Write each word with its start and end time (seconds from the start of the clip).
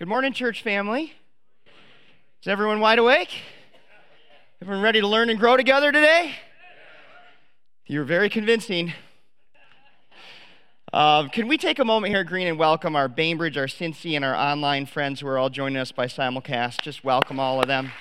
Good 0.00 0.08
morning, 0.08 0.32
church 0.32 0.62
family. 0.62 1.12
Is 2.40 2.48
everyone 2.48 2.80
wide 2.80 2.98
awake? 2.98 3.42
Everyone 4.62 4.82
ready 4.82 5.02
to 5.02 5.06
learn 5.06 5.28
and 5.28 5.38
grow 5.38 5.58
together 5.58 5.92
today? 5.92 6.36
You're 7.84 8.04
very 8.04 8.30
convincing. 8.30 8.94
Uh, 10.90 11.28
can 11.28 11.48
we 11.48 11.58
take 11.58 11.78
a 11.78 11.84
moment 11.84 12.14
here, 12.14 12.24
Green, 12.24 12.46
and 12.46 12.58
welcome 12.58 12.96
our 12.96 13.08
Bainbridge, 13.08 13.58
our 13.58 13.66
Cincy, 13.66 14.16
and 14.16 14.24
our 14.24 14.34
online 14.34 14.86
friends 14.86 15.20
who 15.20 15.26
are 15.26 15.36
all 15.36 15.50
joining 15.50 15.76
us 15.76 15.92
by 15.92 16.06
simulcast? 16.06 16.80
Just 16.80 17.04
welcome 17.04 17.38
all 17.38 17.60
of 17.60 17.66
them. 17.66 17.92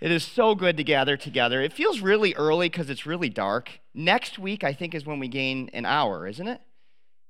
It 0.00 0.12
is 0.12 0.22
so 0.22 0.54
good 0.54 0.76
to 0.76 0.84
gather 0.84 1.16
together. 1.16 1.60
It 1.60 1.72
feels 1.72 2.00
really 2.00 2.36
early 2.36 2.68
because 2.68 2.88
it's 2.88 3.04
really 3.04 3.30
dark. 3.30 3.80
Next 3.92 4.38
week, 4.38 4.62
I 4.62 4.74
think, 4.74 4.94
is 4.94 5.04
when 5.04 5.18
we 5.18 5.26
gain 5.26 5.70
an 5.72 5.86
hour, 5.86 6.28
isn't 6.28 6.46
it? 6.46 6.60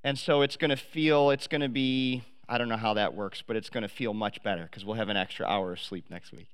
And 0.03 0.19
so 0.19 0.43
it's 0.43 0.57
going 0.57 0.71
to 0.71 0.77
feel, 0.77 1.30
it's 1.30 1.47
going 1.47 1.61
to 1.61 1.69
be, 1.69 2.23
I 2.48 2.59
don't 2.59 2.69
know 2.69 2.77
how 2.77 2.95
that 2.95 3.15
works, 3.15 3.43
but 3.47 3.56
it's 3.56 3.69
going 3.69 3.83
to 3.83 3.88
feel 3.88 4.15
much 4.15 4.43
better 4.43 4.62
because 4.65 4.84
we'll 4.84 4.97
have 4.97 5.09
an 5.09 5.16
extra 5.16 5.47
hour 5.47 5.73
of 5.73 5.80
sleep 5.80 6.07
next 6.11 6.33
week. 6.33 6.48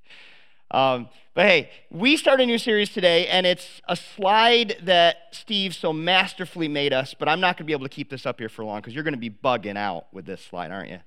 Um, 0.72 1.08
but 1.34 1.46
hey, 1.46 1.70
we 1.90 2.16
start 2.16 2.40
a 2.40 2.46
new 2.46 2.58
series 2.58 2.90
today, 2.90 3.28
and 3.28 3.46
it's 3.46 3.80
a 3.88 3.94
slide 3.94 4.76
that 4.82 5.16
Steve 5.30 5.74
so 5.74 5.92
masterfully 5.92 6.66
made 6.66 6.92
us, 6.92 7.14
but 7.14 7.28
I'm 7.28 7.40
not 7.40 7.56
going 7.56 7.64
to 7.64 7.64
be 7.64 7.72
able 7.72 7.84
to 7.84 7.94
keep 7.94 8.10
this 8.10 8.26
up 8.26 8.40
here 8.40 8.48
for 8.48 8.64
long 8.64 8.80
because 8.80 8.92
you're 8.94 9.04
going 9.04 9.14
to 9.14 9.20
be 9.20 9.30
bugging 9.30 9.76
out 9.76 10.06
with 10.12 10.26
this 10.26 10.40
slide, 10.42 10.72
aren't 10.72 10.90
you? 10.90 10.98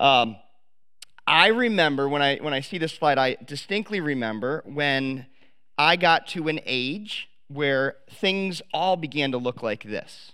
Um, 0.00 0.36
I 1.26 1.48
remember 1.48 2.08
when 2.08 2.22
I, 2.22 2.38
when 2.38 2.54
I 2.54 2.60
see 2.60 2.78
this 2.78 2.94
slide, 2.94 3.18
I 3.18 3.36
distinctly 3.44 4.00
remember 4.00 4.62
when 4.64 5.26
I 5.76 5.96
got 5.96 6.26
to 6.28 6.48
an 6.48 6.60
age 6.64 7.28
where 7.48 7.96
things 8.10 8.62
all 8.72 8.96
began 8.96 9.32
to 9.32 9.38
look 9.38 9.62
like 9.62 9.84
this. 9.84 10.32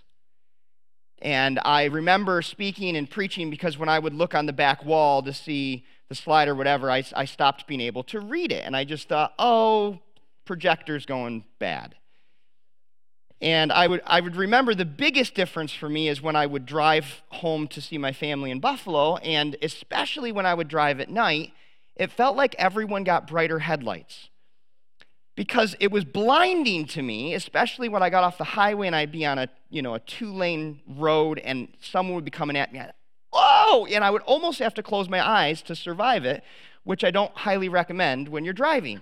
And 1.21 1.59
I 1.65 1.85
remember 1.85 2.41
speaking 2.41 2.95
and 2.95 3.09
preaching 3.09 3.49
because 3.49 3.77
when 3.77 3.89
I 3.89 3.99
would 3.99 4.13
look 4.13 4.33
on 4.33 4.45
the 4.45 4.53
back 4.53 4.85
wall 4.85 5.21
to 5.23 5.33
see 5.33 5.85
the 6.07 6.15
slide 6.15 6.47
or 6.47 6.55
whatever, 6.55 6.89
I, 6.89 7.03
I 7.15 7.25
stopped 7.25 7.67
being 7.67 7.81
able 7.81 8.03
to 8.03 8.19
read 8.19 8.51
it. 8.51 8.65
And 8.65 8.75
I 8.75 8.83
just 8.83 9.09
thought, 9.09 9.33
oh, 9.37 9.99
projector's 10.45 11.05
going 11.05 11.43
bad. 11.59 11.95
And 13.41 13.71
I 13.71 13.87
would, 13.87 14.01
I 14.05 14.19
would 14.19 14.35
remember 14.35 14.75
the 14.75 14.85
biggest 14.85 15.33
difference 15.33 15.73
for 15.73 15.87
me 15.87 16.09
is 16.09 16.21
when 16.21 16.35
I 16.35 16.45
would 16.45 16.65
drive 16.65 17.21
home 17.29 17.67
to 17.69 17.81
see 17.81 17.97
my 17.97 18.11
family 18.11 18.51
in 18.51 18.59
Buffalo, 18.59 19.15
and 19.17 19.55
especially 19.61 20.31
when 20.31 20.45
I 20.45 20.53
would 20.53 20.67
drive 20.67 20.99
at 20.99 21.09
night, 21.09 21.53
it 21.95 22.11
felt 22.11 22.35
like 22.35 22.55
everyone 22.57 23.03
got 23.03 23.27
brighter 23.27 23.59
headlights. 23.59 24.29
Because 25.39 25.73
it 25.79 25.89
was 25.89 26.03
blinding 26.03 26.85
to 26.87 27.01
me, 27.01 27.33
especially 27.33 27.87
when 27.87 28.03
I 28.03 28.09
got 28.09 28.25
off 28.25 28.37
the 28.37 28.43
highway 28.43 28.87
and 28.87 28.95
I'd 28.95 29.09
be 29.09 29.25
on 29.25 29.39
a, 29.39 29.47
you 29.69 29.81
know, 29.81 29.93
a 29.93 29.99
two-lane 29.99 30.81
road 30.85 31.39
and 31.39 31.69
someone 31.79 32.15
would 32.15 32.25
be 32.25 32.29
coming 32.29 32.57
at 32.57 32.73
me. 32.73 32.81
Oh! 33.31 33.87
And 33.89 34.03
I 34.03 34.09
would 34.09 34.21
almost 34.23 34.59
have 34.59 34.73
to 34.73 34.83
close 34.83 35.07
my 35.07 35.25
eyes 35.25 35.61
to 35.61 35.77
survive 35.77 36.25
it, 36.25 36.43
which 36.83 37.05
I 37.05 37.11
don't 37.11 37.33
highly 37.33 37.69
recommend 37.69 38.27
when 38.27 38.43
you're 38.43 38.53
driving. 38.53 38.99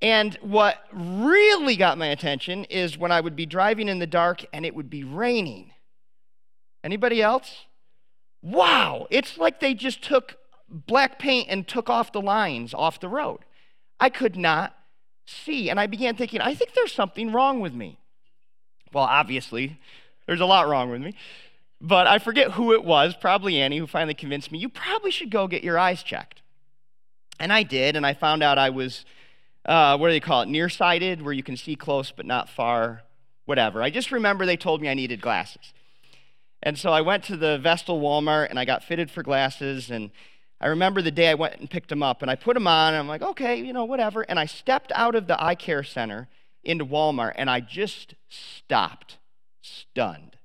And 0.00 0.34
what 0.36 0.78
really 0.94 1.76
got 1.76 1.98
my 1.98 2.06
attention 2.06 2.64
is 2.64 2.96
when 2.96 3.12
I 3.12 3.20
would 3.20 3.36
be 3.36 3.44
driving 3.44 3.90
in 3.90 3.98
the 3.98 4.06
dark 4.06 4.46
and 4.50 4.64
it 4.64 4.74
would 4.74 4.88
be 4.88 5.04
raining. 5.04 5.72
Anybody 6.82 7.20
else? 7.20 7.66
Wow, 8.40 9.08
it's 9.10 9.36
like 9.36 9.60
they 9.60 9.74
just 9.74 10.00
took 10.00 10.38
black 10.70 11.18
paint 11.18 11.48
and 11.50 11.68
took 11.68 11.90
off 11.90 12.12
the 12.12 12.22
lines 12.22 12.72
off 12.72 12.98
the 12.98 13.10
road. 13.10 13.40
I 14.00 14.08
could 14.08 14.36
not 14.36 14.72
see. 15.26 15.68
And 15.68 15.78
I 15.78 15.86
began 15.86 16.16
thinking, 16.16 16.40
I 16.40 16.54
think 16.54 16.72
there's 16.74 16.92
something 16.92 17.32
wrong 17.32 17.60
with 17.60 17.74
me. 17.74 17.98
Well, 18.92 19.04
obviously, 19.04 19.78
there's 20.26 20.40
a 20.40 20.46
lot 20.46 20.68
wrong 20.68 20.90
with 20.90 21.02
me. 21.02 21.14
But 21.80 22.06
I 22.06 22.18
forget 22.18 22.52
who 22.52 22.72
it 22.72 22.84
was, 22.84 23.14
probably 23.14 23.60
Annie, 23.60 23.78
who 23.78 23.86
finally 23.86 24.14
convinced 24.14 24.50
me, 24.50 24.58
you 24.58 24.68
probably 24.68 25.10
should 25.10 25.30
go 25.30 25.46
get 25.46 25.62
your 25.62 25.78
eyes 25.78 26.02
checked. 26.02 26.40
And 27.38 27.52
I 27.52 27.64
did, 27.64 27.96
and 27.96 28.06
I 28.06 28.14
found 28.14 28.42
out 28.42 28.56
I 28.56 28.70
was 28.70 29.04
uh, 29.66 29.98
what 29.98 30.08
do 30.08 30.12
they 30.12 30.20
call 30.20 30.42
it? 30.42 30.48
Nearsighted, 30.48 31.22
where 31.22 31.34
you 31.34 31.42
can 31.42 31.56
see 31.56 31.74
close 31.74 32.12
but 32.12 32.24
not 32.24 32.48
far, 32.48 33.02
whatever. 33.44 33.82
I 33.82 33.90
just 33.90 34.12
remember 34.12 34.46
they 34.46 34.56
told 34.56 34.80
me 34.80 34.88
I 34.88 34.94
needed 34.94 35.20
glasses. 35.20 35.74
And 36.62 36.78
so 36.78 36.92
I 36.92 37.00
went 37.00 37.24
to 37.24 37.36
the 37.36 37.58
Vestal 37.58 38.00
Walmart 38.00 38.48
and 38.48 38.58
I 38.58 38.64
got 38.64 38.84
fitted 38.84 39.10
for 39.10 39.22
glasses. 39.22 39.90
And 39.90 40.10
I 40.60 40.68
remember 40.68 41.02
the 41.02 41.10
day 41.10 41.28
I 41.28 41.34
went 41.34 41.58
and 41.60 41.70
picked 41.70 41.90
them 41.90 42.02
up 42.02 42.22
and 42.22 42.30
I 42.30 42.34
put 42.34 42.54
them 42.54 42.66
on 42.66 42.94
and 42.94 43.00
I'm 43.00 43.08
like, 43.08 43.22
okay, 43.22 43.56
you 43.56 43.72
know, 43.72 43.84
whatever. 43.84 44.22
And 44.22 44.38
I 44.38 44.46
stepped 44.46 44.90
out 44.94 45.14
of 45.14 45.26
the 45.26 45.42
eye 45.42 45.54
care 45.54 45.82
center 45.82 46.28
into 46.64 46.84
Walmart 46.84 47.34
and 47.36 47.50
I 47.50 47.60
just 47.60 48.14
stopped, 48.28 49.18
stunned. 49.60 50.36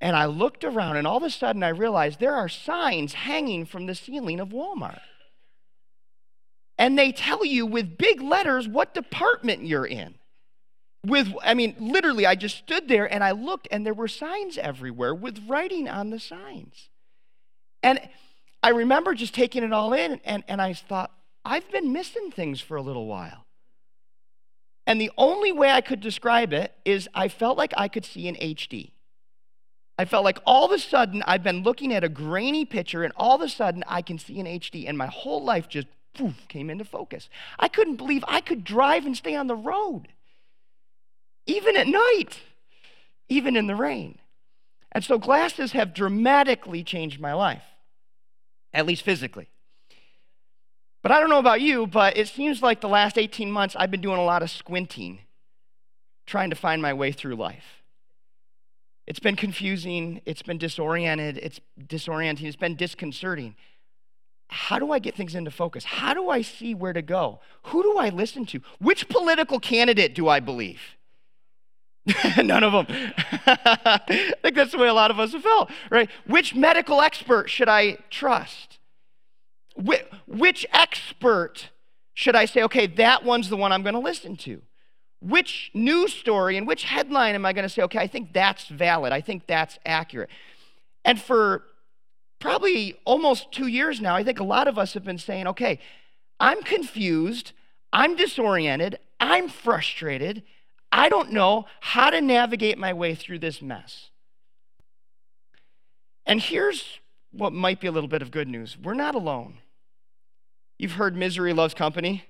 And 0.00 0.14
I 0.14 0.26
looked 0.26 0.64
around 0.64 0.96
and 0.96 1.06
all 1.06 1.16
of 1.16 1.22
a 1.22 1.30
sudden 1.30 1.62
I 1.62 1.68
realized 1.68 2.20
there 2.20 2.36
are 2.36 2.48
signs 2.48 3.14
hanging 3.14 3.66
from 3.66 3.86
the 3.86 3.94
ceiling 3.94 4.38
of 4.38 4.50
Walmart 4.50 5.00
and 6.78 6.98
they 6.98 7.12
tell 7.12 7.44
you 7.44 7.66
with 7.66 7.96
big 7.96 8.20
letters 8.20 8.66
what 8.66 8.94
department 8.94 9.64
you're 9.64 9.86
in. 9.86 10.14
With, 11.06 11.34
I 11.42 11.54
mean, 11.54 11.76
literally, 11.78 12.26
I 12.26 12.34
just 12.34 12.56
stood 12.56 12.88
there 12.88 13.12
and 13.12 13.22
I 13.22 13.32
looked, 13.32 13.68
and 13.70 13.84
there 13.84 13.94
were 13.94 14.08
signs 14.08 14.56
everywhere 14.56 15.14
with 15.14 15.46
writing 15.46 15.88
on 15.88 16.10
the 16.10 16.18
signs. 16.18 16.88
And 17.84 18.00
I 18.62 18.70
remember 18.70 19.14
just 19.14 19.34
taking 19.34 19.62
it 19.62 19.72
all 19.72 19.92
in, 19.92 20.20
and, 20.24 20.42
and 20.48 20.60
I 20.60 20.72
thought, 20.72 21.12
I've 21.44 21.70
been 21.70 21.92
missing 21.92 22.30
things 22.30 22.60
for 22.60 22.78
a 22.78 22.82
little 22.82 23.06
while. 23.06 23.44
And 24.86 24.98
the 24.98 25.10
only 25.18 25.52
way 25.52 25.70
I 25.70 25.82
could 25.82 26.00
describe 26.00 26.54
it 26.54 26.72
is 26.86 27.08
I 27.14 27.28
felt 27.28 27.58
like 27.58 27.74
I 27.76 27.88
could 27.88 28.06
see 28.06 28.26
in 28.26 28.36
HD. 28.36 28.92
I 29.98 30.06
felt 30.06 30.24
like 30.24 30.38
all 30.46 30.64
of 30.64 30.72
a 30.72 30.78
sudden 30.78 31.22
I've 31.26 31.42
been 31.42 31.62
looking 31.62 31.92
at 31.92 32.02
a 32.02 32.08
grainy 32.08 32.64
picture, 32.64 33.04
and 33.04 33.12
all 33.16 33.36
of 33.36 33.42
a 33.42 33.50
sudden 33.50 33.84
I 33.86 34.00
can 34.00 34.18
see 34.18 34.38
in 34.38 34.46
HD, 34.46 34.88
and 34.88 34.96
my 34.96 35.06
whole 35.06 35.44
life 35.44 35.68
just 35.68 35.86
poof, 36.14 36.48
came 36.48 36.70
into 36.70 36.86
focus. 36.86 37.28
I 37.58 37.68
couldn't 37.68 37.96
believe 37.96 38.24
I 38.26 38.40
could 38.40 38.64
drive 38.64 39.04
and 39.04 39.14
stay 39.14 39.36
on 39.36 39.46
the 39.46 39.54
road, 39.54 40.08
even 41.46 41.76
at 41.76 41.86
night, 41.86 42.40
even 43.28 43.56
in 43.56 43.66
the 43.66 43.76
rain. 43.76 44.18
And 44.90 45.04
so 45.04 45.18
glasses 45.18 45.72
have 45.72 45.92
dramatically 45.92 46.82
changed 46.82 47.20
my 47.20 47.34
life, 47.34 47.64
at 48.74 48.86
least 48.86 49.02
physically. 49.02 49.48
But 51.02 51.12
I 51.12 51.20
don't 51.20 51.30
know 51.30 51.38
about 51.38 51.60
you, 51.60 51.86
but 51.86 52.16
it 52.16 52.28
seems 52.28 52.62
like 52.62 52.80
the 52.80 52.88
last 52.88 53.16
18 53.16 53.50
months 53.50 53.76
I've 53.78 53.90
been 53.90 54.00
doing 54.00 54.18
a 54.18 54.24
lot 54.24 54.42
of 54.42 54.50
squinting, 54.50 55.20
trying 56.26 56.50
to 56.50 56.56
find 56.56 56.82
my 56.82 56.92
way 56.92 57.12
through 57.12 57.36
life. 57.36 57.82
It's 59.06 59.20
been 59.20 59.36
confusing, 59.36 60.20
it's 60.26 60.42
been 60.42 60.58
disoriented, 60.58 61.38
it's 61.38 61.60
disorienting, 61.88 62.44
it's 62.44 62.56
been 62.56 62.76
disconcerting 62.76 63.54
how 64.48 64.78
do 64.78 64.92
I 64.92 64.98
get 64.98 65.14
things 65.14 65.34
into 65.34 65.50
focus? 65.50 65.84
How 65.84 66.14
do 66.14 66.28
I 66.28 66.42
see 66.42 66.74
where 66.74 66.92
to 66.92 67.02
go? 67.02 67.40
Who 67.64 67.82
do 67.82 67.98
I 67.98 68.10
listen 68.10 68.46
to? 68.46 68.60
Which 68.78 69.08
political 69.08 69.58
candidate 69.58 70.14
do 70.14 70.28
I 70.28 70.40
believe? 70.40 70.80
None 72.42 72.62
of 72.62 72.72
them. 72.72 73.12
I 73.46 74.34
think 74.42 74.54
that's 74.54 74.72
the 74.72 74.78
way 74.78 74.88
a 74.88 74.94
lot 74.94 75.10
of 75.10 75.18
us 75.18 75.32
have 75.32 75.42
felt, 75.42 75.70
right? 75.90 76.10
Which 76.26 76.54
medical 76.54 77.00
expert 77.00 77.48
should 77.48 77.68
I 77.68 77.98
trust? 78.10 78.78
Wh- 79.76 80.04
which 80.26 80.66
expert 80.72 81.70
should 82.12 82.36
I 82.36 82.44
say, 82.44 82.62
okay, 82.64 82.86
that 82.86 83.24
one's 83.24 83.48
the 83.48 83.56
one 83.56 83.72
I'm 83.72 83.82
going 83.82 83.94
to 83.94 84.00
listen 84.00 84.36
to? 84.38 84.60
Which 85.20 85.70
news 85.72 86.12
story 86.12 86.58
and 86.58 86.66
which 86.66 86.84
headline 86.84 87.34
am 87.34 87.46
I 87.46 87.54
going 87.54 87.64
to 87.64 87.68
say, 87.68 87.82
okay, 87.82 87.98
I 87.98 88.06
think 88.06 88.34
that's 88.34 88.68
valid. 88.68 89.12
I 89.12 89.22
think 89.22 89.46
that's 89.46 89.78
accurate. 89.86 90.28
And 91.04 91.20
for 91.20 91.64
probably 92.38 92.96
almost 93.06 93.50
two 93.50 93.66
years 93.66 94.02
now, 94.02 94.14
I 94.14 94.22
think 94.22 94.38
a 94.38 94.44
lot 94.44 94.68
of 94.68 94.78
us 94.78 94.92
have 94.92 95.04
been 95.04 95.18
saying, 95.18 95.46
okay, 95.48 95.78
I'm 96.38 96.62
confused, 96.62 97.52
I'm 97.92 98.16
disoriented, 98.16 98.98
I'm 99.18 99.48
frustrated, 99.48 100.42
I 100.96 101.08
don't 101.08 101.32
know 101.32 101.66
how 101.80 102.08
to 102.10 102.20
navigate 102.20 102.78
my 102.78 102.92
way 102.92 103.16
through 103.16 103.40
this 103.40 103.60
mess. 103.60 104.10
And 106.24 106.40
here's 106.40 107.00
what 107.32 107.52
might 107.52 107.80
be 107.80 107.88
a 107.88 107.92
little 107.92 108.08
bit 108.08 108.22
of 108.22 108.30
good 108.30 108.46
news 108.46 108.78
we're 108.80 108.94
not 108.94 109.16
alone. 109.16 109.58
You've 110.78 110.92
heard 110.92 111.16
misery 111.16 111.52
loves 111.52 111.74
company. 111.74 112.24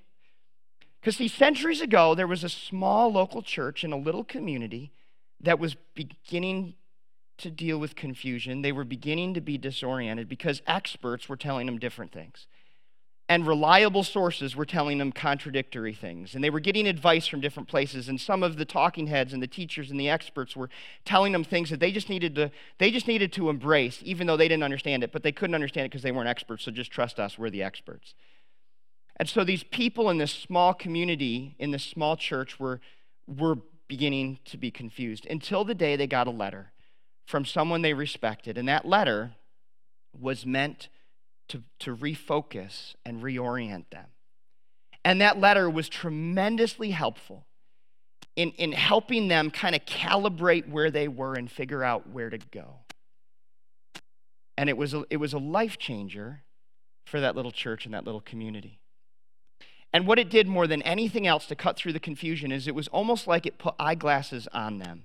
Because, 0.99 1.17
see, 1.17 1.27
centuries 1.27 1.81
ago, 1.81 2.15
there 2.15 2.25
was 2.25 2.43
a 2.43 2.49
small 2.49 3.11
local 3.11 3.43
church 3.43 3.83
in 3.83 3.91
a 3.91 3.97
little 3.97 4.23
community 4.23 4.91
that 5.39 5.59
was 5.59 5.75
beginning 5.93 6.73
to 7.37 7.51
deal 7.51 7.77
with 7.77 7.95
confusion. 7.95 8.63
They 8.63 8.71
were 8.71 8.83
beginning 8.83 9.35
to 9.35 9.41
be 9.41 9.59
disoriented 9.59 10.27
because 10.27 10.63
experts 10.65 11.29
were 11.29 11.37
telling 11.37 11.67
them 11.67 11.77
different 11.77 12.11
things. 12.11 12.47
And 13.27 13.47
reliable 13.47 14.03
sources 14.03 14.55
were 14.55 14.65
telling 14.65 14.99
them 14.99 15.11
contradictory 15.11 15.95
things. 15.95 16.35
And 16.35 16.43
they 16.43 16.51
were 16.51 16.59
getting 16.59 16.85
advice 16.85 17.25
from 17.25 17.41
different 17.41 17.67
places. 17.67 18.07
And 18.07 18.21
some 18.21 18.43
of 18.43 18.57
the 18.57 18.65
talking 18.65 19.07
heads 19.07 19.33
and 19.33 19.41
the 19.41 19.47
teachers 19.47 19.89
and 19.89 19.99
the 19.99 20.09
experts 20.09 20.55
were 20.55 20.69
telling 21.05 21.31
them 21.31 21.43
things 21.43 21.71
that 21.71 21.79
they 21.79 21.91
just 21.91 22.07
needed 22.07 22.35
to, 22.35 22.51
they 22.77 22.91
just 22.91 23.07
needed 23.07 23.33
to 23.33 23.49
embrace, 23.49 23.99
even 24.03 24.27
though 24.27 24.37
they 24.37 24.47
didn't 24.47 24.63
understand 24.63 25.03
it. 25.03 25.11
But 25.11 25.23
they 25.23 25.31
couldn't 25.31 25.55
understand 25.55 25.85
it 25.85 25.89
because 25.89 26.03
they 26.03 26.11
weren't 26.11 26.29
experts. 26.29 26.65
So 26.65 26.71
just 26.71 26.91
trust 26.91 27.19
us, 27.19 27.39
we're 27.39 27.49
the 27.49 27.63
experts. 27.63 28.13
And 29.17 29.27
so 29.27 29.43
these 29.43 29.63
people 29.63 30.09
in 30.09 30.19
this 30.19 30.31
small 30.31 30.73
community, 30.73 31.55
in 31.57 31.71
this 31.71 31.83
small 31.83 32.15
church, 32.15 32.59
were, 32.59 32.79
were 33.25 33.57
beginning 33.87 34.39
to 34.45 34.57
be 34.57 34.69
confused 34.69 35.25
until 35.27 35.63
the 35.63 35.75
day 35.75 35.95
they 35.95 36.07
got 36.07 36.27
a 36.27 36.31
letter 36.31 36.73
from 37.25 37.45
someone 37.45 37.81
they 37.81 37.93
respected. 37.93 38.57
And 38.57 38.67
that 38.67 38.85
letter 38.85 39.33
was 40.17 40.45
meant 40.45 40.89
to, 41.49 41.63
to 41.79 41.95
refocus 41.95 42.95
and 43.05 43.21
reorient 43.21 43.89
them. 43.91 44.07
And 45.03 45.21
that 45.21 45.39
letter 45.39 45.69
was 45.69 45.87
tremendously 45.87 46.91
helpful 46.91 47.45
in, 48.35 48.51
in 48.51 48.71
helping 48.71 49.27
them 49.27 49.51
kind 49.51 49.75
of 49.75 49.85
calibrate 49.85 50.67
where 50.69 50.91
they 50.91 51.07
were 51.07 51.35
and 51.35 51.49
figure 51.49 51.83
out 51.83 52.09
where 52.09 52.29
to 52.29 52.39
go. 52.51 52.79
And 54.57 54.69
it 54.69 54.77
was 54.77 54.93
a, 54.93 55.05
it 55.09 55.17
was 55.17 55.33
a 55.33 55.37
life 55.37 55.77
changer 55.77 56.41
for 57.05 57.19
that 57.19 57.35
little 57.35 57.51
church 57.51 57.85
and 57.85 57.93
that 57.93 58.05
little 58.05 58.21
community. 58.21 58.79
And 59.93 60.07
what 60.07 60.19
it 60.19 60.29
did 60.29 60.47
more 60.47 60.67
than 60.67 60.81
anything 60.81 61.25
else 61.25 61.45
to 61.45 61.55
cut 61.55 61.77
through 61.77 61.93
the 61.93 61.99
confusion 61.99 62.51
is 62.51 62.67
it 62.67 62.75
was 62.75 62.87
almost 62.89 63.27
like 63.27 63.45
it 63.45 63.57
put 63.57 63.75
eyeglasses 63.79 64.47
on 64.51 64.79
them 64.79 65.03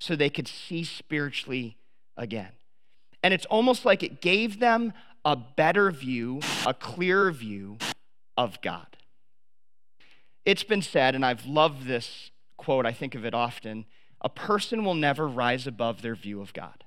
so 0.00 0.16
they 0.16 0.30
could 0.30 0.48
see 0.48 0.84
spiritually 0.84 1.76
again. 2.16 2.52
And 3.22 3.32
it's 3.32 3.46
almost 3.46 3.84
like 3.84 4.02
it 4.02 4.20
gave 4.20 4.58
them 4.58 4.92
a 5.24 5.36
better 5.36 5.90
view, 5.90 6.40
a 6.66 6.74
clearer 6.74 7.30
view 7.30 7.78
of 8.36 8.60
God. 8.60 8.86
It's 10.44 10.64
been 10.64 10.82
said, 10.82 11.14
and 11.14 11.24
I've 11.24 11.46
loved 11.46 11.86
this 11.86 12.30
quote, 12.56 12.86
I 12.86 12.92
think 12.92 13.14
of 13.14 13.24
it 13.24 13.34
often 13.34 13.86
a 14.20 14.28
person 14.30 14.84
will 14.84 14.94
never 14.94 15.28
rise 15.28 15.66
above 15.66 16.00
their 16.00 16.14
view 16.14 16.40
of 16.40 16.54
God. 16.54 16.82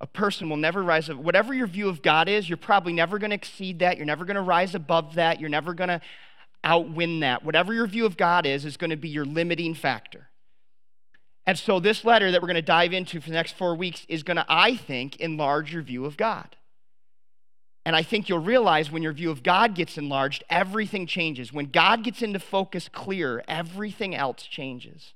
A 0.00 0.06
person 0.06 0.48
will 0.48 0.56
never 0.56 0.82
rise 0.82 1.10
above, 1.10 1.22
whatever 1.22 1.52
your 1.52 1.66
view 1.66 1.88
of 1.88 2.00
God 2.00 2.30
is, 2.30 2.48
you're 2.48 2.56
probably 2.56 2.94
never 2.94 3.18
going 3.18 3.30
to 3.30 3.36
exceed 3.36 3.80
that. 3.80 3.98
You're 3.98 4.06
never 4.06 4.24
going 4.24 4.36
to 4.36 4.42
rise 4.42 4.74
above 4.74 5.14
that. 5.14 5.40
You're 5.40 5.50
never 5.50 5.74
going 5.74 5.88
to 5.88 6.00
outwin 6.62 7.20
that. 7.20 7.44
Whatever 7.44 7.74
your 7.74 7.86
view 7.86 8.06
of 8.06 8.16
God 8.16 8.46
is, 8.46 8.64
is 8.64 8.78
going 8.78 8.90
to 8.90 8.96
be 8.96 9.08
your 9.10 9.26
limiting 9.26 9.74
factor. 9.74 10.28
And 11.46 11.58
so, 11.58 11.78
this 11.78 12.04
letter 12.04 12.30
that 12.30 12.40
we're 12.40 12.48
going 12.48 12.54
to 12.56 12.62
dive 12.62 12.92
into 12.92 13.20
for 13.20 13.28
the 13.28 13.34
next 13.34 13.56
four 13.56 13.74
weeks 13.74 14.06
is 14.08 14.22
going 14.22 14.38
to, 14.38 14.46
I 14.48 14.76
think, 14.76 15.16
enlarge 15.16 15.72
your 15.72 15.82
view 15.82 16.06
of 16.06 16.16
God. 16.16 16.56
And 17.86 17.94
I 17.94 18.02
think 18.02 18.28
you'll 18.28 18.38
realize 18.38 18.90
when 18.90 19.02
your 19.02 19.12
view 19.12 19.30
of 19.30 19.42
God 19.42 19.74
gets 19.74 19.98
enlarged, 19.98 20.42
everything 20.48 21.06
changes. 21.06 21.52
When 21.52 21.66
God 21.66 22.02
gets 22.02 22.22
into 22.22 22.38
focus 22.38 22.88
clear, 22.90 23.44
everything 23.46 24.14
else 24.14 24.44
changes. 24.44 25.12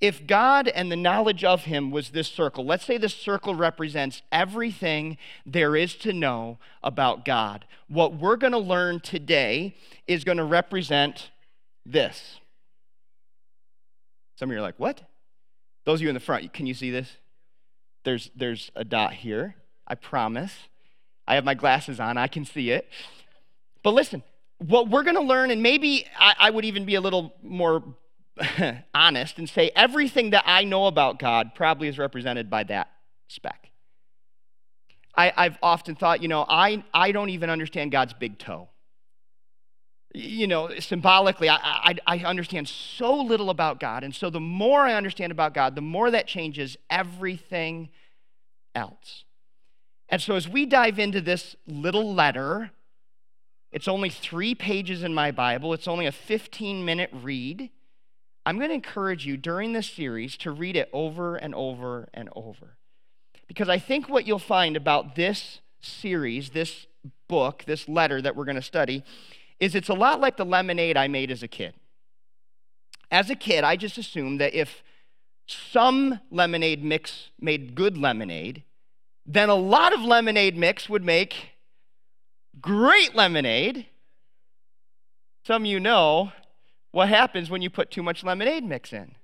If 0.00 0.26
God 0.26 0.68
and 0.68 0.90
the 0.90 0.96
knowledge 0.96 1.44
of 1.44 1.64
Him 1.64 1.90
was 1.90 2.10
this 2.10 2.28
circle, 2.28 2.64
let's 2.64 2.84
say 2.84 2.96
this 2.96 3.14
circle 3.14 3.54
represents 3.54 4.22
everything 4.32 5.18
there 5.44 5.76
is 5.76 5.94
to 5.96 6.12
know 6.12 6.58
about 6.82 7.24
God. 7.24 7.66
What 7.86 8.14
we're 8.14 8.36
going 8.36 8.54
to 8.54 8.58
learn 8.58 9.00
today 9.00 9.76
is 10.06 10.24
going 10.24 10.38
to 10.38 10.44
represent 10.44 11.30
this. 11.84 12.40
Some 14.36 14.50
of 14.50 14.54
you 14.54 14.58
are 14.58 14.62
like, 14.62 14.78
what? 14.78 15.02
Those 15.88 16.00
of 16.00 16.02
you 16.02 16.08
in 16.10 16.14
the 16.14 16.20
front, 16.20 16.52
can 16.52 16.66
you 16.66 16.74
see 16.74 16.90
this? 16.90 17.16
There's, 18.04 18.30
there's 18.36 18.70
a 18.76 18.84
dot 18.84 19.14
here, 19.14 19.54
I 19.86 19.94
promise. 19.94 20.54
I 21.26 21.36
have 21.36 21.46
my 21.46 21.54
glasses 21.54 21.98
on, 21.98 22.18
I 22.18 22.26
can 22.26 22.44
see 22.44 22.68
it. 22.72 22.86
But 23.82 23.94
listen, 23.94 24.22
what 24.58 24.90
we're 24.90 25.02
going 25.02 25.16
to 25.16 25.22
learn, 25.22 25.50
and 25.50 25.62
maybe 25.62 26.04
I, 26.18 26.34
I 26.40 26.50
would 26.50 26.66
even 26.66 26.84
be 26.84 26.96
a 26.96 27.00
little 27.00 27.32
more 27.42 27.82
honest 28.94 29.38
and 29.38 29.48
say 29.48 29.70
everything 29.74 30.28
that 30.32 30.44
I 30.44 30.64
know 30.64 30.88
about 30.88 31.18
God 31.18 31.54
probably 31.54 31.88
is 31.88 31.96
represented 31.96 32.50
by 32.50 32.64
that 32.64 32.90
speck. 33.28 33.70
I, 35.14 35.32
have 35.44 35.58
often 35.62 35.94
thought, 35.94 36.20
you 36.20 36.28
know, 36.28 36.44
I, 36.46 36.84
I 36.92 37.12
don't 37.12 37.30
even 37.30 37.48
understand 37.48 37.92
God's 37.92 38.12
big 38.12 38.38
toe. 38.38 38.68
You 40.14 40.46
know, 40.46 40.70
symbolically, 40.78 41.48
I, 41.48 41.56
I, 41.56 41.94
I 42.06 42.18
understand 42.24 42.68
so 42.68 43.14
little 43.14 43.50
about 43.50 43.78
God. 43.78 44.04
And 44.04 44.14
so 44.14 44.30
the 44.30 44.40
more 44.40 44.80
I 44.80 44.94
understand 44.94 45.32
about 45.32 45.52
God, 45.52 45.74
the 45.74 45.82
more 45.82 46.10
that 46.10 46.26
changes 46.26 46.76
everything 46.88 47.90
else. 48.74 49.24
And 50.08 50.22
so, 50.22 50.36
as 50.36 50.48
we 50.48 50.64
dive 50.64 50.98
into 50.98 51.20
this 51.20 51.54
little 51.66 52.14
letter, 52.14 52.70
it's 53.70 53.88
only 53.88 54.08
three 54.08 54.54
pages 54.54 55.02
in 55.02 55.12
my 55.12 55.30
Bible, 55.30 55.74
it's 55.74 55.88
only 55.88 56.06
a 56.06 56.12
15 56.12 56.84
minute 56.84 57.10
read. 57.12 57.70
I'm 58.46 58.56
going 58.56 58.70
to 58.70 58.74
encourage 58.74 59.26
you 59.26 59.36
during 59.36 59.74
this 59.74 59.90
series 59.90 60.38
to 60.38 60.50
read 60.50 60.74
it 60.74 60.88
over 60.90 61.36
and 61.36 61.54
over 61.54 62.08
and 62.14 62.30
over. 62.34 62.78
Because 63.46 63.68
I 63.68 63.78
think 63.78 64.08
what 64.08 64.26
you'll 64.26 64.38
find 64.38 64.74
about 64.74 65.16
this 65.16 65.60
series, 65.82 66.50
this 66.50 66.86
book, 67.28 67.64
this 67.66 67.88
letter 67.88 68.22
that 68.22 68.34
we're 68.34 68.46
going 68.46 68.56
to 68.56 68.62
study, 68.62 69.04
is 69.60 69.74
it's 69.74 69.88
a 69.88 69.94
lot 69.94 70.20
like 70.20 70.36
the 70.36 70.44
lemonade 70.44 70.96
I 70.96 71.08
made 71.08 71.30
as 71.30 71.42
a 71.42 71.48
kid. 71.48 71.74
As 73.10 73.30
a 73.30 73.34
kid, 73.34 73.64
I 73.64 73.76
just 73.76 73.98
assumed 73.98 74.40
that 74.40 74.54
if 74.54 74.82
some 75.46 76.20
lemonade 76.30 76.84
mix 76.84 77.30
made 77.40 77.74
good 77.74 77.96
lemonade, 77.96 78.64
then 79.24 79.48
a 79.48 79.54
lot 79.54 79.92
of 79.92 80.00
lemonade 80.00 80.56
mix 80.56 80.88
would 80.88 81.04
make 81.04 81.50
great 82.60 83.14
lemonade. 83.14 83.86
Some 85.46 85.62
of 85.62 85.66
you 85.66 85.80
know 85.80 86.32
what 86.90 87.08
happens 87.08 87.50
when 87.50 87.62
you 87.62 87.70
put 87.70 87.90
too 87.90 88.02
much 88.02 88.22
lemonade 88.22 88.64
mix 88.64 88.92
in. 88.92 89.14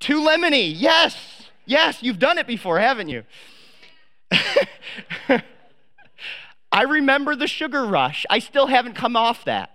Too 0.00 0.20
lemony, 0.20 0.72
yes, 0.76 1.48
yes, 1.66 2.02
you've 2.02 2.18
done 2.18 2.38
it 2.38 2.46
before, 2.46 2.78
haven't 2.78 3.08
you? 3.08 3.24
I 6.70 6.82
remember 6.82 7.34
the 7.34 7.46
sugar 7.46 7.84
rush. 7.84 8.26
I 8.28 8.38
still 8.38 8.66
haven't 8.66 8.94
come 8.94 9.16
off 9.16 9.44
that. 9.44 9.70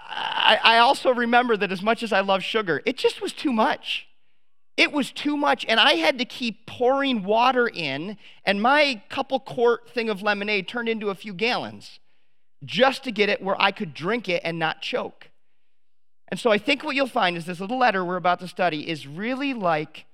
I, 0.00 0.58
I 0.62 0.78
also 0.78 1.12
remember 1.12 1.56
that 1.56 1.72
as 1.72 1.82
much 1.82 2.02
as 2.02 2.12
I 2.12 2.20
love 2.20 2.42
sugar, 2.42 2.82
it 2.84 2.96
just 2.96 3.20
was 3.20 3.32
too 3.32 3.52
much. 3.52 4.06
It 4.76 4.92
was 4.92 5.12
too 5.12 5.36
much, 5.36 5.64
and 5.68 5.78
I 5.78 5.94
had 5.94 6.18
to 6.18 6.24
keep 6.24 6.66
pouring 6.66 7.22
water 7.22 7.68
in, 7.68 8.16
and 8.44 8.60
my 8.60 9.02
couple 9.08 9.38
quart 9.38 9.88
thing 9.88 10.08
of 10.08 10.20
lemonade 10.20 10.66
turned 10.66 10.88
into 10.88 11.10
a 11.10 11.14
few 11.14 11.32
gallons 11.32 12.00
just 12.64 13.04
to 13.04 13.12
get 13.12 13.28
it 13.28 13.40
where 13.40 13.60
I 13.60 13.70
could 13.70 13.94
drink 13.94 14.28
it 14.28 14.42
and 14.44 14.58
not 14.58 14.82
choke. 14.82 15.30
And 16.28 16.40
so 16.40 16.50
I 16.50 16.58
think 16.58 16.82
what 16.82 16.96
you'll 16.96 17.06
find 17.06 17.36
is 17.36 17.46
this 17.46 17.60
little 17.60 17.78
letter 17.78 18.04
we're 18.04 18.16
about 18.16 18.40
to 18.40 18.48
study 18.48 18.88
is 18.88 19.06
really 19.06 19.54
like 19.54 20.06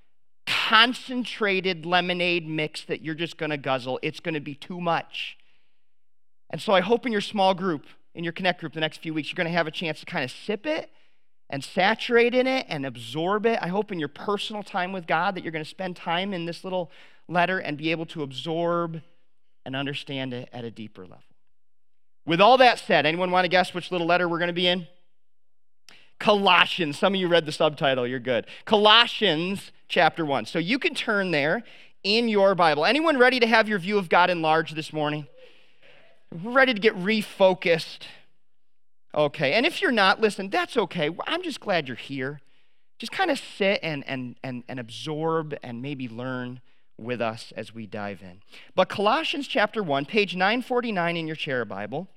concentrated 0.47 1.85
lemonade 1.85 2.47
mix 2.47 2.83
that 2.85 3.01
you're 3.01 3.15
just 3.15 3.37
going 3.37 3.49
to 3.49 3.57
guzzle. 3.57 3.99
It's 4.01 4.19
going 4.19 4.33
to 4.33 4.39
be 4.39 4.55
too 4.55 4.81
much. 4.81 5.37
And 6.49 6.61
so 6.61 6.73
I 6.73 6.81
hope 6.81 7.05
in 7.05 7.11
your 7.11 7.21
small 7.21 7.53
group, 7.53 7.85
in 8.13 8.23
your 8.23 8.33
connect 8.33 8.59
group 8.59 8.73
the 8.73 8.79
next 8.79 9.01
few 9.01 9.13
weeks, 9.13 9.29
you're 9.29 9.37
going 9.37 9.47
to 9.47 9.53
have 9.53 9.67
a 9.67 9.71
chance 9.71 9.99
to 10.01 10.05
kind 10.05 10.23
of 10.23 10.31
sip 10.31 10.65
it 10.65 10.89
and 11.49 11.63
saturate 11.63 12.33
in 12.33 12.47
it 12.47 12.65
and 12.69 12.85
absorb 12.85 13.45
it. 13.45 13.59
I 13.61 13.67
hope 13.67 13.91
in 13.91 13.99
your 13.99 14.07
personal 14.07 14.63
time 14.63 14.91
with 14.91 15.07
God 15.07 15.35
that 15.35 15.43
you're 15.43 15.51
going 15.51 15.63
to 15.63 15.69
spend 15.69 15.95
time 15.95 16.33
in 16.33 16.45
this 16.45 16.63
little 16.63 16.91
letter 17.27 17.59
and 17.59 17.77
be 17.77 17.91
able 17.91 18.05
to 18.07 18.23
absorb 18.23 19.01
and 19.65 19.75
understand 19.75 20.33
it 20.33 20.49
at 20.51 20.63
a 20.63 20.71
deeper 20.71 21.03
level. 21.03 21.23
With 22.25 22.41
all 22.41 22.57
that 22.57 22.79
said, 22.79 23.05
anyone 23.05 23.31
want 23.31 23.45
to 23.45 23.49
guess 23.49 23.73
which 23.73 23.91
little 23.91 24.07
letter 24.07 24.27
we're 24.27 24.39
going 24.39 24.47
to 24.47 24.53
be 24.53 24.67
in? 24.67 24.87
Colossians. 26.19 26.99
Some 26.99 27.13
of 27.13 27.19
you 27.19 27.27
read 27.27 27.45
the 27.45 27.51
subtitle, 27.51 28.07
you're 28.07 28.19
good. 28.19 28.45
Colossians 28.65 29.71
chapter 29.91 30.25
1. 30.25 30.45
So 30.47 30.57
you 30.57 30.79
can 30.79 30.95
turn 30.95 31.29
there 31.29 31.63
in 32.03 32.27
your 32.27 32.55
Bible. 32.55 32.85
Anyone 32.85 33.19
ready 33.19 33.39
to 33.39 33.45
have 33.45 33.69
your 33.69 33.77
view 33.77 33.99
of 33.99 34.09
God 34.09 34.29
enlarged 34.29 34.75
this 34.75 34.91
morning? 34.91 35.27
Ready 36.31 36.73
to 36.73 36.79
get 36.79 36.95
refocused? 36.95 38.05
Okay, 39.13 39.53
and 39.53 39.65
if 39.65 39.81
you're 39.81 39.91
not, 39.91 40.21
listen, 40.21 40.49
that's 40.49 40.77
okay. 40.77 41.09
I'm 41.27 41.43
just 41.43 41.59
glad 41.59 41.87
you're 41.87 41.97
here. 41.97 42.41
Just 42.97 43.11
kind 43.11 43.29
of 43.29 43.37
sit 43.37 43.79
and, 43.83 44.07
and, 44.07 44.37
and, 44.41 44.63
and 44.69 44.79
absorb 44.79 45.55
and 45.61 45.81
maybe 45.81 46.07
learn 46.07 46.61
with 46.97 47.19
us 47.19 47.51
as 47.57 47.73
we 47.73 47.85
dive 47.85 48.21
in. 48.21 48.41
But 48.73 48.87
Colossians 48.87 49.47
chapter 49.47 49.83
1, 49.83 50.05
page 50.05 50.35
949 50.35 51.17
in 51.17 51.27
your 51.27 51.35
chair 51.35 51.65
Bible. 51.65 52.07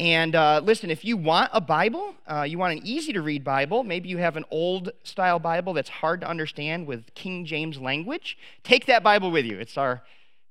And 0.00 0.34
uh, 0.34 0.62
listen, 0.64 0.90
if 0.90 1.04
you 1.04 1.18
want 1.18 1.50
a 1.52 1.60
Bible, 1.60 2.14
uh, 2.26 2.44
you 2.44 2.56
want 2.56 2.72
an 2.72 2.86
easy 2.86 3.12
to 3.12 3.20
read 3.20 3.44
Bible, 3.44 3.84
maybe 3.84 4.08
you 4.08 4.16
have 4.16 4.38
an 4.38 4.46
old 4.50 4.92
style 5.04 5.38
Bible 5.38 5.74
that's 5.74 5.90
hard 5.90 6.22
to 6.22 6.26
understand 6.26 6.86
with 6.86 7.14
King 7.14 7.44
James 7.44 7.78
language, 7.78 8.38
take 8.64 8.86
that 8.86 9.02
Bible 9.02 9.30
with 9.30 9.44
you. 9.44 9.58
It's 9.58 9.76
our, 9.76 10.02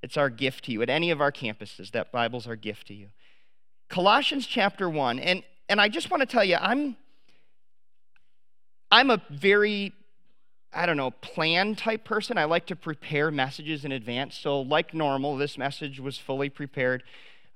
it's 0.04 0.18
our 0.18 0.30
gift 0.30 0.66
to 0.66 0.72
you. 0.72 0.84
At 0.84 0.90
any 0.92 1.10
of 1.10 1.20
our 1.20 1.32
campuses, 1.32 1.90
that 1.94 2.12
Bible's 2.12 2.46
our 2.46 2.56
gift 2.56 2.90
to 2.90 2.94
you. 2.94 3.08
Colossians 3.90 4.46
chapter 4.46 4.88
1. 4.88 5.18
And, 5.18 5.42
and 5.68 5.82
I 5.82 5.90
just 5.90 6.12
want 6.12 6.22
to 6.22 6.28
tell 6.28 6.44
you, 6.44 6.58
I'm, 6.62 6.96
I'm 8.92 9.10
a 9.10 9.20
very, 9.32 9.94
I 10.72 10.86
don't 10.86 10.98
know, 10.98 11.10
plan 11.10 11.74
type 11.74 12.04
person. 12.04 12.38
I 12.38 12.44
like 12.44 12.68
to 12.68 12.76
prepare 12.76 13.32
messages 13.32 13.84
in 13.84 13.94
advance. 13.94 14.38
So, 14.38 14.62
like 14.62 14.94
normal, 14.94 15.38
this 15.38 15.58
message 15.58 16.00
was 16.00 16.20
fully 16.20 16.50
prepared 16.50 17.02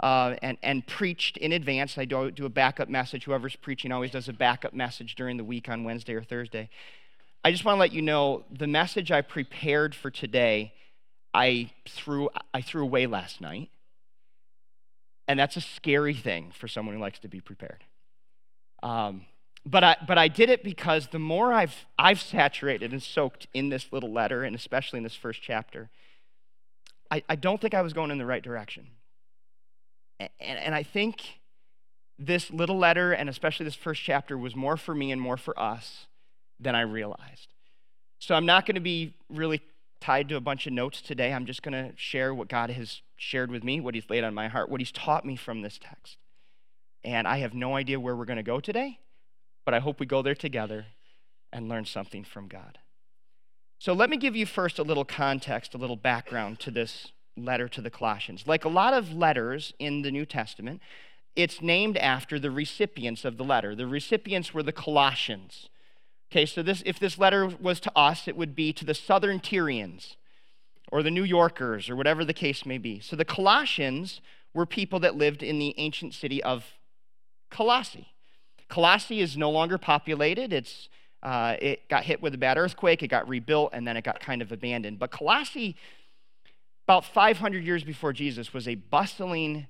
uh, 0.04 0.36
and, 0.42 0.58
and 0.62 0.86
preached 0.86 1.38
in 1.38 1.54
advance. 1.54 1.98
I 1.98 2.04
do, 2.04 2.30
do 2.30 2.46
a 2.46 2.50
backup 2.50 2.90
message. 2.90 3.24
Whoever's 3.24 3.56
preaching 3.56 3.94
always 3.94 4.12
does 4.12 4.28
a 4.28 4.34
backup 4.34 4.74
message 4.74 5.16
during 5.16 5.38
the 5.38 5.46
week 5.46 5.70
on 5.70 5.86
Wednesday 5.86 6.14
or 6.14 6.22
Thursday. 6.22 6.70
I 7.46 7.52
just 7.52 7.64
want 7.64 7.78
to 7.78 7.80
let 7.80 7.94
you 7.94 8.02
know 8.02 8.44
the 8.52 8.68
message 8.68 9.14
I 9.14 9.22
prepared 9.22 9.96
for 9.96 10.12
today, 10.12 10.74
I 11.34 11.72
threw, 11.88 12.30
I 12.54 12.62
threw 12.62 12.84
away 12.84 13.08
last 13.08 13.40
night. 13.40 13.70
And 15.26 15.40
that's 15.40 15.56
a 15.56 15.62
scary 15.62 16.14
thing 16.14 16.52
for 16.52 16.68
someone 16.68 16.96
who 16.96 17.02
likes 17.02 17.20
to 17.20 17.30
be 17.30 17.40
prepared. 17.40 17.86
Um, 18.84 19.26
but 19.66 19.86
I, 19.86 19.96
but 20.06 20.18
I 20.18 20.28
did 20.28 20.50
it 20.50 20.66
because 20.66 21.08
the 21.08 21.20
more 21.20 21.54
I've, 21.54 21.86
I've 21.98 22.20
saturated 22.20 22.92
and 22.92 23.02
soaked 23.02 23.48
in 23.54 23.70
this 23.70 23.88
little 23.94 24.12
letter, 24.12 24.44
and 24.44 24.54
especially 24.54 24.98
in 24.98 25.04
this 25.04 25.16
first 25.16 25.42
chapter, 25.42 25.90
I, 27.10 27.24
I 27.30 27.38
don't 27.38 27.62
think 27.62 27.74
I 27.74 27.82
was 27.82 27.94
going 27.94 28.12
in 28.12 28.18
the 28.18 28.26
right 28.26 28.44
direction. 28.44 28.88
And, 30.40 30.60
and 30.60 30.76
I 30.76 30.84
think 30.84 31.40
this 32.20 32.52
little 32.52 32.78
letter, 32.78 33.12
and 33.12 33.30
especially 33.30 33.66
this 33.66 33.76
first 33.76 34.02
chapter, 34.02 34.38
was 34.38 34.56
more 34.56 34.78
for 34.78 34.94
me 34.94 35.12
and 35.12 35.22
more 35.22 35.38
for 35.38 35.58
us 35.60 36.08
than 36.60 36.76
I 36.76 36.82
realized. 36.82 37.54
So 38.20 38.36
I'm 38.36 38.46
not 38.46 38.66
going 38.66 38.76
to 38.76 38.82
be 38.82 39.16
really 39.30 39.62
tied 40.00 40.30
to 40.30 40.36
a 40.36 40.42
bunch 40.42 40.68
of 40.68 40.74
notes 40.74 41.02
today. 41.02 41.34
I'm 41.34 41.46
just 41.46 41.64
going 41.64 41.74
to 41.74 41.94
share 41.96 42.34
what 42.34 42.48
God 42.48 42.70
has 42.70 43.02
shared 43.18 43.52
with 43.52 43.64
me, 43.64 43.80
what 43.80 43.96
He's 43.96 44.10
laid 44.10 44.24
on 44.24 44.34
my 44.34 44.48
heart, 44.48 44.70
what 44.70 44.80
He's 44.80 44.92
taught 44.92 45.26
me 45.26 45.36
from 45.36 45.62
this 45.62 45.80
text. 45.82 46.18
And 47.04 47.28
I 47.28 47.38
have 47.38 47.54
no 47.54 47.76
idea 47.76 48.00
where 48.00 48.16
we're 48.16 48.26
going 48.26 48.38
to 48.38 48.44
go 48.44 48.60
today 48.60 49.00
but 49.66 49.74
I 49.74 49.80
hope 49.80 50.00
we 50.00 50.06
go 50.06 50.22
there 50.22 50.36
together 50.36 50.88
and 51.52 51.70
learn 51.70 51.86
something 51.86 52.24
from 52.24 52.48
God. 52.48 52.80
So 53.80 53.94
let 53.94 54.10
me 54.10 54.18
give 54.18 54.36
you 54.36 54.46
first 54.46 54.80
a 54.80 54.84
little 54.84 55.06
context, 55.06 55.74
a 55.74 55.78
little 55.78 55.96
background 55.96 56.60
to 56.62 56.72
this 56.72 57.12
letter 57.36 57.68
to 57.68 57.82
the 57.82 57.90
Colossians. 57.90 58.46
Like 58.48 58.66
a 58.66 58.70
lot 58.70 58.94
of 58.94 59.14
letters 59.14 59.74
in 59.80 60.02
the 60.02 60.12
New 60.12 60.26
Testament, 60.26 60.82
it's 61.36 61.62
named 61.62 61.98
after 61.98 62.40
the 62.40 62.52
recipients 62.52 63.26
of 63.26 63.38
the 63.38 63.44
letter. 63.44 63.76
The 63.76 63.88
recipients 63.88 64.54
were 64.54 64.64
the 64.64 64.72
Colossians. 64.72 65.70
Okay, 66.32 66.46
so 66.46 66.64
this, 66.64 66.82
if 66.86 67.00
this 67.00 67.18
letter 67.18 67.48
was 67.48 67.80
to 67.82 67.92
us, 67.96 68.28
it 68.28 68.36
would 68.36 68.56
be 68.56 68.74
to 68.74 68.86
the 68.86 68.94
Southern 68.94 69.40
Tyrians 69.40 70.16
or 70.92 71.04
the 71.04 71.12
New 71.12 71.24
Yorkers 71.24 71.90
or 71.90 71.96
whatever 71.96 72.24
the 72.26 72.34
case 72.34 72.66
may 72.66 72.78
be. 72.78 73.00
So 73.00 73.16
the 73.16 73.26
Colossians 73.26 74.22
were 74.54 74.66
people 74.66 75.00
that 75.00 75.16
lived 75.16 75.42
in 75.42 75.60
the 75.60 75.74
ancient 75.78 76.14
city 76.14 76.42
of 76.44 76.66
Colossae. 77.50 78.08
Colossae 78.70 79.20
is 79.20 79.38
no 79.38 79.50
longer 79.50 79.78
populated. 79.78 80.54
It's, 80.54 80.90
uh, 81.22 81.56
it 81.60 81.88
got 81.90 82.04
hit 82.04 82.22
with 82.22 82.34
a 82.34 82.38
bad 82.38 82.58
earthquake, 82.58 83.04
it 83.04 83.08
got 83.08 83.28
rebuilt, 83.28 83.72
and 83.74 83.88
then 83.88 83.98
it 83.98 84.04
got 84.04 84.20
kind 84.20 84.42
of 84.42 84.52
abandoned. 84.52 85.00
But 85.00 85.12
Colossae, 85.12 85.76
about 86.88 87.06
500 87.06 87.64
years 87.64 87.84
before 87.84 88.14
Jesus, 88.14 88.54
was 88.54 88.68
a 88.68 88.76
bustling, 88.76 89.68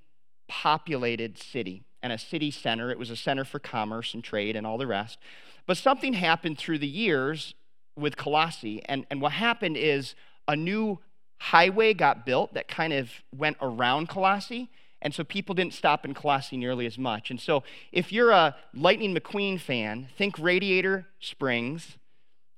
populated 0.47 1.37
city 1.37 1.83
and 2.01 2.11
a 2.11 2.17
city 2.17 2.51
center. 2.51 2.91
It 2.91 2.99
was 2.99 3.09
a 3.09 3.15
center 3.15 3.45
for 3.45 3.59
commerce 3.59 4.13
and 4.13 4.23
trade 4.23 4.55
and 4.55 4.65
all 4.65 4.77
the 4.77 4.87
rest. 4.87 5.19
But 5.65 5.77
something 5.77 6.13
happened 6.13 6.57
through 6.57 6.79
the 6.79 6.87
years 6.87 7.53
with 7.95 8.17
Colossae, 8.17 8.81
and, 8.85 9.05
and 9.09 9.21
what 9.21 9.33
happened 9.33 9.77
is 9.77 10.15
a 10.47 10.55
new 10.55 10.99
highway 11.39 11.93
got 11.93 12.25
built 12.25 12.53
that 12.55 12.67
kind 12.67 12.93
of 12.93 13.11
went 13.35 13.57
around 13.61 14.09
Colossae 14.09 14.69
and 15.03 15.13
so 15.13 15.23
people 15.25 15.53
didn't 15.53 15.73
stop 15.73 16.05
in 16.05 16.13
Colossae 16.13 16.55
nearly 16.55 16.85
as 16.85 16.97
much. 16.97 17.29
And 17.29 17.39
so 17.39 17.63
if 17.91 18.11
you're 18.11 18.31
a 18.31 18.55
Lightning 18.73 19.13
McQueen 19.13 19.59
fan, 19.59 20.07
think 20.17 20.39
Radiator 20.39 21.07
Springs 21.19 21.97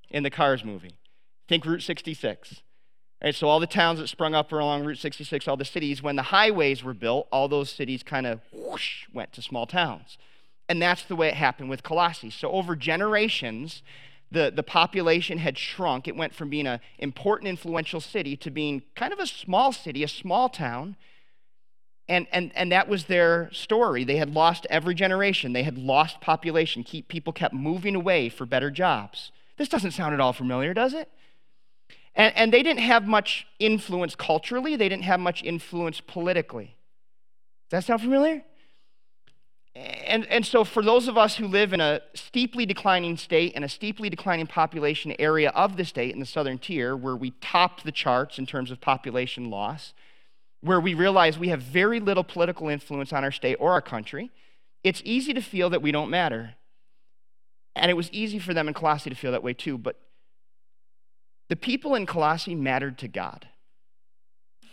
in 0.08 0.22
the 0.22 0.30
Cars 0.30 0.64
movie. 0.64 0.96
Think 1.48 1.66
Route 1.66 1.82
66. 1.82 2.62
Right, 3.22 3.34
so 3.34 3.48
all 3.48 3.60
the 3.60 3.66
towns 3.66 3.98
that 3.98 4.08
sprung 4.08 4.34
up 4.34 4.52
along 4.52 4.84
Route 4.84 4.98
66, 4.98 5.48
all 5.48 5.56
the 5.56 5.64
cities, 5.64 6.02
when 6.02 6.16
the 6.16 6.22
highways 6.22 6.84
were 6.84 6.94
built, 6.94 7.28
all 7.32 7.48
those 7.48 7.70
cities 7.70 8.02
kind 8.02 8.26
of 8.26 8.40
whoosh 8.52 9.06
went 9.12 9.32
to 9.32 9.42
small 9.42 9.66
towns. 9.66 10.18
And 10.68 10.82
that's 10.82 11.04
the 11.04 11.16
way 11.16 11.28
it 11.28 11.34
happened 11.34 11.70
with 11.70 11.82
Colossae. 11.82 12.30
So 12.30 12.50
over 12.50 12.76
generations, 12.76 13.82
the, 14.30 14.52
the 14.54 14.62
population 14.62 15.38
had 15.38 15.56
shrunk. 15.56 16.06
It 16.06 16.16
went 16.16 16.34
from 16.34 16.50
being 16.50 16.66
an 16.66 16.80
important, 16.98 17.48
influential 17.48 18.00
city 18.00 18.36
to 18.36 18.50
being 18.50 18.82
kind 18.94 19.12
of 19.12 19.18
a 19.18 19.26
small 19.26 19.72
city, 19.72 20.02
a 20.02 20.08
small 20.08 20.48
town 20.48 20.96
and, 22.08 22.26
and, 22.30 22.52
and 22.54 22.70
that 22.70 22.88
was 22.88 23.06
their 23.06 23.50
story. 23.52 24.04
They 24.04 24.16
had 24.16 24.32
lost 24.32 24.66
every 24.70 24.94
generation. 24.94 25.52
They 25.52 25.64
had 25.64 25.76
lost 25.76 26.20
population. 26.20 26.84
Keep, 26.84 27.08
people 27.08 27.32
kept 27.32 27.54
moving 27.54 27.96
away 27.96 28.28
for 28.28 28.46
better 28.46 28.70
jobs. 28.70 29.32
This 29.56 29.68
doesn't 29.68 29.90
sound 29.92 30.14
at 30.14 30.20
all 30.20 30.32
familiar, 30.32 30.72
does 30.72 30.94
it? 30.94 31.10
And, 32.16 32.34
and 32.34 32.52
they 32.52 32.62
didn't 32.62 32.80
have 32.80 33.06
much 33.06 33.46
influence 33.58 34.14
culturally, 34.14 34.74
they 34.74 34.88
didn't 34.88 35.04
have 35.04 35.20
much 35.20 35.42
influence 35.42 36.00
politically. 36.00 36.76
Does 37.70 37.82
that 37.82 37.84
sound 37.84 38.00
familiar? 38.00 38.42
And, 39.74 40.26
and 40.28 40.46
so, 40.46 40.64
for 40.64 40.82
those 40.82 41.06
of 41.06 41.18
us 41.18 41.36
who 41.36 41.46
live 41.46 41.74
in 41.74 41.82
a 41.82 42.00
steeply 42.14 42.64
declining 42.64 43.18
state 43.18 43.52
and 43.54 43.62
a 43.62 43.68
steeply 43.68 44.08
declining 44.08 44.46
population 44.46 45.14
area 45.18 45.50
of 45.50 45.76
the 45.76 45.84
state 45.84 46.14
in 46.14 46.20
the 46.20 46.24
southern 46.24 46.56
tier, 46.56 46.96
where 46.96 47.14
we 47.14 47.32
topped 47.42 47.84
the 47.84 47.92
charts 47.92 48.38
in 48.38 48.46
terms 48.46 48.70
of 48.70 48.80
population 48.80 49.50
loss, 49.50 49.92
where 50.62 50.80
we 50.80 50.94
realize 50.94 51.38
we 51.38 51.48
have 51.48 51.60
very 51.60 52.00
little 52.00 52.24
political 52.24 52.70
influence 52.70 53.12
on 53.12 53.22
our 53.22 53.30
state 53.30 53.56
or 53.60 53.72
our 53.72 53.82
country, 53.82 54.30
it's 54.82 55.02
easy 55.04 55.34
to 55.34 55.42
feel 55.42 55.68
that 55.68 55.82
we 55.82 55.92
don't 55.92 56.08
matter. 56.08 56.54
And 57.74 57.90
it 57.90 57.94
was 57.94 58.10
easy 58.12 58.38
for 58.38 58.54
them 58.54 58.68
in 58.68 58.72
Colossae 58.72 59.10
to 59.10 59.16
feel 59.16 59.32
that 59.32 59.42
way 59.42 59.52
too, 59.52 59.76
but 59.76 60.00
the 61.48 61.56
people 61.56 61.94
in 61.94 62.06
Colossae 62.06 62.54
mattered 62.54 62.98
to 62.98 63.08
God. 63.08 63.48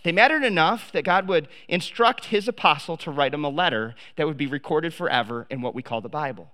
They 0.03 0.11
mattered 0.11 0.43
enough 0.43 0.91
that 0.91 1.05
God 1.05 1.27
would 1.27 1.47
instruct 1.67 2.25
his 2.25 2.47
apostle 2.47 2.97
to 2.97 3.11
write 3.11 3.31
them 3.31 3.45
a 3.45 3.49
letter 3.49 3.95
that 4.17 4.27
would 4.27 4.37
be 4.37 4.47
recorded 4.47 4.93
forever 4.93 5.47
in 5.49 5.61
what 5.61 5.75
we 5.75 5.81
call 5.81 6.01
the 6.01 6.09
Bible. 6.09 6.51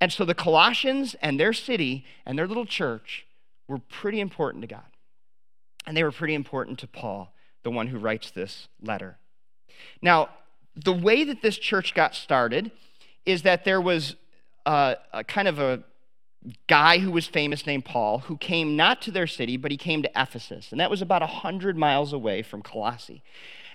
And 0.00 0.12
so 0.12 0.24
the 0.24 0.34
Colossians 0.34 1.14
and 1.22 1.38
their 1.38 1.52
city 1.52 2.04
and 2.26 2.38
their 2.38 2.48
little 2.48 2.66
church 2.66 3.26
were 3.68 3.78
pretty 3.78 4.18
important 4.20 4.62
to 4.62 4.68
God. 4.68 4.82
And 5.86 5.96
they 5.96 6.02
were 6.02 6.12
pretty 6.12 6.34
important 6.34 6.78
to 6.80 6.86
Paul 6.86 7.32
the 7.62 7.70
one 7.70 7.88
who 7.88 7.98
writes 7.98 8.30
this 8.30 8.68
letter. 8.82 9.18
Now, 10.02 10.30
the 10.74 10.92
way 10.92 11.24
that 11.24 11.42
this 11.42 11.58
church 11.58 11.94
got 11.94 12.14
started 12.14 12.70
is 13.26 13.42
that 13.42 13.64
there 13.64 13.80
was 13.80 14.16
a, 14.66 14.96
a 15.12 15.24
kind 15.24 15.46
of 15.46 15.58
a 15.58 15.84
guy 16.68 16.98
who 16.98 17.10
was 17.10 17.26
famous 17.26 17.66
named 17.66 17.84
Paul 17.84 18.20
who 18.20 18.36
came 18.36 18.76
not 18.76 19.02
to 19.02 19.10
their 19.10 19.26
city, 19.26 19.56
but 19.56 19.70
he 19.70 19.76
came 19.76 20.02
to 20.02 20.10
Ephesus. 20.20 20.70
And 20.70 20.80
that 20.80 20.90
was 20.90 21.02
about 21.02 21.22
100 21.22 21.76
miles 21.76 22.12
away 22.12 22.42
from 22.42 22.62
Colossae. 22.62 23.22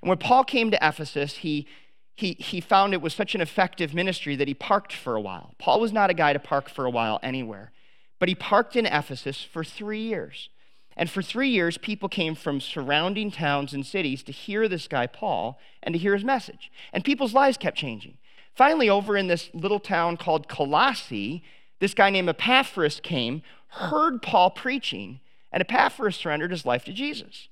And 0.02 0.10
when 0.10 0.18
Paul 0.18 0.44
came 0.44 0.72
to 0.72 0.88
Ephesus, 0.88 1.38
he, 1.38 1.68
he, 2.16 2.34
he 2.34 2.62
found 2.62 2.94
it 2.94 3.02
was 3.02 3.14
such 3.14 3.36
an 3.36 3.42
effective 3.42 3.94
ministry 3.94 4.36
that 4.36 4.48
he 4.48 4.54
parked 4.54 4.94
for 4.94 5.16
a 5.16 5.22
while. 5.22 5.54
Paul 5.60 5.80
was 5.80 5.94
not 5.94 6.10
a 6.10 6.16
guy 6.16 6.34
to 6.34 6.40
park 6.40 6.70
for 6.70 6.86
a 6.86 6.90
while 6.90 7.20
anywhere, 7.22 7.72
but 8.20 8.30
he 8.30 8.36
parked 8.36 8.76
in 8.76 8.86
Ephesus 8.86 9.44
for 9.44 9.64
three 9.64 10.02
years. 10.02 10.50
And 10.98 11.10
for 11.10 11.22
three 11.22 11.50
years, 11.50 11.78
people 11.78 12.08
came 12.08 12.36
from 12.36 12.62
surrounding 12.62 13.30
towns 13.30 13.74
and 13.74 13.86
cities 13.86 14.24
to 14.24 14.32
hear 14.32 14.68
this 14.68 14.88
guy, 14.88 15.08
Paul, 15.08 15.60
and 15.84 15.94
to 15.94 16.00
hear 16.00 16.14
his 16.14 16.24
message. 16.24 16.72
And 16.94 17.04
people's 17.04 17.34
lives 17.34 17.58
kept 17.58 17.78
changing. 17.78 18.18
Finally, 18.56 18.90
over 18.90 19.18
in 19.18 19.28
this 19.28 19.50
little 19.54 19.82
town 19.82 20.16
called 20.16 20.48
Colossae, 20.48 21.44
this 21.80 21.94
guy 21.94 22.10
named 22.10 22.30
Epaphras 22.30 23.00
came, 23.02 23.42
heard 23.68 24.22
Paul 24.22 24.52
preaching, 24.52 25.20
and 25.52 25.62
Epaphras 25.62 26.16
surrendered 26.16 26.52
his 26.52 26.66
life 26.66 26.86
to 26.86 26.94
Jesus. 26.94 27.50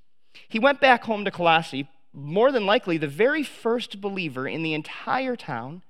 He 0.48 0.60
went 0.60 0.82
back 0.82 1.04
home 1.04 1.26
to 1.26 1.32
Colossae, 1.32 1.90
more 2.14 2.52
than 2.52 2.66
likely 2.66 2.98
the 2.98 3.08
very 3.08 3.44
first 3.44 4.00
believer 4.00 4.48
in 4.48 4.64
the 4.64 4.74
entire 4.74 5.36
town, 5.36 5.82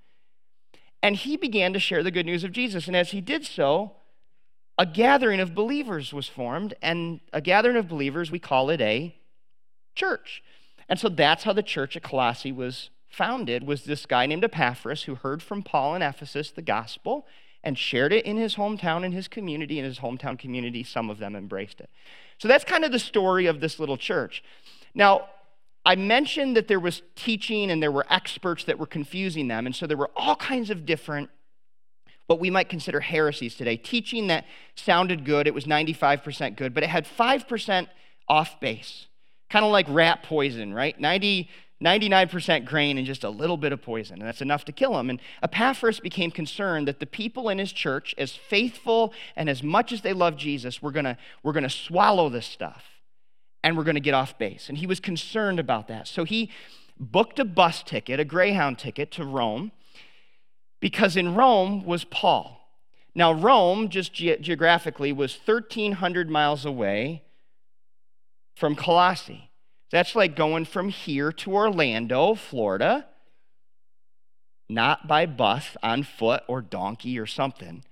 and 1.01 1.17
he 1.17 1.35
began 1.35 1.73
to 1.73 1.79
share 1.79 2.01
the 2.01 2.11
good 2.11 2.25
news 2.25 2.45
of 2.45 2.53
Jesus. 2.53 2.87
And 2.87 2.95
as 2.95 3.11
he 3.11 3.19
did 3.19 3.45
so, 3.45 3.91
a 4.77 4.85
gathering 4.85 5.41
of 5.41 5.53
believers 5.53 6.13
was 6.13 6.29
formed, 6.29 6.73
and 6.81 7.19
a 7.33 7.41
gathering 7.41 7.75
of 7.75 7.89
believers, 7.89 8.31
we 8.31 8.39
call 8.39 8.69
it 8.69 8.79
a 8.79 9.15
church. 9.95 10.41
And 10.87 10.99
so 10.99 11.09
that's 11.09 11.43
how 11.43 11.53
the 11.53 11.61
church 11.61 11.95
at 11.95 12.03
Colossae 12.03 12.51
was 12.51 12.89
founded, 13.09 13.67
was 13.67 13.83
this 13.83 14.05
guy 14.05 14.25
named 14.25 14.43
Epaphras 14.43 15.03
who 15.03 15.15
heard 15.15 15.43
from 15.43 15.61
Paul 15.61 15.95
in 15.95 16.01
Ephesus 16.01 16.51
the 16.51 16.61
gospel 16.61 17.27
and 17.63 17.77
shared 17.77 18.11
it 18.11 18.25
in 18.25 18.37
his 18.37 18.55
hometown, 18.55 19.03
in 19.03 19.11
his 19.11 19.27
community. 19.27 19.79
In 19.79 19.85
his 19.85 19.99
hometown 19.99 20.37
community, 20.37 20.83
some 20.83 21.09
of 21.09 21.19
them 21.19 21.35
embraced 21.35 21.79
it. 21.79 21.89
So 22.37 22.47
that's 22.47 22.63
kind 22.63 22.83
of 22.83 22.91
the 22.91 22.99
story 22.99 23.45
of 23.45 23.61
this 23.61 23.79
little 23.79 23.97
church. 23.97 24.43
Now, 24.93 25.27
I 25.85 25.95
mentioned 25.95 26.55
that 26.55 26.67
there 26.67 26.79
was 26.79 27.01
teaching 27.15 27.69
and 27.69 27.81
there 27.81 27.91
were 27.91 28.05
experts 28.09 28.63
that 28.65 28.79
were 28.79 28.85
confusing 28.85 29.47
them. 29.47 29.65
And 29.65 29.75
so 29.75 29.85
there 29.85 29.97
were 29.97 30.11
all 30.15 30.35
kinds 30.35 30.69
of 30.69 30.85
different 30.85 31.29
what 32.27 32.39
we 32.39 32.49
might 32.49 32.69
consider 32.69 33.01
heresies 33.01 33.55
today. 33.55 33.75
Teaching 33.75 34.27
that 34.27 34.45
sounded 34.75 35.25
good, 35.25 35.45
it 35.45 35.53
was 35.53 35.65
95% 35.65 36.55
good, 36.55 36.73
but 36.73 36.83
it 36.83 36.89
had 36.89 37.05
5% 37.05 37.87
off 38.29 38.59
base. 38.61 39.07
Kind 39.49 39.65
of 39.65 39.71
like 39.71 39.85
rat 39.89 40.23
poison, 40.23 40.73
right? 40.73 40.97
90, 40.99 41.49
99% 41.83 42.65
grain 42.65 42.97
and 42.97 43.05
just 43.05 43.23
a 43.23 43.29
little 43.29 43.57
bit 43.57 43.73
of 43.73 43.81
poison, 43.81 44.19
and 44.19 44.27
that's 44.27 44.41
enough 44.41 44.63
to 44.65 44.71
kill 44.71 44.97
him. 44.97 45.09
And 45.09 45.19
Epaphras 45.41 45.99
became 45.99 46.31
concerned 46.31 46.87
that 46.87 46.99
the 46.99 47.05
people 47.05 47.49
in 47.49 47.57
his 47.57 47.73
church, 47.73 48.15
as 48.17 48.35
faithful 48.35 49.13
and 49.35 49.49
as 49.49 49.61
much 49.61 49.91
as 49.91 50.01
they 50.01 50.13
love 50.13 50.37
Jesus, 50.37 50.81
were 50.81 50.91
gonna, 50.91 51.17
were 51.43 51.53
gonna 51.53 51.69
swallow 51.69 52.29
this 52.29 52.45
stuff 52.45 52.85
and 53.63 53.77
we're 53.77 53.83
gonna 53.83 53.99
get 53.99 54.13
off 54.13 54.37
base. 54.37 54.69
And 54.69 54.77
he 54.77 54.87
was 54.87 54.99
concerned 54.99 55.59
about 55.59 55.87
that. 55.89 56.07
So 56.07 56.23
he 56.23 56.49
booked 56.99 57.39
a 57.39 57.45
bus 57.45 57.83
ticket, 57.83 58.19
a 58.19 58.25
Greyhound 58.25 58.79
ticket 58.79 59.11
to 59.11 59.25
Rome 59.25 59.71
because 60.79 61.15
in 61.15 61.35
Rome 61.35 61.85
was 61.85 62.03
Paul. 62.03 62.59
Now, 63.15 63.31
Rome, 63.31 63.89
just 63.89 64.13
ge- 64.13 64.39
geographically, 64.41 65.13
was 65.13 65.37
1,300 65.45 66.29
miles 66.29 66.65
away 66.65 67.23
from 68.55 68.75
Colossae. 68.75 69.49
That's 69.93 70.15
like 70.15 70.35
going 70.35 70.65
from 70.65 70.89
here 70.89 71.31
to 71.31 71.53
Orlando, 71.53 72.33
Florida. 72.33 73.05
not 74.67 75.07
by 75.07 75.27
bus, 75.27 75.77
on 75.83 76.01
foot, 76.01 76.41
or 76.47 76.61
donkey 76.61 77.19
or 77.19 77.27
something. 77.27 77.83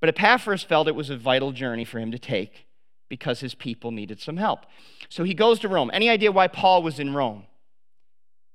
But 0.00 0.08
Epaphras 0.08 0.64
felt 0.64 0.88
it 0.88 0.96
was 0.96 1.08
a 1.08 1.16
vital 1.16 1.52
journey 1.52 1.84
for 1.84 2.00
him 2.00 2.10
to 2.10 2.18
take 2.18 2.66
because 3.08 3.38
his 3.38 3.54
people 3.54 3.92
needed 3.92 4.20
some 4.20 4.38
help. 4.38 4.66
So 5.08 5.22
he 5.22 5.34
goes 5.34 5.60
to 5.60 5.68
Rome. 5.68 5.88
Any 5.92 6.10
idea 6.10 6.32
why 6.32 6.48
Paul 6.48 6.82
was 6.82 6.98
in 6.98 7.14
Rome? 7.14 7.44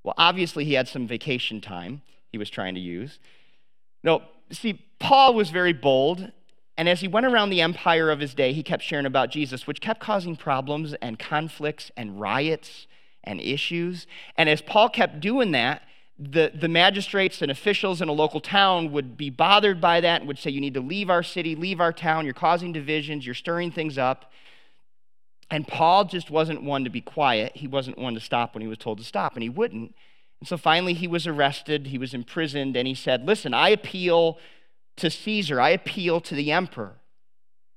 Well, 0.04 0.14
obviously, 0.18 0.66
he 0.66 0.74
had 0.74 0.86
some 0.86 1.06
vacation 1.06 1.62
time 1.62 2.02
he 2.30 2.36
was 2.36 2.50
trying 2.50 2.74
to 2.74 2.80
use. 2.80 3.18
No, 4.04 4.22
see, 4.50 4.84
Paul 4.98 5.32
was 5.32 5.48
very 5.48 5.72
bold, 5.72 6.30
and 6.76 6.88
as 6.88 7.00
he 7.00 7.08
went 7.08 7.26
around 7.26 7.50
the 7.50 7.60
empire 7.60 8.10
of 8.10 8.20
his 8.20 8.34
day, 8.34 8.52
he 8.52 8.62
kept 8.62 8.82
sharing 8.82 9.06
about 9.06 9.30
Jesus, 9.30 9.66
which 9.66 9.80
kept 9.80 10.00
causing 10.00 10.36
problems 10.36 10.94
and 10.94 11.18
conflicts 11.18 11.90
and 11.96 12.20
riots 12.20 12.86
and 13.22 13.40
issues. 13.40 14.06
And 14.36 14.48
as 14.48 14.62
Paul 14.62 14.88
kept 14.88 15.20
doing 15.20 15.52
that, 15.52 15.82
the, 16.18 16.52
the 16.54 16.68
magistrates 16.68 17.42
and 17.42 17.50
officials 17.50 18.00
in 18.00 18.08
a 18.08 18.12
local 18.12 18.40
town 18.40 18.92
would 18.92 19.16
be 19.16 19.28
bothered 19.28 19.80
by 19.80 20.00
that 20.00 20.20
and 20.20 20.28
would 20.28 20.38
say, 20.38 20.50
You 20.50 20.60
need 20.60 20.74
to 20.74 20.80
leave 20.80 21.10
our 21.10 21.22
city, 21.22 21.54
leave 21.54 21.80
our 21.80 21.92
town, 21.92 22.24
you're 22.24 22.34
causing 22.34 22.72
divisions, 22.72 23.26
you're 23.26 23.34
stirring 23.34 23.70
things 23.70 23.98
up. 23.98 24.30
And 25.50 25.68
Paul 25.68 26.06
just 26.06 26.30
wasn't 26.30 26.62
one 26.62 26.84
to 26.84 26.90
be 26.90 27.02
quiet. 27.02 27.52
He 27.56 27.66
wasn't 27.66 27.98
one 27.98 28.14
to 28.14 28.20
stop 28.20 28.54
when 28.54 28.62
he 28.62 28.68
was 28.68 28.78
told 28.78 28.98
to 28.98 29.04
stop, 29.04 29.34
and 29.34 29.42
he 29.42 29.50
wouldn't. 29.50 29.94
And 30.40 30.48
so 30.48 30.56
finally, 30.56 30.94
he 30.94 31.06
was 31.06 31.26
arrested, 31.26 31.88
he 31.88 31.98
was 31.98 32.14
imprisoned, 32.14 32.76
and 32.76 32.88
he 32.88 32.94
said, 32.94 33.26
Listen, 33.26 33.52
I 33.52 33.68
appeal 33.70 34.38
to 34.96 35.10
Caesar, 35.10 35.60
I 35.60 35.70
appeal 35.70 36.20
to 36.20 36.34
the 36.34 36.52
emperor. 36.52 36.96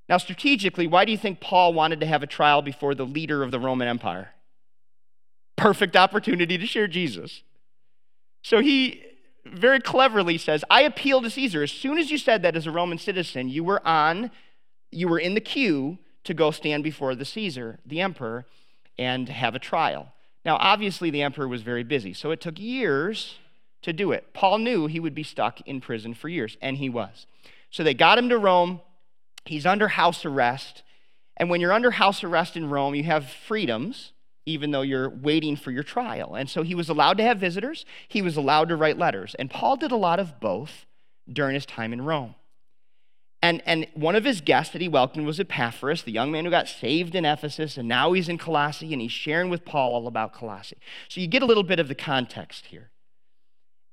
Now, 0.08 0.18
strategically, 0.18 0.88
why 0.88 1.06
do 1.06 1.12
you 1.12 1.18
think 1.18 1.40
Paul 1.40 1.74
wanted 1.74 2.00
to 2.02 2.06
have 2.06 2.22
a 2.22 2.28
trial 2.28 2.62
before 2.62 2.94
the 2.94 3.06
leader 3.06 3.42
of 3.42 3.52
the 3.52 3.60
Roman 3.60 3.88
Empire? 3.88 4.30
Perfect 5.56 5.96
opportunity 5.96 6.58
to 6.58 6.66
share 6.66 6.88
Jesus. 6.88 7.42
So 8.44 8.60
he 8.60 9.04
very 9.46 9.80
cleverly 9.80 10.38
says, 10.38 10.64
I 10.70 10.82
appeal 10.82 11.22
to 11.22 11.30
Caesar. 11.30 11.64
As 11.64 11.72
soon 11.72 11.98
as 11.98 12.12
you 12.12 12.18
said 12.18 12.42
that 12.44 12.56
as 12.56 12.68
a 12.68 12.72
Roman 12.72 12.98
citizen, 12.98 13.50
you 13.50 13.64
were 13.64 13.86
on, 13.88 14.30
you 14.92 15.08
were 15.08 15.20
in 15.20 15.34
the 15.34 15.42
queue 15.42 15.98
to 16.26 16.34
go 16.34 16.52
stand 16.52 16.84
before 16.84 17.16
the 17.16 17.26
Caesar, 17.26 17.80
the 17.86 18.02
emperor, 18.02 18.46
and 18.98 19.30
have 19.30 19.56
a 19.56 19.60
trial. 19.60 20.14
Now, 20.44 20.58
obviously, 20.58 21.10
the 21.10 21.24
emperor 21.24 21.48
was 21.48 21.64
very 21.64 21.84
busy, 21.84 22.14
so 22.14 22.32
it 22.32 22.42
took 22.42 22.60
years 22.60 23.36
to 23.86 23.94
do 23.94 24.12
it. 24.12 24.34
Paul 24.34 24.60
knew 24.60 24.88
he 24.88 25.00
would 25.00 25.16
be 25.16 25.24
stuck 25.24 25.62
in 25.62 25.82
prison 25.82 26.14
for 26.14 26.30
years, 26.30 26.58
and 26.62 26.78
he 26.78 26.90
was. 26.90 27.26
So 27.72 27.84
they 27.84 27.94
got 27.94 28.18
him 28.18 28.30
to 28.30 28.38
Rome. 28.38 28.82
He's 29.46 29.66
under 29.66 29.88
house 29.88 30.26
arrest. 30.26 30.84
And 31.38 31.50
when 31.50 31.62
you're 31.62 31.74
under 31.74 31.92
house 31.92 32.24
arrest 32.24 32.56
in 32.56 32.70
Rome, 32.70 32.96
you 32.96 33.04
have 33.04 33.30
freedoms 33.30 34.12
even 34.46 34.72
though 34.72 34.82
you're 34.82 35.10
waiting 35.10 35.56
for 35.56 35.72
your 35.72 35.84
trial. 35.84 36.36
And 36.36 36.50
so 36.50 36.62
he 36.62 36.76
was 36.76 36.90
allowed 36.90 37.18
to 37.18 37.24
have 37.24 37.40
visitors, 37.40 37.86
he 38.08 38.22
was 38.22 38.38
allowed 38.38 38.70
to 38.70 38.76
write 38.76 38.98
letters. 38.98 39.36
And 39.40 39.50
Paul 39.50 39.76
did 39.76 39.92
a 39.92 39.96
lot 39.96 40.20
of 40.20 40.40
both 40.40 40.86
during 41.32 41.56
his 41.56 41.66
time 41.66 41.92
in 41.94 42.02
Rome. 42.04 42.36
And, 43.42 43.62
and 43.66 43.88
one 43.94 44.16
of 44.16 44.24
his 44.24 44.42
guests 44.42 44.74
that 44.74 44.82
he 44.82 44.88
welcomed 44.88 45.26
was 45.28 45.40
Epaphras, 45.40 46.04
the 46.04 46.12
young 46.12 46.32
man 46.32 46.46
who 46.46 46.52
got 46.52 46.68
saved 46.68 47.14
in 47.14 47.26
Ephesus, 47.26 47.78
and 47.78 47.88
now 47.88 48.14
he's 48.14 48.30
in 48.30 48.40
Colossae, 48.40 48.92
and 48.92 49.02
he's 49.02 49.12
sharing 49.12 49.50
with 49.50 49.66
Paul 49.66 49.94
all 49.94 50.08
about 50.08 50.34
Colossae. 50.34 50.78
So 51.10 51.22
you 51.22 51.28
get 51.28 51.44
a 51.44 51.46
little 51.46 51.64
bit 51.64 51.80
of 51.80 51.88
the 51.88 51.96
context 51.96 52.68
here. 52.68 52.90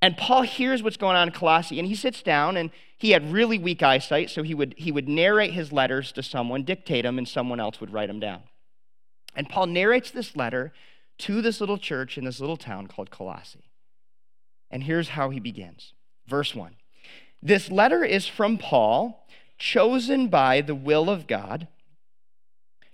And 0.03 0.17
Paul 0.17 0.43
hears 0.43 0.83
what's 0.83 0.97
going 0.97 1.17
on 1.17 1.29
in 1.29 1.33
Colossae, 1.33 1.79
and 1.79 1.87
he 1.87 1.95
sits 1.95 2.23
down, 2.23 2.57
and 2.57 2.71
he 2.99 3.13
had 3.13 3.33
really 3.33 3.57
weak 3.57 3.85
eyesight, 3.85 4.31
so 4.31 4.43
he 4.43 4.53
would, 4.53 4.75
he 4.77 4.91
would 4.91 5.09
narrate 5.09 5.53
his 5.53 5.73
letters 5.73 6.11
to 6.13 6.25
someone, 6.25 6.65
dictate 6.65 7.05
them, 7.05 7.19
and 7.19 7.29
someone 7.29 7.61
else 7.61 7.81
would 7.81 7.93
write 7.93 8.09
them 8.09 8.19
down. 8.19 8.43
And 9.37 9.49
Paul 9.49 9.67
narrates 9.67 10.11
this 10.11 10.37
letter 10.37 10.73
to 11.19 11.41
this 11.41 11.61
little 11.61 11.79
church 11.79 12.19
in 12.19 12.25
this 12.25 12.41
little 12.41 12.57
town 12.57 12.89
called 12.89 13.13
Colossae. 13.13 13.71
And 14.73 14.83
here's 14.83 15.11
how 15.11 15.31
he 15.31 15.39
begins. 15.39 15.95
Verse 16.27 16.53
1. 16.53 16.75
This 17.41 17.71
letter 17.71 18.05
is 18.05 18.27
from 18.27 18.59
Paul, 18.59 19.25
chosen 19.57 20.27
by 20.27 20.63
the 20.63 20.75
will 20.75 21.09
of 21.09 21.29
God 21.29 21.69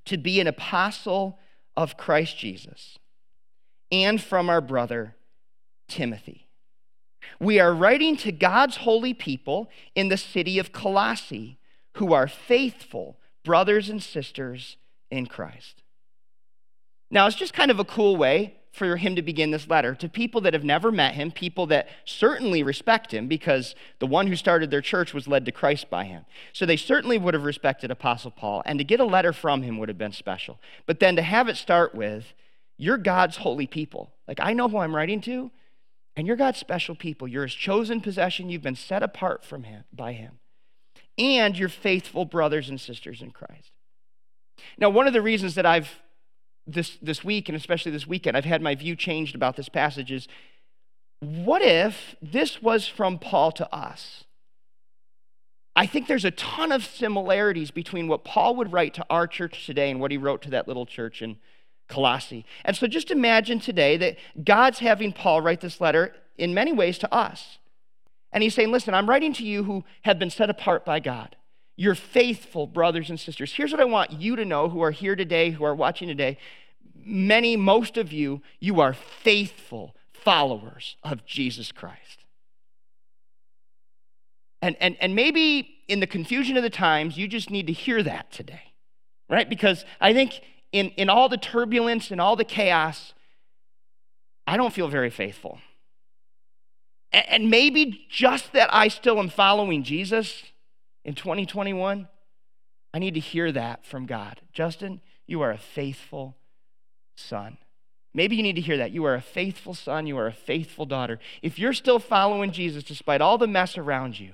to 0.05 0.19
be 0.19 0.41
an 0.41 0.47
apostle 0.47 1.39
of 1.75 1.97
Christ 1.97 2.37
Jesus, 2.37 2.99
and 3.91 4.21
from 4.21 4.51
our 4.51 4.61
brother 4.61 5.17
Timothy. 5.87 6.48
We 7.41 7.61
are 7.61 7.75
writing 7.75 8.17
to 8.19 8.33
God's 8.33 8.79
holy 8.79 9.15
people 9.15 9.71
in 9.95 10.09
the 10.09 10.17
city 10.17 10.59
of 10.59 10.73
Colossae 10.73 11.59
who 11.95 12.13
are 12.13 12.29
faithful 12.29 13.19
brothers 13.45 13.89
and 13.89 14.03
sisters 14.03 14.77
in 15.11 15.27
Christ. 15.27 15.83
Now, 17.11 17.27
it's 17.27 17.37
just 17.37 17.55
kind 17.55 17.71
of 17.71 17.79
a 17.79 17.85
cool 17.85 18.17
way 18.17 18.55
for 18.73 18.97
him 18.97 19.17
to 19.17 19.23
begin 19.23 19.51
this 19.51 19.69
letter 19.69 19.95
to 19.95 20.09
people 20.09 20.41
that 20.43 20.53
have 20.53 20.63
never 20.63 20.93
met 20.93 21.15
him, 21.15 21.31
people 21.31 21.67
that 21.67 21.89
certainly 22.05 22.63
respect 22.63 23.13
him 23.13 23.27
because 23.27 23.75
the 23.99 24.07
one 24.07 24.27
who 24.27 24.37
started 24.37 24.71
their 24.71 24.83
church 24.83 25.15
was 25.15 25.27
led 25.27 25.45
to 25.47 25.53
Christ 25.53 25.91
by 25.91 26.05
him. 26.05 26.25
So 26.53 26.67
they 26.67 26.77
certainly 26.77 27.19
would 27.19 27.35
have 27.35 27.45
respected 27.45 27.91
Apostle 27.91 28.31
Paul, 28.31 28.63
and 28.67 28.79
to 28.79 28.85
get 28.85 29.01
a 29.01 29.05
letter 29.05 29.33
from 29.33 29.63
him 29.63 29.79
would 29.79 29.89
have 29.89 29.99
been 29.99 30.13
special. 30.13 30.61
But 30.87 31.01
then 31.01 31.17
to 31.17 31.23
have 31.23 31.49
it 31.49 31.57
start 31.57 31.95
with, 31.95 32.35
You're 32.77 32.99
God's 32.99 33.39
holy 33.39 33.67
people. 33.67 34.13
Like, 34.29 34.39
I 34.41 34.53
know 34.53 34.69
who 34.69 34.79
I'm 34.79 34.95
writing 34.95 35.21
to, 35.23 35.51
and 36.19 36.27
you're 36.27 36.37
God's 36.37 36.59
special 36.59 36.97
people. 36.97 37.29
You're 37.29 37.45
his 37.45 37.55
chosen 37.55 38.01
possession. 38.01 38.51
You've 38.51 38.61
been 38.61 38.75
set 38.75 39.05
apart 39.05 39.45
from 39.45 39.63
him 39.63 39.85
by 39.93 40.15
him. 40.15 40.41
And 41.17 41.57
you're 41.57 41.69
faithful 41.69 42.25
brothers 42.25 42.69
and 42.69 42.81
sisters 42.81 43.23
in 43.23 43.31
Christ. 43.31 43.71
Now, 44.77 44.91
one 44.91 45.07
of 45.07 45.13
the 45.13 45.23
reasons 45.23 45.55
that 45.55 45.65
I've 45.65 46.01
this, 46.67 46.99
this 47.01 47.23
week, 47.23 47.49
and 47.49 47.55
especially 47.55 47.93
this 47.93 48.09
weekend, 48.09 48.37
I've 48.37 48.45
had 48.45 48.61
my 48.61 48.75
view 48.75 48.97
changed 48.97 49.37
about 49.37 49.55
this 49.55 49.69
passage 49.69 50.11
is 50.11 50.27
what 51.21 51.63
if 51.63 52.17
this 52.21 52.61
was 52.61 52.89
from 52.89 53.21
Paul 53.21 53.53
to 53.53 53.73
us? 53.73 54.25
I 55.77 55.87
think 55.87 56.09
there's 56.09 56.25
a 56.25 56.33
ton 56.33 56.73
of 56.73 56.85
similarities 56.85 57.71
between 57.71 58.09
what 58.09 58.25
Paul 58.25 58.57
would 58.57 58.73
write 58.73 58.93
to 58.95 59.07
our 59.09 59.29
church 59.29 59.67
today 59.67 59.89
and 59.89 60.01
what 60.01 60.11
he 60.11 60.17
wrote 60.17 60.43
to 60.43 60.51
that 60.51 60.67
little 60.67 60.85
church 60.85 61.23
in 61.23 61.37
Colossae. 61.89 62.45
And 62.65 62.77
so 62.77 62.87
just 62.87 63.11
imagine 63.11 63.61
today 63.61 63.97
that 63.97 64.17
God's 64.45 64.79
having 64.79 65.13
Paul 65.13 65.41
write 65.41 65.61
this 65.61 65.81
letter 65.81 66.15
in 66.37 66.55
many 66.55 66.73
ways 66.73 66.99
to 66.99 67.13
us. 67.13 67.59
And 68.33 68.43
he's 68.43 68.55
saying, 68.55 68.71
Listen, 68.71 68.95
I'm 68.95 69.09
writing 69.09 69.33
to 69.35 69.45
you 69.45 69.65
who 69.65 69.85
have 70.03 70.19
been 70.19 70.31
set 70.31 70.51
apart 70.51 70.85
by 70.85 71.01
God. 71.01 71.37
You're 71.77 71.95
faithful 71.95 72.67
brothers 72.67 73.09
and 73.09 73.19
sisters. 73.19 73.53
Here's 73.53 73.73
what 73.73 73.81
I 73.81 73.85
want 73.85 74.13
you 74.13 74.37
to 74.37 74.45
know 74.45 74.69
who 74.69 74.83
are 74.83 74.91
here 74.91 75.17
today, 75.17 75.51
who 75.51 75.65
are 75.65 75.75
watching 75.75 76.09
today. 76.09 76.37
Many, 76.95 77.57
most 77.57 77.97
of 77.97 78.13
you, 78.13 78.43
you 78.61 78.81
are 78.81 78.93
faithful 78.93 79.95
followers 80.13 80.97
of 81.03 81.25
Jesus 81.25 81.73
Christ. 81.73 82.25
And, 84.61 84.77
and, 84.81 84.97
and 85.01 85.15
maybe 85.15 85.77
in 85.87 86.01
the 86.01 86.07
confusion 86.07 86.57
of 86.57 86.63
the 86.63 86.71
times, 86.71 87.17
you 87.17 87.29
just 87.29 87.51
need 87.51 87.69
to 87.69 87.73
hear 87.73 88.03
that 88.03 88.33
today, 88.33 88.73
right? 89.31 89.49
Because 89.49 89.85
I 90.01 90.13
think 90.13 90.41
in, 90.73 90.91
in 90.91 91.09
all 91.09 91.29
the 91.29 91.37
turbulence 91.37 92.11
and 92.11 92.21
all 92.21 92.37
the 92.37 92.45
chaos, 92.45 93.15
I 94.47 94.57
don't 94.57 94.73
feel 94.73 94.89
very 94.89 95.11
faithful. 95.11 95.59
And, 97.13 97.29
and 97.29 97.51
maybe 97.51 98.07
just 98.09 98.53
that 98.53 98.73
I 98.73 98.89
still 98.89 99.19
am 99.19 99.29
following 99.29 99.83
Jesus 99.83 100.43
in 101.05 101.15
2021, 101.15 102.09
I 102.93 102.99
need 102.99 103.15
to 103.15 103.21
hear 103.21 103.53
that 103.53 103.85
from 103.85 104.07
God. 104.07 104.41
Justin, 104.53 105.01
you 105.27 105.41
are 105.43 105.51
a 105.51 105.59
faithful 105.59 106.37
son. 107.17 107.59
Maybe 108.15 108.37
you 108.37 108.43
need 108.43 108.57
to 108.57 108.63
hear 108.63 108.79
that. 108.79 108.91
You 108.91 109.05
are 109.05 109.15
a 109.15 109.21
faithful 109.21 109.75
son. 109.75 110.07
You 110.07 110.17
are 110.19 110.27
a 110.27 110.33
faithful 110.33 110.87
daughter. 110.87 111.19
If 111.43 111.59
you're 111.59 111.75
still 111.75 111.99
following 111.99 112.51
Jesus 112.51 112.83
despite 112.83 113.21
all 113.21 113.39
the 113.39 113.47
mess 113.47 113.77
around 113.77 114.19
you, 114.19 114.33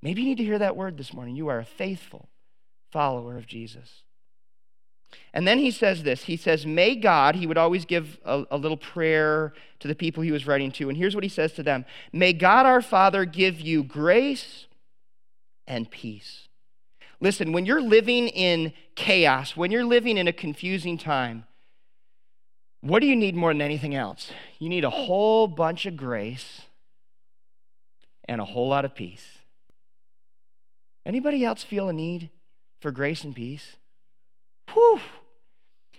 maybe 0.00 0.22
you 0.22 0.28
need 0.28 0.38
to 0.38 0.44
hear 0.44 0.58
that 0.58 0.76
word 0.76 0.96
this 0.96 1.12
morning. 1.12 1.36
You 1.36 1.48
are 1.48 1.58
a 1.58 1.64
faithful 1.64 2.28
follower 2.92 3.36
of 3.36 3.46
Jesus. 3.46 4.04
And 5.32 5.46
then 5.46 5.58
he 5.58 5.70
says 5.70 6.02
this 6.02 6.24
He 6.24 6.36
says, 6.36 6.66
May 6.66 6.96
God, 6.96 7.36
he 7.36 7.46
would 7.46 7.58
always 7.58 7.84
give 7.84 8.18
a, 8.24 8.44
a, 8.50 8.56
little 8.56 8.76
prayer 8.76 9.52
to 9.80 9.88
the 9.88 9.94
people 9.94 10.22
he 10.22 10.32
was 10.32 10.46
writing 10.46 10.72
to. 10.72 10.88
And 10.88 10.96
here's 10.96 11.14
what 11.14 11.24
he 11.24 11.30
says 11.30 11.52
to 11.54 11.62
them 11.62 11.84
May 12.12 12.32
God 12.32 12.66
our 12.66 12.82
Father 12.82 13.24
give 13.24 13.60
you 13.60 13.82
grace 13.82 14.66
and 15.66 15.90
peace. 15.90 16.48
Listen, 17.20 17.52
when 17.52 17.66
you're 17.66 17.82
living 17.82 18.28
in 18.28 18.72
chaos, 18.94 19.56
when 19.56 19.70
you're 19.70 19.84
living 19.84 20.16
in 20.16 20.28
a 20.28 20.32
confusing 20.32 20.96
time, 20.96 21.44
what 22.80 23.00
do 23.00 23.06
you 23.06 23.16
need 23.16 23.34
more 23.34 23.52
than 23.52 23.60
anything 23.60 23.94
else? 23.94 24.30
You 24.58 24.68
need 24.68 24.84
a 24.84 24.90
whole 24.90 25.48
bunch 25.48 25.84
of 25.84 25.96
grace 25.96 26.62
and 28.28 28.40
a 28.40 28.44
whole 28.44 28.68
lot 28.68 28.84
of 28.84 28.94
peace. 28.94 29.26
Anybody 31.04 31.44
else 31.44 31.64
feel 31.64 31.88
a 31.88 31.92
need 31.92 32.30
for 32.80 32.92
grace 32.92 33.24
and 33.24 33.34
peace? 33.34 33.76
Whew. 34.72 35.00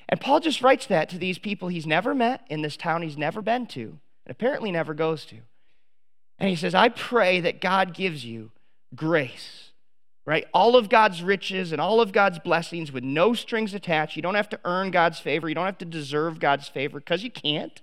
And 0.07 0.19
Paul 0.19 0.39
just 0.39 0.61
writes 0.61 0.87
that 0.87 1.09
to 1.09 1.17
these 1.17 1.37
people 1.37 1.67
he's 1.67 1.85
never 1.85 2.15
met 2.15 2.45
in 2.49 2.61
this 2.61 2.75
town 2.75 3.03
he's 3.03 3.17
never 3.17 3.41
been 3.41 3.67
to, 3.67 3.81
and 4.25 4.31
apparently 4.31 4.71
never 4.71 4.93
goes 4.93 5.25
to. 5.25 5.37
And 6.39 6.49
he 6.49 6.55
says, 6.55 6.73
I 6.73 6.89
pray 6.89 7.41
that 7.41 7.61
God 7.61 7.93
gives 7.93 8.25
you 8.25 8.51
grace, 8.95 9.71
right? 10.25 10.45
All 10.53 10.75
of 10.75 10.89
God's 10.89 11.21
riches 11.21 11.71
and 11.71 11.79
all 11.79 12.01
of 12.01 12.11
God's 12.11 12.39
blessings 12.39 12.91
with 12.91 13.03
no 13.03 13.33
strings 13.33 13.73
attached. 13.73 14.15
You 14.15 14.21
don't 14.21 14.35
have 14.35 14.49
to 14.49 14.59
earn 14.65 14.89
God's 14.89 15.19
favor, 15.19 15.47
you 15.47 15.55
don't 15.55 15.65
have 15.65 15.77
to 15.79 15.85
deserve 15.85 16.39
God's 16.39 16.67
favor 16.67 16.99
because 16.99 17.23
you 17.23 17.31
can't. 17.31 17.81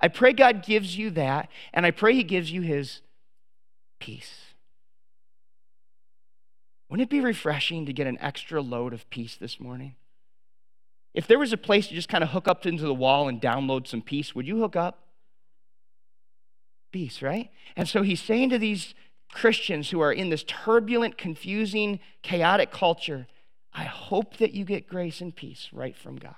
I 0.00 0.08
pray 0.08 0.32
God 0.32 0.64
gives 0.64 0.96
you 0.96 1.10
that, 1.10 1.50
and 1.74 1.84
I 1.84 1.90
pray 1.90 2.14
He 2.14 2.24
gives 2.24 2.50
you 2.50 2.62
His 2.62 3.00
peace. 4.00 4.34
Wouldn't 6.88 7.06
it 7.06 7.10
be 7.10 7.20
refreshing 7.20 7.86
to 7.86 7.92
get 7.92 8.08
an 8.08 8.18
extra 8.20 8.60
load 8.60 8.92
of 8.92 9.08
peace 9.10 9.36
this 9.36 9.60
morning? 9.60 9.94
If 11.14 11.26
there 11.26 11.38
was 11.38 11.52
a 11.52 11.56
place 11.56 11.88
to 11.88 11.94
just 11.94 12.08
kind 12.08 12.22
of 12.22 12.30
hook 12.30 12.46
up 12.46 12.66
into 12.66 12.84
the 12.84 12.94
wall 12.94 13.28
and 13.28 13.40
download 13.40 13.86
some 13.86 14.02
peace, 14.02 14.34
would 14.34 14.46
you 14.46 14.60
hook 14.60 14.76
up? 14.76 15.06
Peace, 16.92 17.22
right? 17.22 17.50
And 17.76 17.88
so 17.88 18.02
he's 18.02 18.20
saying 18.20 18.50
to 18.50 18.58
these 18.58 18.94
Christians 19.32 19.90
who 19.90 20.00
are 20.00 20.12
in 20.12 20.30
this 20.30 20.44
turbulent, 20.44 21.16
confusing, 21.18 22.00
chaotic 22.22 22.70
culture, 22.70 23.26
I 23.72 23.84
hope 23.84 24.36
that 24.38 24.52
you 24.52 24.64
get 24.64 24.88
grace 24.88 25.20
and 25.20 25.34
peace 25.34 25.68
right 25.72 25.96
from 25.96 26.16
God. 26.16 26.34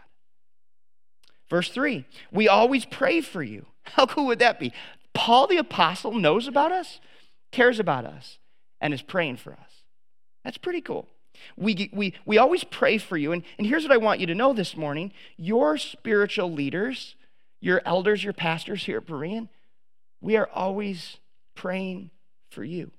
Verse 1.48 1.70
3 1.70 2.06
We 2.30 2.48
always 2.48 2.84
pray 2.84 3.20
for 3.20 3.42
you. 3.42 3.66
How 3.82 4.06
cool 4.06 4.26
would 4.26 4.38
that 4.38 4.58
be? 4.58 4.72
Paul 5.14 5.46
the 5.46 5.58
Apostle 5.58 6.12
knows 6.12 6.46
about 6.46 6.72
us, 6.72 7.00
cares 7.50 7.78
about 7.78 8.04
us, 8.04 8.38
and 8.80 8.94
is 8.94 9.02
praying 9.02 9.36
for 9.36 9.52
us. 9.52 9.84
That's 10.44 10.58
pretty 10.58 10.80
cool. 10.80 11.06
We, 11.56 11.90
we, 11.92 12.14
we 12.24 12.38
always 12.38 12.64
pray 12.64 12.98
for 12.98 13.16
you. 13.16 13.32
And, 13.32 13.42
and 13.58 13.66
here's 13.66 13.82
what 13.84 13.92
I 13.92 13.96
want 13.96 14.20
you 14.20 14.26
to 14.26 14.34
know 14.34 14.52
this 14.52 14.76
morning 14.76 15.12
your 15.36 15.78
spiritual 15.78 16.52
leaders, 16.52 17.14
your 17.60 17.82
elders, 17.84 18.24
your 18.24 18.32
pastors 18.32 18.84
here 18.84 18.98
at 18.98 19.06
Berean, 19.06 19.48
we 20.20 20.36
are 20.36 20.48
always 20.52 21.18
praying 21.54 22.10
for 22.50 22.64
you. 22.64 22.90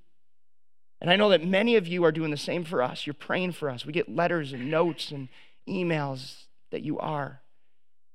And 1.02 1.12
I 1.12 1.16
know 1.16 1.30
that 1.30 1.46
many 1.46 1.76
of 1.76 1.88
you 1.88 2.06
are 2.06 2.12
doing 2.12 2.32
the 2.32 2.38
same 2.38 2.64
for 2.64 2.82
us. 2.82 3.06
You're 3.06 3.14
praying 3.14 3.54
for 3.54 3.70
us. 3.70 3.86
We 3.86 3.92
get 3.92 4.14
letters 4.14 4.54
and 4.54 4.72
notes 4.72 5.12
and 5.12 5.28
emails 5.68 6.46
that 6.72 6.82
you 6.82 6.98
are. 7.00 7.42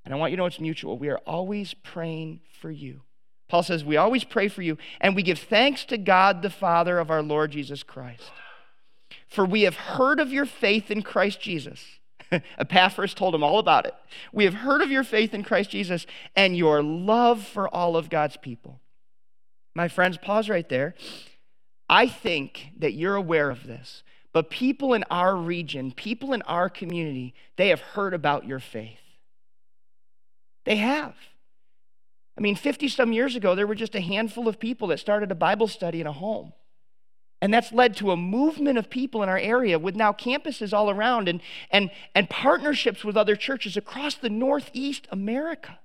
And 0.05 0.15
I 0.15 0.17
want 0.17 0.31
you 0.31 0.37
to 0.37 0.43
know 0.43 0.47
it's 0.47 0.59
mutual. 0.59 0.99
We 0.99 1.11
are 1.11 1.21
always 1.27 1.75
praying 1.75 2.41
for 2.61 2.71
you. 2.71 3.03
Paul 3.49 3.63
says, 3.63 3.85
We 3.85 3.97
always 3.97 4.25
pray 4.25 4.49
for 4.49 4.63
you, 4.63 4.79
and 5.01 5.15
we 5.15 5.23
give 5.23 5.39
thanks 5.39 5.85
to 5.87 5.99
God 5.99 6.41
the 6.41 6.51
Father 6.51 6.99
of 6.99 7.11
our 7.11 7.23
Lord 7.23 7.51
Jesus 7.51 7.83
Christ. 7.83 8.31
For 9.29 9.45
we 9.45 9.63
have 9.63 9.77
heard 9.77 10.21
of 10.21 10.33
your 10.33 10.47
faith 10.47 10.91
in 10.91 11.03
Christ 11.03 11.41
Jesus. 11.41 11.85
Epaphras 12.59 13.15
told 13.15 13.35
him 13.35 13.43
all 13.43 13.59
about 13.59 13.87
it. 13.87 13.95
We 14.33 14.45
have 14.45 14.55
heard 14.55 14.83
of 14.83 14.91
your 14.91 15.05
faith 15.05 15.35
in 15.35 15.45
Christ 15.45 15.71
Jesus 15.71 16.07
and 16.35 16.57
your 16.57 16.83
love 16.83 17.45
for 17.45 17.69
all 17.69 17.97
of 17.97 18.11
God's 18.11 18.37
people. 18.37 18.81
My 19.75 19.89
friends, 19.89 20.19
pause 20.19 20.49
right 20.49 20.69
there. 20.69 20.95
I 21.89 22.07
think 22.07 22.69
that 22.79 22.95
you're 22.95 23.15
aware 23.15 23.51
of 23.51 23.67
this, 23.67 24.03
but 24.33 24.51
people 24.51 24.93
in 24.93 25.05
our 25.11 25.37
region, 25.37 25.93
people 25.93 26.33
in 26.33 26.43
our 26.43 26.69
community, 26.69 27.35
they 27.57 27.69
have 27.69 27.81
heard 27.81 28.13
about 28.13 28.47
your 28.47 28.61
faith. 28.61 28.99
They 30.65 30.77
have. 30.77 31.15
I 32.37 32.41
mean, 32.41 32.57
50 32.57 32.89
some 32.89 33.13
years 33.13 33.37
ago, 33.37 33.55
there 33.55 33.67
were 33.67 33.75
just 33.75 33.95
a 33.95 34.01
handful 34.01 34.49
of 34.49 34.61
people 34.61 34.89
that 34.89 35.01
started 35.01 35.31
a 35.31 35.35
Bible 35.35 35.67
study 35.67 36.01
in 36.01 36.07
a 36.07 36.13
home. 36.13 36.53
And 37.41 37.55
that's 37.55 37.73
led 37.73 37.97
to 37.97 38.11
a 38.11 38.17
movement 38.17 38.79
of 38.79 38.91
people 38.91 39.23
in 39.23 39.29
our 39.29 39.39
area 39.39 39.79
with 39.79 39.95
now 39.95 40.13
campuses 40.13 40.73
all 40.73 40.91
around 40.91 41.29
and, 41.29 41.41
and, 41.71 41.91
and 42.15 42.29
partnerships 42.29 43.05
with 43.05 43.17
other 43.17 43.37
churches 43.37 43.77
across 43.77 44.17
the 44.17 44.31
Northeast 44.31 45.07
America. 45.11 45.79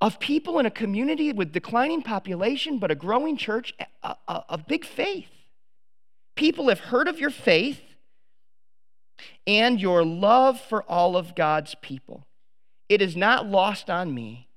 Of 0.00 0.20
people 0.20 0.58
in 0.58 0.66
a 0.66 0.70
community 0.70 1.32
with 1.32 1.52
declining 1.52 2.02
population, 2.02 2.78
but 2.78 2.90
a 2.90 2.94
growing 2.94 3.38
church 3.38 3.72
of 4.28 4.66
big 4.66 4.84
faith. 4.84 5.30
People 6.36 6.68
have 6.68 6.80
heard 6.80 7.08
of 7.08 7.18
your 7.18 7.30
faith 7.30 7.80
and 9.46 9.80
your 9.80 10.04
love 10.04 10.60
for 10.60 10.82
all 10.82 11.16
of 11.16 11.34
God's 11.34 11.74
people. 11.76 12.26
It 12.90 13.00
is 13.00 13.16
not 13.16 13.46
lost 13.46 13.88
on 13.88 14.12
me 14.12 14.48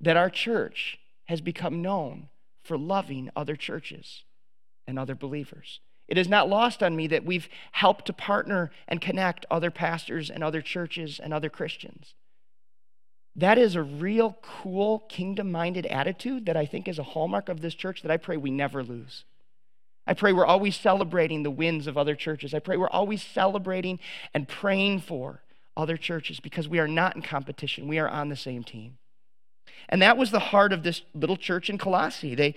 that 0.00 0.16
our 0.16 0.30
church 0.30 0.98
has 1.26 1.42
become 1.42 1.82
known 1.82 2.28
for 2.62 2.78
loving 2.78 3.28
other 3.36 3.56
churches 3.56 4.22
and 4.88 4.98
other 4.98 5.14
believers. 5.14 5.80
It 6.08 6.16
is 6.16 6.28
not 6.28 6.48
lost 6.48 6.82
on 6.82 6.96
me 6.96 7.06
that 7.08 7.24
we've 7.24 7.48
helped 7.72 8.06
to 8.06 8.12
partner 8.14 8.70
and 8.88 9.00
connect 9.00 9.44
other 9.50 9.70
pastors 9.70 10.30
and 10.30 10.42
other 10.42 10.62
churches 10.62 11.20
and 11.22 11.34
other 11.34 11.50
Christians. 11.50 12.14
That 13.36 13.58
is 13.58 13.76
a 13.76 13.82
real 13.82 14.38
cool 14.42 15.00
kingdom 15.08 15.52
minded 15.52 15.86
attitude 15.86 16.46
that 16.46 16.56
I 16.56 16.66
think 16.66 16.88
is 16.88 16.98
a 16.98 17.04
hallmark 17.04 17.48
of 17.48 17.60
this 17.60 17.74
church 17.74 18.02
that 18.02 18.10
I 18.10 18.16
pray 18.16 18.36
we 18.36 18.50
never 18.50 18.82
lose. 18.82 19.24
I 20.06 20.14
pray 20.14 20.32
we're 20.32 20.46
always 20.46 20.74
celebrating 20.74 21.42
the 21.42 21.50
wins 21.50 21.86
of 21.86 21.98
other 21.98 22.16
churches. 22.16 22.54
I 22.54 22.58
pray 22.58 22.78
we're 22.78 22.88
always 22.88 23.22
celebrating 23.22 24.00
and 24.32 24.48
praying 24.48 25.02
for 25.02 25.42
other 25.76 25.98
churches 25.98 26.40
because 26.40 26.66
we 26.66 26.78
are 26.78 26.88
not 26.88 27.14
in 27.14 27.22
competition. 27.22 27.86
We 27.86 27.98
are 27.98 28.08
on 28.08 28.30
the 28.30 28.36
same 28.36 28.64
team. 28.64 28.96
And 29.90 30.00
that 30.00 30.16
was 30.16 30.30
the 30.30 30.38
heart 30.38 30.72
of 30.72 30.82
this 30.82 31.02
little 31.14 31.36
church 31.36 31.68
in 31.68 31.76
Colossae. 31.76 32.34
They, 32.34 32.54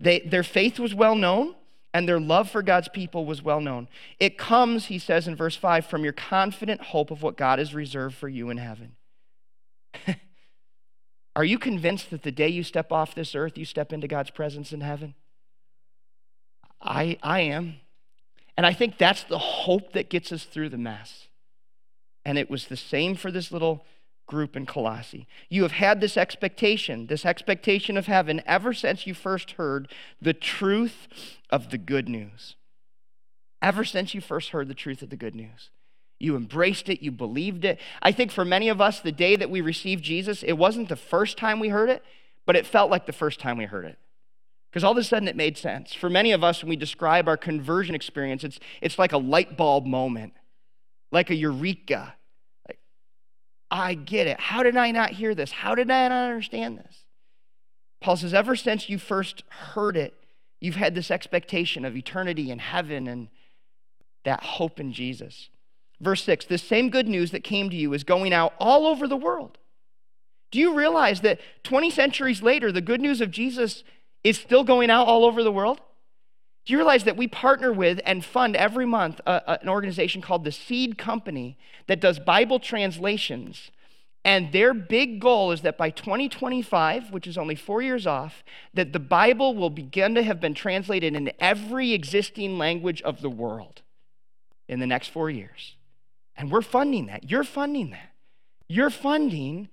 they, 0.00 0.20
their 0.20 0.42
faith 0.42 0.80
was 0.80 0.94
well 0.94 1.14
known 1.14 1.54
and 1.98 2.08
their 2.08 2.20
love 2.20 2.48
for 2.48 2.62
God's 2.62 2.86
people 2.86 3.24
was 3.24 3.42
well 3.42 3.60
known. 3.60 3.88
It 4.20 4.38
comes, 4.38 4.84
he 4.84 5.00
says 5.00 5.26
in 5.26 5.34
verse 5.34 5.56
5, 5.56 5.84
from 5.84 6.04
your 6.04 6.12
confident 6.12 6.80
hope 6.80 7.10
of 7.10 7.24
what 7.24 7.36
God 7.36 7.58
has 7.58 7.74
reserved 7.74 8.14
for 8.14 8.28
you 8.28 8.50
in 8.50 8.56
heaven. 8.56 8.94
are 11.36 11.44
you 11.44 11.58
convinced 11.58 12.10
that 12.10 12.22
the 12.22 12.30
day 12.30 12.46
you 12.46 12.62
step 12.62 12.92
off 12.92 13.16
this 13.16 13.34
earth, 13.34 13.58
you 13.58 13.64
step 13.64 13.92
into 13.92 14.06
God's 14.06 14.30
presence 14.30 14.72
in 14.72 14.80
heaven? 14.80 15.16
I, 16.80 17.18
I 17.20 17.40
am. 17.40 17.80
And 18.56 18.64
I 18.64 18.74
think 18.74 18.96
that's 18.96 19.24
the 19.24 19.38
hope 19.38 19.92
that 19.94 20.08
gets 20.08 20.30
us 20.30 20.44
through 20.44 20.68
the 20.68 20.78
mess. 20.78 21.26
And 22.24 22.38
it 22.38 22.48
was 22.48 22.68
the 22.68 22.76
same 22.76 23.16
for 23.16 23.32
this 23.32 23.50
little 23.50 23.84
group 24.28 24.56
in 24.56 24.64
Colossae. 24.64 25.26
You 25.48 25.64
have 25.64 25.72
had 25.72 26.00
this 26.00 26.16
expectation, 26.16 27.08
this 27.08 27.26
expectation 27.26 27.96
of 27.96 28.06
heaven, 28.06 28.40
ever 28.46 28.72
since 28.72 29.04
you 29.04 29.14
first 29.14 29.52
heard 29.52 29.88
the 30.22 30.32
truth 30.32 31.08
of 31.50 31.70
the 31.70 31.78
good 31.78 32.08
news. 32.08 32.54
Ever 33.60 33.84
since 33.84 34.14
you 34.14 34.20
first 34.20 34.50
heard 34.50 34.68
the 34.68 34.74
truth 34.74 35.02
of 35.02 35.10
the 35.10 35.16
good 35.16 35.34
news. 35.34 35.70
You 36.20 36.36
embraced 36.36 36.88
it, 36.88 37.02
you 37.02 37.10
believed 37.10 37.64
it. 37.64 37.80
I 38.02 38.12
think 38.12 38.30
for 38.30 38.44
many 38.44 38.68
of 38.68 38.80
us, 38.80 39.00
the 39.00 39.10
day 39.10 39.34
that 39.34 39.50
we 39.50 39.60
received 39.60 40.04
Jesus, 40.04 40.44
it 40.44 40.52
wasn't 40.52 40.88
the 40.88 40.96
first 40.96 41.36
time 41.36 41.58
we 41.58 41.70
heard 41.70 41.90
it, 41.90 42.04
but 42.46 42.54
it 42.54 42.66
felt 42.66 42.90
like 42.90 43.06
the 43.06 43.12
first 43.12 43.40
time 43.40 43.58
we 43.58 43.64
heard 43.64 43.84
it. 43.84 43.98
Because 44.70 44.84
all 44.84 44.92
of 44.92 44.98
a 44.98 45.04
sudden 45.04 45.28
it 45.28 45.36
made 45.36 45.56
sense. 45.56 45.94
For 45.94 46.10
many 46.10 46.32
of 46.32 46.44
us, 46.44 46.62
when 46.62 46.70
we 46.70 46.76
describe 46.76 47.26
our 47.26 47.36
conversion 47.36 47.94
experience, 47.94 48.44
it's, 48.44 48.60
it's 48.80 48.98
like 48.98 49.12
a 49.12 49.18
light 49.18 49.56
bulb 49.56 49.86
moment, 49.86 50.34
like 51.10 51.30
a 51.30 51.34
eureka. 51.34 52.14
I 53.70 53.94
get 53.94 54.26
it. 54.26 54.40
How 54.40 54.62
did 54.62 54.76
I 54.76 54.90
not 54.90 55.10
hear 55.10 55.34
this? 55.34 55.52
How 55.52 55.74
did 55.74 55.90
I 55.90 56.08
not 56.08 56.30
understand 56.30 56.78
this? 56.78 57.04
Paul 58.00 58.16
says, 58.16 58.32
ever 58.32 58.56
since 58.56 58.88
you 58.88 58.98
first 58.98 59.42
heard 59.48 59.96
it, 59.96 60.14
you've 60.60 60.76
had 60.76 60.94
this 60.94 61.10
expectation 61.10 61.84
of 61.84 61.96
eternity 61.96 62.50
in 62.50 62.58
heaven 62.58 63.06
and 63.06 63.28
that 64.24 64.42
hope 64.42 64.80
in 64.80 64.92
Jesus. 64.92 65.50
Verse 66.00 66.22
6 66.24 66.46
this 66.46 66.62
same 66.62 66.90
good 66.90 67.08
news 67.08 67.32
that 67.32 67.42
came 67.42 67.70
to 67.70 67.76
you 67.76 67.92
is 67.92 68.04
going 68.04 68.32
out 68.32 68.54
all 68.58 68.86
over 68.86 69.08
the 69.08 69.16
world. 69.16 69.58
Do 70.50 70.58
you 70.58 70.74
realize 70.74 71.20
that 71.22 71.40
20 71.64 71.90
centuries 71.90 72.42
later, 72.42 72.72
the 72.72 72.80
good 72.80 73.00
news 73.00 73.20
of 73.20 73.30
Jesus 73.30 73.84
is 74.24 74.38
still 74.38 74.64
going 74.64 74.90
out 74.90 75.06
all 75.06 75.24
over 75.24 75.42
the 75.42 75.52
world? 75.52 75.80
Do 76.68 76.74
you 76.74 76.78
realize 76.78 77.04
that 77.04 77.16
we 77.16 77.26
partner 77.26 77.72
with 77.72 77.98
and 78.04 78.22
fund 78.22 78.54
every 78.54 78.84
month 78.84 79.22
a, 79.26 79.40
a, 79.46 79.58
an 79.62 79.70
organization 79.70 80.20
called 80.20 80.44
the 80.44 80.52
Seed 80.52 80.98
Company 80.98 81.56
that 81.86 81.98
does 81.98 82.18
Bible 82.18 82.60
translations? 82.60 83.70
And 84.22 84.52
their 84.52 84.74
big 84.74 85.18
goal 85.18 85.50
is 85.50 85.62
that 85.62 85.78
by 85.78 85.88
2025, 85.88 87.10
which 87.10 87.26
is 87.26 87.38
only 87.38 87.54
four 87.54 87.80
years 87.80 88.06
off, 88.06 88.44
that 88.74 88.92
the 88.92 88.98
Bible 88.98 89.54
will 89.54 89.70
begin 89.70 90.14
to 90.14 90.22
have 90.22 90.42
been 90.42 90.52
translated 90.52 91.16
in 91.16 91.32
every 91.40 91.94
existing 91.94 92.58
language 92.58 93.00
of 93.00 93.22
the 93.22 93.30
world 93.30 93.80
in 94.68 94.78
the 94.78 94.86
next 94.86 95.08
four 95.08 95.30
years. 95.30 95.74
And 96.36 96.50
we're 96.50 96.60
funding 96.60 97.06
that. 97.06 97.30
You're 97.30 97.44
funding 97.44 97.88
that. 97.92 98.12
You're 98.68 98.90
funding 98.90 99.70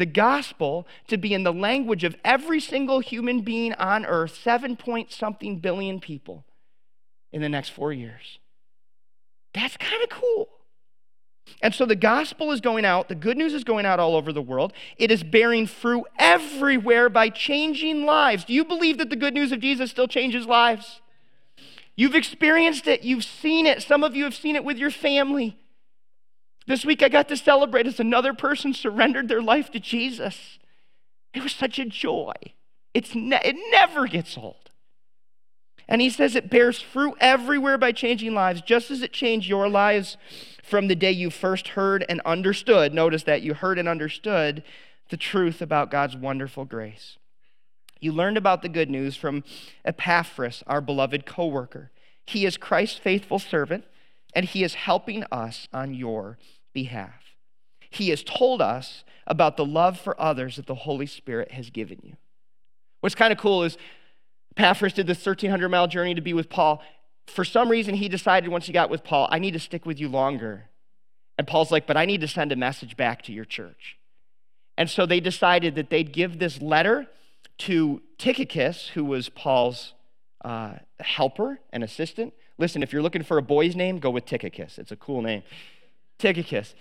the 0.00 0.06
gospel 0.06 0.88
to 1.08 1.18
be 1.18 1.34
in 1.34 1.42
the 1.42 1.52
language 1.52 2.04
of 2.04 2.16
every 2.24 2.58
single 2.58 3.00
human 3.00 3.42
being 3.42 3.74
on 3.74 4.06
earth, 4.06 4.34
seven 4.42 4.74
point 4.74 5.12
something 5.12 5.58
billion 5.58 6.00
people 6.00 6.46
in 7.32 7.42
the 7.42 7.50
next 7.50 7.68
four 7.68 7.92
years. 7.92 8.38
That's 9.52 9.76
kind 9.76 10.02
of 10.02 10.08
cool. 10.08 10.48
And 11.60 11.74
so 11.74 11.84
the 11.84 11.96
gospel 11.96 12.50
is 12.50 12.62
going 12.62 12.86
out, 12.86 13.08
the 13.08 13.14
good 13.14 13.36
news 13.36 13.52
is 13.52 13.62
going 13.62 13.84
out 13.84 14.00
all 14.00 14.16
over 14.16 14.32
the 14.32 14.40
world. 14.40 14.72
It 14.96 15.10
is 15.10 15.22
bearing 15.22 15.66
fruit 15.66 16.06
everywhere 16.18 17.10
by 17.10 17.28
changing 17.28 18.06
lives. 18.06 18.44
Do 18.44 18.54
you 18.54 18.64
believe 18.64 18.96
that 18.98 19.10
the 19.10 19.16
good 19.16 19.34
news 19.34 19.52
of 19.52 19.60
Jesus 19.60 19.90
still 19.90 20.08
changes 20.08 20.46
lives? 20.46 21.02
You've 21.94 22.14
experienced 22.14 22.86
it, 22.86 23.02
you've 23.02 23.24
seen 23.24 23.66
it. 23.66 23.82
Some 23.82 24.02
of 24.02 24.16
you 24.16 24.24
have 24.24 24.34
seen 24.34 24.56
it 24.56 24.64
with 24.64 24.78
your 24.78 24.90
family. 24.90 25.59
This 26.66 26.84
week 26.84 27.02
I 27.02 27.08
got 27.08 27.28
to 27.28 27.36
celebrate 27.36 27.86
as 27.86 28.00
another 28.00 28.32
person 28.32 28.72
surrendered 28.74 29.28
their 29.28 29.42
life 29.42 29.70
to 29.72 29.80
Jesus. 29.80 30.58
It 31.34 31.42
was 31.42 31.52
such 31.52 31.78
a 31.78 31.84
joy. 31.84 32.32
It's 32.94 33.14
ne- 33.14 33.40
it 33.44 33.56
never 33.70 34.06
gets 34.06 34.36
old. 34.36 34.70
And 35.88 36.00
he 36.00 36.10
says 36.10 36.36
it 36.36 36.50
bears 36.50 36.80
fruit 36.80 37.14
everywhere 37.20 37.76
by 37.76 37.90
changing 37.90 38.32
lives, 38.32 38.62
just 38.62 38.90
as 38.92 39.02
it 39.02 39.12
changed 39.12 39.48
your 39.48 39.68
lives 39.68 40.16
from 40.62 40.86
the 40.86 40.94
day 40.94 41.10
you 41.10 41.30
first 41.30 41.68
heard 41.68 42.04
and 42.08 42.20
understood. 42.24 42.94
Notice 42.94 43.24
that 43.24 43.42
you 43.42 43.54
heard 43.54 43.78
and 43.78 43.88
understood 43.88 44.62
the 45.08 45.16
truth 45.16 45.60
about 45.60 45.90
God's 45.90 46.16
wonderful 46.16 46.64
grace. 46.64 47.18
You 47.98 48.12
learned 48.12 48.36
about 48.36 48.62
the 48.62 48.68
good 48.68 48.88
news 48.88 49.16
from 49.16 49.42
Epaphras, 49.84 50.62
our 50.66 50.80
beloved 50.80 51.26
co 51.26 51.46
worker. 51.46 51.90
He 52.24 52.46
is 52.46 52.56
Christ's 52.56 52.98
faithful 52.98 53.40
servant, 53.40 53.84
and 54.34 54.46
he 54.46 54.62
is 54.62 54.74
helping 54.74 55.24
us 55.30 55.68
on 55.72 55.94
your 55.94 56.38
behalf. 56.72 57.34
He 57.90 58.10
has 58.10 58.22
told 58.22 58.62
us 58.62 59.04
about 59.26 59.56
the 59.56 59.64
love 59.64 59.98
for 59.98 60.20
others 60.20 60.56
that 60.56 60.66
the 60.66 60.74
Holy 60.74 61.06
Spirit 61.06 61.52
has 61.52 61.70
given 61.70 61.98
you. 62.02 62.16
What's 63.00 63.14
kind 63.14 63.32
of 63.32 63.38
cool 63.38 63.62
is 63.64 63.76
Epaphras 64.56 64.92
did 64.92 65.06
this 65.06 65.24
1,300 65.24 65.68
mile 65.68 65.88
journey 65.88 66.14
to 66.14 66.20
be 66.20 66.32
with 66.32 66.48
Paul. 66.48 66.82
For 67.26 67.44
some 67.44 67.68
reason, 67.68 67.94
he 67.94 68.08
decided 68.08 68.50
once 68.50 68.66
he 68.66 68.72
got 68.72 68.90
with 68.90 69.04
Paul, 69.04 69.28
I 69.30 69.38
need 69.38 69.52
to 69.52 69.60
stick 69.60 69.86
with 69.86 69.98
you 69.98 70.08
longer. 70.08 70.66
And 71.38 71.46
Paul's 71.46 71.70
like, 71.70 71.86
but 71.86 71.96
I 71.96 72.04
need 72.04 72.20
to 72.20 72.28
send 72.28 72.52
a 72.52 72.56
message 72.56 72.96
back 72.96 73.22
to 73.22 73.32
your 73.32 73.44
church. 73.44 73.96
And 74.76 74.90
so 74.90 75.06
they 75.06 75.20
decided 75.20 75.74
that 75.76 75.90
they'd 75.90 76.12
give 76.12 76.38
this 76.38 76.60
letter 76.60 77.06
to 77.58 78.02
Tychicus, 78.18 78.88
who 78.88 79.04
was 79.04 79.28
Paul's 79.28 79.94
uh, 80.44 80.74
helper 81.00 81.60
and 81.72 81.84
assistant. 81.84 82.34
Listen, 82.60 82.82
if 82.82 82.92
you're 82.92 83.00
looking 83.00 83.22
for 83.22 83.38
a 83.38 83.42
boy's 83.42 83.74
name, 83.74 83.98
go 83.98 84.10
with 84.10 84.26
Tychicus. 84.26 84.78
It's 84.78 84.92
a 84.92 84.96
cool 84.96 85.22
name. 85.22 85.42
Tychicus. 86.18 86.74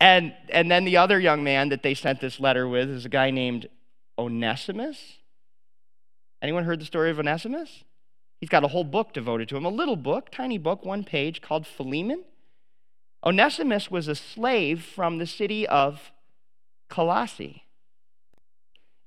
And, 0.00 0.32
and 0.50 0.70
then 0.70 0.84
the 0.84 0.96
other 0.98 1.18
young 1.18 1.42
man 1.42 1.70
that 1.70 1.82
they 1.82 1.94
sent 1.94 2.20
this 2.20 2.38
letter 2.38 2.68
with 2.68 2.88
is 2.88 3.04
a 3.04 3.08
guy 3.08 3.32
named 3.32 3.68
Onesimus. 4.16 5.16
Anyone 6.40 6.62
heard 6.62 6.80
the 6.80 6.84
story 6.84 7.10
of 7.10 7.18
Onesimus? 7.18 7.82
He's 8.40 8.48
got 8.48 8.62
a 8.62 8.68
whole 8.68 8.84
book 8.84 9.12
devoted 9.12 9.48
to 9.48 9.56
him, 9.56 9.64
a 9.64 9.68
little 9.68 9.96
book, 9.96 10.30
tiny 10.30 10.58
book, 10.58 10.84
one 10.84 11.02
page 11.02 11.42
called 11.42 11.66
Philemon. 11.66 12.22
Onesimus 13.26 13.90
was 13.90 14.06
a 14.06 14.14
slave 14.14 14.84
from 14.84 15.18
the 15.18 15.26
city 15.26 15.66
of 15.66 16.12
Colossae. 16.88 17.64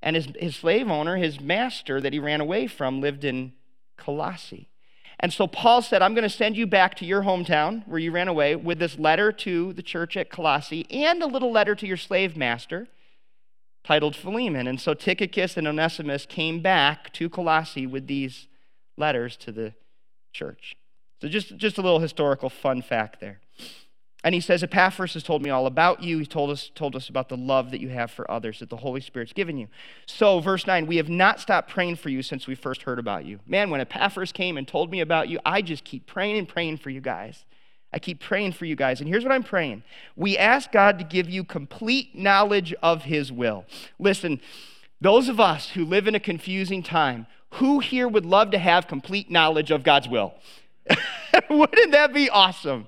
And 0.02 0.18
his, 0.18 0.28
his 0.38 0.58
slave 0.58 0.90
owner, 0.90 1.16
his 1.16 1.40
master 1.40 2.02
that 2.02 2.12
he 2.12 2.20
ran 2.20 2.42
away 2.42 2.68
from, 2.68 3.00
lived 3.00 3.24
in 3.24 3.54
Colossae. 3.96 4.68
And 5.22 5.32
so 5.32 5.46
Paul 5.46 5.84
said, 5.84 6.02
I'm 6.02 6.16
going 6.16 6.24
to 6.24 6.30
send 6.30 6.58
you 6.58 6.66
back 6.66 6.96
to 6.96 7.06
your 7.06 7.22
hometown 7.22 7.88
where 7.88 8.00
you 8.00 8.12
ran 8.12 8.28
away 8.28 8.56
with 8.56 8.80
this 8.80 8.98
letter 8.98 9.32
to 9.32 9.72
the 9.72 9.84
church 9.84 10.18
at 10.18 10.32
Colossae 10.32 10.88
and 10.90 11.22
a 11.22 11.28
little 11.28 11.52
letter 11.52 11.76
to 11.76 11.86
your 11.86 11.98
slave 11.98 12.36
master 12.36 12.88
titled 13.84 14.16
Philemon. 14.16 14.68
And 14.68 14.82
so 14.82 14.96
Tychicus 14.96 15.58
and 15.58 15.68
Onesimus 15.68 16.26
came 16.26 16.60
back 16.60 17.14
to 17.14 17.30
Colossae 17.30 17.86
with 17.86 18.08
these 18.08 18.48
letters 18.98 19.38
to 19.38 19.52
the 19.52 19.74
church. 20.34 20.76
So 21.22 21.28
just, 21.28 21.56
just 21.56 21.78
a 21.78 21.82
little 21.82 22.00
historical 22.00 22.50
fun 22.50 22.82
fact 22.82 23.20
there. 23.20 23.42
And 24.24 24.36
he 24.36 24.42
says, 24.42 24.62
Epaphras 24.62 25.16
has 25.16 25.24
told 25.24 25.42
me 25.42 25.50
all 25.50 25.66
about 25.66 26.04
you. 26.04 26.20
He 26.20 26.28
told 26.28 26.52
us, 26.52 26.70
told 26.76 26.96
us 26.96 27.10
about 27.10 27.30
the 27.30 27.38
love 27.38 27.72
that 27.72 27.82
you 27.82 27.90
have 27.90 28.12
for 28.12 28.30
others 28.30 28.60
that 28.60 28.70
the 28.70 28.78
Holy 28.78 29.02
Spirit's 29.02 29.34
given 29.34 29.58
you. 29.58 29.68
So, 30.06 30.40
verse 30.40 30.68
9, 30.68 30.86
we 30.86 30.98
have 30.98 31.10
not 31.10 31.40
stopped 31.40 31.72
praying 31.72 31.96
for 31.96 32.10
you 32.10 32.22
since 32.22 32.46
we 32.46 32.54
first 32.54 32.84
heard 32.84 33.00
about 33.00 33.26
you. 33.26 33.40
Man, 33.48 33.72
when 33.72 33.82
Epaphras 33.82 34.32
came 34.32 34.58
and 34.58 34.68
told 34.68 34.92
me 34.92 35.00
about 35.00 35.28
you, 35.28 35.40
I 35.44 35.64
just 35.64 35.84
keep 35.84 36.06
praying 36.06 36.38
and 36.38 36.48
praying 36.48 36.78
for 36.78 36.92
you 36.92 37.02
guys. 37.02 37.46
I 37.94 38.00
keep 38.00 38.20
praying 38.22 38.54
for 38.54 38.66
you 38.66 38.76
guys. 38.76 39.02
And 39.02 39.10
here's 39.10 39.24
what 39.24 39.34
I'm 39.34 39.44
praying 39.44 39.84
we 40.16 40.38
ask 40.38 40.72
God 40.72 41.00
to 41.00 41.06
give 41.06 41.30
you 41.30 41.44
complete 41.44 42.16
knowledge 42.16 42.74
of 42.84 43.04
His 43.04 43.32
will. 43.32 43.66
Listen, 43.98 44.40
those 45.02 45.30
of 45.30 45.40
us 45.40 45.72
who 45.72 45.84
live 45.84 46.08
in 46.08 46.14
a 46.14 46.20
confusing 46.20 46.84
time, 46.84 47.26
who 47.56 47.80
here 47.80 48.08
would 48.08 48.26
love 48.26 48.52
to 48.52 48.60
have 48.60 48.88
complete 48.88 49.32
knowledge 49.32 49.72
of 49.72 49.84
God's 49.84 50.08
will? 50.08 50.36
Wouldn't 51.50 51.92
that 51.92 52.14
be 52.14 52.30
awesome? 52.30 52.88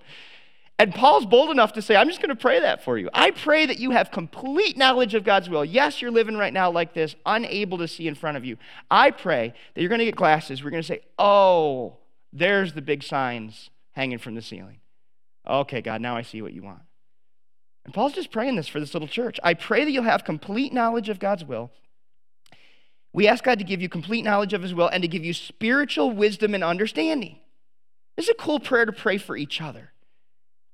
And 0.79 0.93
Paul's 0.93 1.25
bold 1.25 1.51
enough 1.51 1.73
to 1.73 1.81
say, 1.81 1.95
I'm 1.95 2.07
just 2.07 2.19
going 2.19 2.35
to 2.35 2.35
pray 2.35 2.59
that 2.59 2.83
for 2.83 2.97
you. 2.97 3.09
I 3.13 3.31
pray 3.31 3.65
that 3.67 3.79
you 3.79 3.91
have 3.91 4.11
complete 4.11 4.75
knowledge 4.75 5.13
of 5.13 5.23
God's 5.23 5.49
will. 5.49 5.63
Yes, 5.63 6.01
you're 6.01 6.11
living 6.11 6.35
right 6.35 6.51
now 6.51 6.71
like 6.71 6.93
this, 6.93 7.15
unable 7.25 7.77
to 7.77 7.87
see 7.87 8.07
in 8.07 8.15
front 8.15 8.37
of 8.37 8.43
you. 8.43 8.57
I 8.89 9.11
pray 9.11 9.53
that 9.73 9.81
you're 9.81 9.89
going 9.89 9.99
to 9.99 10.05
get 10.05 10.15
glasses. 10.15 10.63
We're 10.63 10.71
going 10.71 10.81
to 10.81 10.87
say, 10.87 11.01
oh, 11.19 11.97
there's 12.33 12.73
the 12.73 12.81
big 12.81 13.03
signs 13.03 13.69
hanging 13.91 14.17
from 14.17 14.33
the 14.33 14.41
ceiling. 14.41 14.79
Okay, 15.47 15.81
God, 15.81 16.01
now 16.01 16.17
I 16.17 16.23
see 16.23 16.41
what 16.41 16.53
you 16.53 16.63
want. 16.63 16.81
And 17.85 17.93
Paul's 17.93 18.13
just 18.13 18.31
praying 18.31 18.55
this 18.55 18.67
for 18.67 18.79
this 18.79 18.93
little 18.93 19.07
church. 19.07 19.39
I 19.43 19.53
pray 19.53 19.85
that 19.85 19.91
you'll 19.91 20.03
have 20.03 20.23
complete 20.23 20.73
knowledge 20.73 21.09
of 21.09 21.19
God's 21.19 21.45
will. 21.45 21.71
We 23.13 23.27
ask 23.27 23.43
God 23.43 23.59
to 23.59 23.65
give 23.65 23.81
you 23.81 23.89
complete 23.89 24.23
knowledge 24.23 24.53
of 24.53 24.63
his 24.63 24.73
will 24.73 24.87
and 24.87 25.03
to 25.03 25.07
give 25.07 25.23
you 25.23 25.33
spiritual 25.33 26.11
wisdom 26.11 26.55
and 26.55 26.63
understanding. 26.63 27.37
This 28.17 28.25
is 28.25 28.31
a 28.31 28.41
cool 28.41 28.59
prayer 28.59 28.85
to 28.85 28.91
pray 28.91 29.17
for 29.17 29.37
each 29.37 29.61
other. 29.61 29.92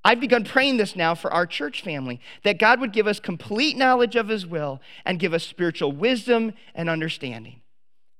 I've 0.04 0.20
begun 0.20 0.46
praying 0.46 0.78
this 0.78 0.96
now 0.96 1.14
for 1.14 1.32
our 1.32 1.46
church 1.46 1.82
family 1.82 2.22
that 2.44 2.58
God 2.58 2.80
would 2.80 2.94
give 2.94 3.08
us 3.08 3.20
complete 3.20 3.78
knowledge 3.78 4.16
of 4.16 4.30
His 4.30 4.46
will 4.48 4.80
and 5.06 5.20
give 5.20 5.34
us 5.34 5.44
spiritual 5.44 5.92
wisdom 5.92 6.54
and 6.74 6.90
understanding. 6.90 7.62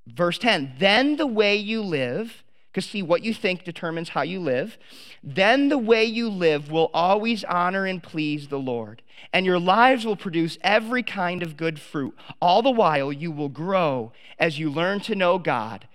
Verse 0.08 0.38
10 0.38 0.74
Then 0.80 1.16
the 1.16 1.28
way 1.28 1.56
you 1.56 1.82
live, 1.82 2.44
because 2.72 2.90
see, 2.90 3.02
what 3.02 3.24
you 3.24 3.34
think 3.34 3.64
determines 3.64 4.10
how 4.10 4.24
you 4.24 4.40
live, 4.40 4.78
then 5.24 5.70
the 5.70 5.78
way 5.78 6.04
you 6.04 6.30
live 6.30 6.70
will 6.70 6.90
always 6.94 7.44
honor 7.46 7.86
and 7.86 8.04
please 8.04 8.50
the 8.50 8.60
Lord, 8.60 9.02
and 9.32 9.46
your 9.46 9.60
lives 9.60 10.06
will 10.06 10.18
produce 10.18 10.58
every 10.62 11.04
kind 11.04 11.42
of 11.42 11.56
good 11.56 11.80
fruit. 11.80 12.16
All 12.42 12.62
the 12.62 12.72
while, 12.72 13.14
you 13.14 13.32
will 13.32 13.50
grow 13.50 14.12
as 14.38 14.60
you 14.60 14.70
learn 14.70 15.00
to 15.02 15.16
know 15.16 15.38
God 15.38 15.88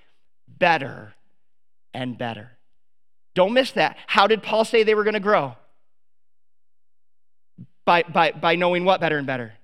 better 0.49 1.15
and 1.93 2.17
better. 2.17 2.53
Don't 3.35 3.53
miss 3.53 3.73
that. 3.73 3.97
How 4.07 4.27
did 4.27 4.43
Paul 4.43 4.65
say 4.65 4.83
they 4.83 4.95
were 4.95 5.05
going 5.05 5.15
to 5.15 5.21
grow? 5.21 5.57
By, 7.85 8.03
by, 8.03 8.33
by 8.33 8.57
knowing 8.57 8.85
what 8.85 9.01
better 9.01 9.19
and 9.19 9.27
better? 9.27 9.55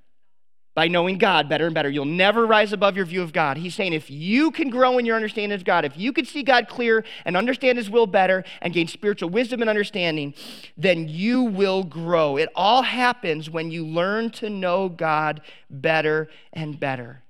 By 0.75 0.89
knowing 0.89 1.19
God 1.19 1.49
better 1.49 1.67
and 1.67 1.75
better. 1.75 1.91
You'll 1.91 2.05
never 2.05 2.47
rise 2.47 2.73
above 2.73 2.97
your 2.97 3.05
view 3.05 3.23
of 3.23 3.33
God. 3.33 3.57
He's 3.57 3.75
saying 3.75 3.93
if 3.93 4.11
you 4.11 4.51
can 4.51 4.71
grow 4.71 4.99
in 4.99 5.05
your 5.05 5.17
understanding 5.17 5.57
of 5.57 5.65
God, 5.65 5.85
if 5.85 5.97
you 5.97 6.13
can 6.13 6.25
see 6.25 6.43
God 6.43 6.69
clear 6.69 7.05
and 7.25 7.37
understand 7.37 7.77
His 7.77 7.91
will 7.91 8.07
better 8.07 8.45
and 8.63 8.73
gain 8.73 8.87
spiritual 8.87 9.31
wisdom 9.31 9.63
and 9.63 9.69
understanding, 9.69 10.33
then 10.77 11.09
you 11.09 11.43
will 11.43 11.83
grow. 11.83 12.37
It 12.37 12.51
all 12.55 12.83
happens 12.83 13.51
when 13.51 13.71
you 13.71 13.87
learn 13.87 14.31
to 14.33 14.49
know 14.49 14.89
God 14.89 15.41
better 15.69 16.29
and 16.53 16.79
better. 16.79 17.23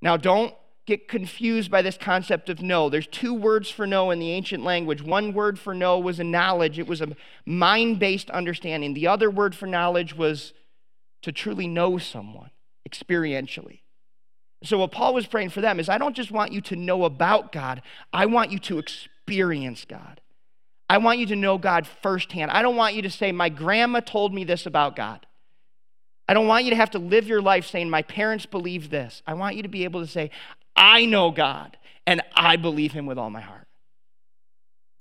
Now, 0.00 0.16
don't 0.16 0.54
get 0.88 1.06
confused 1.06 1.70
by 1.70 1.82
this 1.82 1.98
concept 1.98 2.48
of 2.48 2.62
know. 2.62 2.88
There's 2.88 3.06
two 3.06 3.34
words 3.34 3.68
for 3.68 3.86
know 3.86 4.10
in 4.10 4.18
the 4.18 4.30
ancient 4.30 4.64
language. 4.64 5.02
One 5.02 5.34
word 5.34 5.58
for 5.58 5.74
know 5.74 5.98
was 5.98 6.18
a 6.18 6.24
knowledge, 6.24 6.78
it 6.78 6.86
was 6.86 7.02
a 7.02 7.14
mind 7.44 7.98
based 7.98 8.30
understanding. 8.30 8.94
The 8.94 9.06
other 9.06 9.30
word 9.30 9.54
for 9.54 9.66
knowledge 9.66 10.16
was 10.16 10.54
to 11.20 11.30
truly 11.30 11.66
know 11.68 11.98
someone 11.98 12.50
experientially. 12.88 13.80
So, 14.64 14.78
what 14.78 14.90
Paul 14.90 15.12
was 15.12 15.26
praying 15.26 15.50
for 15.50 15.60
them 15.60 15.78
is 15.78 15.90
I 15.90 15.98
don't 15.98 16.16
just 16.16 16.30
want 16.30 16.52
you 16.52 16.62
to 16.62 16.74
know 16.76 17.04
about 17.04 17.52
God, 17.52 17.82
I 18.10 18.24
want 18.24 18.50
you 18.50 18.58
to 18.60 18.78
experience 18.78 19.84
God. 19.84 20.22
I 20.90 20.96
want 20.96 21.18
you 21.18 21.26
to 21.26 21.36
know 21.36 21.58
God 21.58 21.86
firsthand. 21.86 22.50
I 22.50 22.62
don't 22.62 22.76
want 22.76 22.94
you 22.94 23.02
to 23.02 23.10
say, 23.10 23.30
My 23.30 23.50
grandma 23.50 24.00
told 24.00 24.32
me 24.32 24.44
this 24.44 24.64
about 24.64 24.96
God. 24.96 25.26
I 26.26 26.34
don't 26.34 26.46
want 26.46 26.64
you 26.64 26.70
to 26.70 26.76
have 26.76 26.90
to 26.90 26.98
live 26.98 27.26
your 27.26 27.40
life 27.40 27.66
saying, 27.66 27.88
My 27.90 28.02
parents 28.02 28.46
believe 28.46 28.90
this. 28.90 29.22
I 29.26 29.34
want 29.34 29.56
you 29.56 29.62
to 29.62 29.68
be 29.68 29.84
able 29.84 30.00
to 30.00 30.06
say, 30.06 30.30
I 30.78 31.04
know 31.04 31.30
God 31.30 31.76
and 32.06 32.22
I 32.34 32.56
believe 32.56 32.92
him 32.92 33.04
with 33.04 33.18
all 33.18 33.28
my 33.28 33.40
heart. 33.40 33.66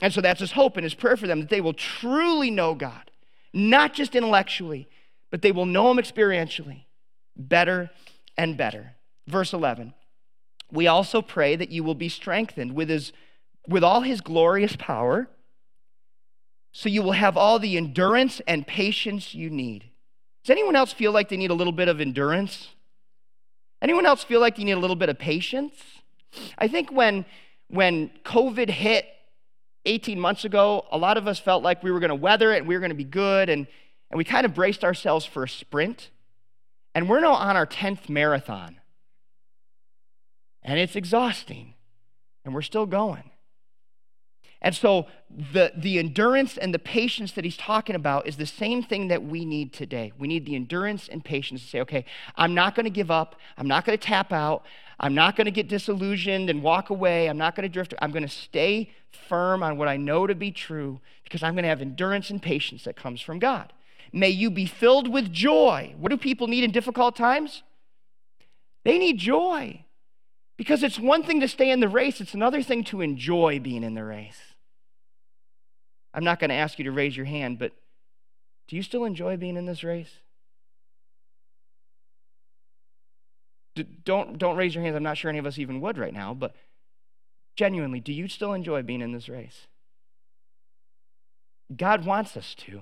And 0.01 0.11
so 0.11 0.21
that's 0.21 0.41
his 0.41 0.51
hope 0.51 0.75
and 0.75 0.83
his 0.83 0.93
prayer 0.93 1.15
for 1.15 1.27
them 1.27 1.39
that 1.39 1.49
they 1.49 1.61
will 1.61 1.73
truly 1.73 2.51
know 2.51 2.75
God, 2.75 3.11
not 3.53 3.93
just 3.93 4.15
intellectually, 4.15 4.89
but 5.31 5.41
they 5.41 5.51
will 5.51 5.65
know 5.65 5.89
him 5.91 5.97
experientially 5.97 6.85
better 7.35 7.91
and 8.37 8.57
better. 8.57 8.95
Verse 9.27 9.53
11. 9.53 9.93
We 10.71 10.87
also 10.87 11.21
pray 11.21 11.55
that 11.55 11.69
you 11.69 11.83
will 11.83 11.95
be 11.95 12.09
strengthened 12.09 12.73
with 12.73 12.89
his 12.89 13.13
with 13.67 13.83
all 13.83 14.01
his 14.01 14.21
glorious 14.21 14.75
power 14.77 15.27
so 16.71 16.89
you 16.89 17.01
will 17.01 17.13
have 17.13 17.35
all 17.35 17.59
the 17.59 17.75
endurance 17.75 18.39
and 18.47 18.65
patience 18.65 19.33
you 19.33 19.49
need. 19.49 19.85
Does 20.43 20.51
anyone 20.51 20.75
else 20.75 20.93
feel 20.93 21.11
like 21.11 21.27
they 21.27 21.37
need 21.37 21.49
a 21.49 21.55
little 21.55 21.73
bit 21.73 21.87
of 21.87 21.99
endurance? 21.99 22.69
Anyone 23.81 24.05
else 24.05 24.23
feel 24.23 24.39
like 24.39 24.57
you 24.57 24.65
need 24.65 24.71
a 24.71 24.79
little 24.79 24.95
bit 24.95 25.09
of 25.09 25.19
patience? 25.19 25.73
I 26.57 26.67
think 26.67 26.91
when 26.91 27.25
when 27.69 28.11
COVID 28.23 28.69
hit 28.69 29.05
18 29.85 30.19
months 30.19 30.45
ago, 30.45 30.85
a 30.91 30.97
lot 30.97 31.17
of 31.17 31.27
us 31.27 31.39
felt 31.39 31.63
like 31.63 31.83
we 31.83 31.91
were 31.91 31.99
going 31.99 32.09
to 32.09 32.15
weather 32.15 32.53
it 32.53 32.59
and 32.59 32.67
we 32.67 32.75
were 32.75 32.79
going 32.79 32.91
to 32.91 32.95
be 32.95 33.03
good 33.03 33.49
and 33.49 33.67
and 34.09 34.17
we 34.17 34.23
kind 34.23 34.45
of 34.45 34.53
braced 34.53 34.83
ourselves 34.83 35.25
for 35.25 35.43
a 35.43 35.49
sprint. 35.49 36.09
And 36.95 37.09
we're 37.09 37.19
now 37.19 37.33
on 37.33 37.55
our 37.55 37.67
10th 37.67 38.09
marathon. 38.09 38.77
And 40.63 40.79
it's 40.79 40.95
exhausting. 40.95 41.73
And 42.43 42.53
we're 42.53 42.61
still 42.61 42.85
going. 42.85 43.31
And 44.61 44.75
so 44.75 45.05
the, 45.29 45.71
the 45.75 45.99
endurance 45.99 46.57
and 46.57 46.73
the 46.73 46.79
patience 46.79 47.33
that 47.33 47.45
he's 47.45 47.57
talking 47.57 47.95
about 47.95 48.27
is 48.27 48.37
the 48.37 48.45
same 48.45 48.81
thing 48.81 49.07
that 49.09 49.23
we 49.23 49.45
need 49.45 49.71
today. 49.71 50.13
We 50.17 50.27
need 50.27 50.45
the 50.45 50.55
endurance 50.55 51.07
and 51.07 51.23
patience 51.23 51.61
to 51.61 51.67
say, 51.67 51.79
okay, 51.81 52.05
I'm 52.35 52.55
not 52.55 52.75
going 52.75 52.85
to 52.85 52.89
give 52.89 53.11
up. 53.11 53.35
I'm 53.57 53.67
not 53.67 53.85
going 53.85 53.97
to 53.97 54.03
tap 54.03 54.33
out. 54.33 54.63
I'm 54.99 55.13
not 55.13 55.35
going 55.35 55.45
to 55.45 55.51
get 55.51 55.67
disillusioned 55.67 56.49
and 56.49 56.63
walk 56.63 56.89
away. 56.89 57.29
I'm 57.29 57.37
not 57.37 57.55
going 57.55 57.63
to 57.63 57.69
drift. 57.69 57.93
I'm 58.01 58.11
going 58.11 58.23
to 58.23 58.29
stay 58.29 58.91
firm 59.11 59.61
on 59.61 59.77
what 59.77 59.87
I 59.87 59.95
know 59.95 60.25
to 60.25 60.33
be 60.33 60.51
true 60.51 61.01
because 61.23 61.43
I'm 61.43 61.53
going 61.53 61.63
to 61.63 61.69
have 61.69 61.81
endurance 61.81 62.31
and 62.31 62.41
patience 62.41 62.83
that 62.85 62.95
comes 62.95 63.21
from 63.21 63.37
God. 63.37 63.73
May 64.11 64.29
you 64.29 64.49
be 64.49 64.65
filled 64.65 65.11
with 65.11 65.31
joy. 65.31 65.93
What 65.99 66.09
do 66.09 66.17
people 66.17 66.47
need 66.47 66.63
in 66.63 66.71
difficult 66.71 67.15
times? 67.15 67.61
They 68.83 68.97
need 68.97 69.19
joy. 69.19 69.83
Because 70.55 70.81
it's 70.81 70.97
one 70.97 71.21
thing 71.21 71.39
to 71.41 71.47
stay 71.47 71.69
in 71.69 71.81
the 71.81 71.87
race, 71.87 72.19
it's 72.19 72.33
another 72.33 72.63
thing 72.63 72.83
to 72.85 73.01
enjoy 73.01 73.59
being 73.59 73.83
in 73.83 73.93
the 73.93 74.03
race. 74.03 74.46
I'm 76.17 76.23
not 76.23 76.39
going 76.39 76.49
to 76.49 76.55
ask 76.55 76.79
you 76.79 76.85
to 76.85 76.91
raise 76.91 77.15
your 77.15 77.27
hand, 77.27 77.59
but 77.59 77.73
do 78.67 78.75
you 78.75 78.81
still 78.81 79.05
enjoy 79.05 79.37
being 79.37 79.55
in 79.55 79.67
this 79.67 79.83
race? 79.83 80.09
don't, 84.03 84.39
don't 84.39 84.57
raise 84.57 84.73
your 84.73 84.83
hands. 84.83 84.95
I'm 84.95 85.03
not 85.03 85.17
sure 85.17 85.29
any 85.29 85.37
of 85.37 85.45
us 85.45 85.59
even 85.59 85.79
would 85.81 85.99
right 85.99 86.13
now, 86.13 86.33
but 86.33 86.55
genuinely, 87.55 87.99
do 87.99 88.11
you 88.11 88.27
still 88.27 88.53
enjoy 88.53 88.81
being 88.81 89.01
in 89.01 89.11
this 89.11 89.29
race? 89.29 89.67
God 91.75 92.03
wants 92.03 92.35
us 92.35 92.55
to. 92.55 92.81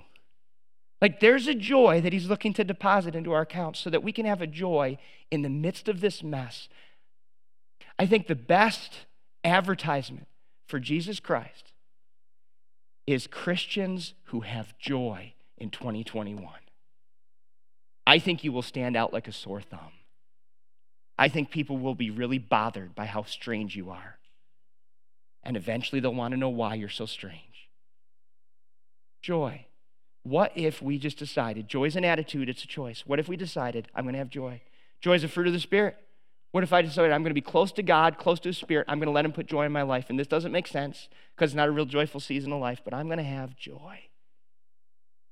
Like 1.01 1.19
there's 1.19 1.47
a 1.47 1.53
joy 1.53 1.99
that 1.99 2.13
He's 2.13 2.29
looking 2.29 2.53
to 2.53 2.63
deposit 2.63 3.15
into 3.15 3.33
our 3.33 3.41
accounts 3.41 3.81
so 3.81 3.89
that 3.89 4.01
we 4.01 4.13
can 4.13 4.25
have 4.25 4.41
a 4.41 4.47
joy 4.47 4.97
in 5.29 5.41
the 5.41 5.49
midst 5.49 5.89
of 5.89 5.99
this 5.99 6.23
mess. 6.23 6.69
I 7.99 8.05
think 8.05 8.27
the 8.27 8.35
best 8.35 9.05
advertisement 9.43 10.27
for 10.69 10.79
Jesus 10.79 11.19
Christ 11.19 11.73
is 13.07 13.27
Christians 13.27 14.13
who 14.25 14.41
have 14.41 14.77
joy 14.77 15.33
in 15.57 15.69
2021. 15.69 16.47
I 18.07 18.19
think 18.19 18.43
you 18.43 18.51
will 18.51 18.61
stand 18.61 18.95
out 18.95 19.13
like 19.13 19.27
a 19.27 19.31
sore 19.31 19.61
thumb. 19.61 19.91
I 21.17 21.29
think 21.29 21.49
people 21.49 21.77
will 21.77 21.95
be 21.95 22.09
really 22.09 22.37
bothered 22.37 22.93
by 22.93 23.05
how 23.05 23.23
strange 23.23 23.75
you 23.75 23.89
are. 23.89 24.17
And 25.43 25.55
eventually 25.55 26.01
they'll 26.01 26.13
want 26.13 26.33
to 26.33 26.39
know 26.39 26.49
why 26.49 26.75
you're 26.75 26.89
so 26.89 27.05
strange. 27.05 27.69
Joy. 29.21 29.65
What 30.23 30.51
if 30.55 30.81
we 30.81 30.97
just 30.97 31.19
decided, 31.19 31.67
joy 31.67 31.85
is 31.85 31.95
an 31.95 32.03
attitude, 32.03 32.49
it's 32.49 32.63
a 32.63 32.67
choice. 32.67 33.03
What 33.05 33.19
if 33.19 33.27
we 33.27 33.37
decided, 33.37 33.87
I'm 33.93 34.05
going 34.05 34.13
to 34.13 34.19
have 34.19 34.29
joy? 34.29 34.61
Joy 34.99 35.13
is 35.13 35.23
a 35.23 35.27
fruit 35.27 35.45
of 35.45 35.53
the 35.53 35.59
Spirit. 35.59 35.97
What 36.55 36.63
if 36.63 36.71
I 36.71 36.81
decided 36.81 37.11
I'm 37.11 37.21
going 37.21 37.31
to 37.31 37.33
be 37.33 37.41
close 37.41 37.73
to 37.73 37.83
God, 37.83 38.17
close 38.17 38.39
to 38.39 38.47
His 38.47 38.57
Spirit? 38.57 38.85
I'm 38.87 38.97
going 38.97 39.07
to 39.07 39.11
let 39.11 39.25
Him 39.25 39.33
put 39.33 39.45
joy 39.45 39.65
in 39.65 39.73
my 39.73 39.81
life. 39.81 40.05
And 40.09 40.17
this 40.17 40.25
doesn't 40.25 40.53
make 40.53 40.67
sense 40.67 41.09
because 41.35 41.51
it's 41.51 41.55
not 41.57 41.67
a 41.67 41.71
real 41.71 41.83
joyful 41.83 42.21
season 42.21 42.53
of 42.53 42.61
life, 42.61 42.79
but 42.81 42.93
I'm 42.93 43.07
going 43.07 43.17
to 43.17 43.25
have 43.25 43.57
joy. 43.57 43.99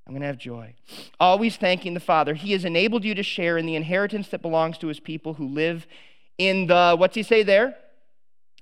I'm 0.06 0.12
going 0.12 0.20
to 0.20 0.28
have 0.28 0.38
joy. 0.38 0.76
Always 1.22 1.56
thanking 1.56 1.94
the 1.94 2.02
Father. 2.02 2.34
He 2.34 2.52
has 2.52 2.66
enabled 2.66 3.06
you 3.06 3.16
to 3.16 3.24
share 3.24 3.58
in 3.58 3.66
the 3.66 3.78
inheritance 3.78 4.28
that 4.32 4.42
belongs 4.42 4.78
to 4.80 4.88
His 4.88 5.00
people 5.00 5.36
who 5.36 5.48
live 5.48 5.88
in 6.38 6.68
the, 6.68 6.98
what's 6.98 7.16
He 7.16 7.24
say 7.24 7.42
there? 7.42 7.78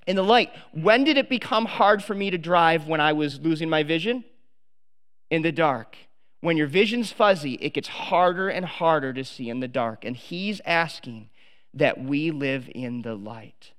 In 0.06 0.15
the 0.15 0.24
light. 0.24 0.52
When 0.71 1.04
did 1.04 1.17
it 1.17 1.30
become 1.30 1.65
hard 1.65 2.04
for 2.04 2.13
me 2.13 2.30
to 2.30 2.38
drive 2.38 2.86
when 2.86 3.02
I 3.02 3.12
was 3.13 3.39
losing 3.39 3.71
my 3.71 3.82
vision? 3.82 4.24
In 5.32 5.41
the 5.41 5.52
dark. 5.52 5.97
When 6.41 6.58
your 6.58 6.67
vision's 6.67 7.12
fuzzy, 7.12 7.56
it 7.56 7.74
gets 7.74 7.88
harder 7.88 8.50
and 8.50 8.67
harder 8.67 9.13
to 9.13 9.24
see 9.24 9.50
in 9.50 9.62
the 9.62 9.67
dark. 9.67 10.06
And 10.06 10.15
He's 10.15 10.62
asking, 10.63 11.30
that 11.73 12.01
we 12.03 12.31
live 12.31 12.69
in 12.73 13.01
the 13.01 13.15
light. 13.15 13.71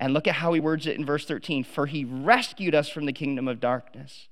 And 0.00 0.14
look 0.14 0.28
at 0.28 0.36
how 0.36 0.52
he 0.52 0.60
words 0.60 0.86
it 0.86 0.96
in 0.96 1.04
verse 1.04 1.24
13 1.24 1.64
For 1.64 1.86
he 1.86 2.04
rescued 2.04 2.74
us 2.74 2.88
from 2.88 3.06
the 3.06 3.12
kingdom 3.12 3.48
of 3.48 3.60
darkness 3.60 4.28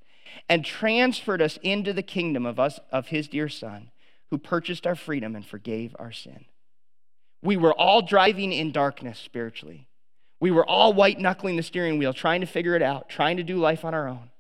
and 0.49 0.65
transferred 0.65 1.43
us 1.43 1.59
into 1.63 1.93
the 1.93 2.03
kingdom 2.03 2.47
of 2.47 2.61
us 2.61 2.79
of 2.93 3.09
his 3.09 3.29
dear 3.29 3.49
son 3.49 3.91
who 4.31 4.39
purchased 4.39 4.87
our 4.87 4.95
freedom 4.95 5.35
and 5.35 5.47
forgave 5.47 5.95
our 5.99 6.13
sin. 6.13 6.45
We 7.43 7.57
were 7.57 7.75
all 7.75 8.03
driving 8.03 8.53
in 8.53 8.73
darkness 8.73 9.19
spiritually. 9.19 9.89
We 10.41 10.51
were 10.51 10.67
all 10.69 10.93
white 10.93 11.19
knuckling 11.19 11.57
the 11.57 11.63
steering 11.63 11.99
wheel, 11.99 12.13
trying 12.13 12.41
to 12.41 12.47
figure 12.47 12.75
it 12.75 12.83
out, 12.83 13.09
trying 13.09 13.37
to 13.37 13.43
do 13.43 13.57
life 13.57 13.85
on 13.85 13.95
our 13.95 14.09
own. 14.09 14.31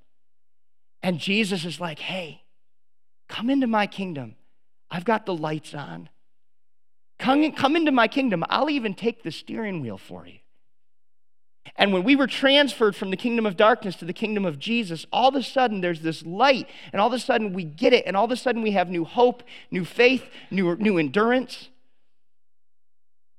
And 1.02 1.18
Jesus 1.18 1.64
is 1.64 1.80
like, 1.80 2.00
hey, 2.00 2.42
come 3.28 3.48
into 3.48 3.66
my 3.66 3.86
kingdom. 3.86 4.34
I've 4.90 5.04
got 5.04 5.24
the 5.24 5.34
lights 5.34 5.74
on. 5.74 6.08
Come, 7.18 7.52
come 7.52 7.76
into 7.76 7.92
my 7.92 8.08
kingdom. 8.08 8.44
I'll 8.48 8.70
even 8.70 8.94
take 8.94 9.22
the 9.22 9.30
steering 9.30 9.80
wheel 9.80 9.98
for 9.98 10.26
you. 10.26 10.38
And 11.74 11.92
when 11.92 12.04
we 12.04 12.16
were 12.16 12.26
transferred 12.26 12.94
from 12.94 13.10
the 13.10 13.16
kingdom 13.16 13.44
of 13.44 13.56
darkness 13.56 13.96
to 13.96 14.04
the 14.04 14.12
kingdom 14.12 14.44
of 14.44 14.58
Jesus, 14.58 15.04
all 15.12 15.28
of 15.28 15.34
a 15.34 15.42
sudden 15.42 15.80
there's 15.80 16.00
this 16.00 16.24
light, 16.24 16.68
and 16.92 17.00
all 17.00 17.08
of 17.08 17.12
a 17.12 17.18
sudden 17.18 17.52
we 17.52 17.64
get 17.64 17.92
it, 17.92 18.04
and 18.06 18.16
all 18.16 18.24
of 18.24 18.30
a 18.30 18.36
sudden 18.36 18.62
we 18.62 18.70
have 18.72 18.88
new 18.88 19.04
hope, 19.04 19.42
new 19.70 19.84
faith, 19.84 20.24
new, 20.50 20.76
new 20.76 20.98
endurance, 20.98 21.68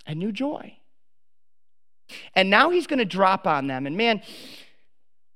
and 0.05 0.19
new 0.19 0.31
joy. 0.31 0.77
And 2.35 2.49
now 2.49 2.69
he's 2.69 2.87
going 2.87 2.99
to 2.99 3.05
drop 3.05 3.47
on 3.47 3.67
them. 3.67 3.85
And 3.85 3.97
man, 3.97 4.21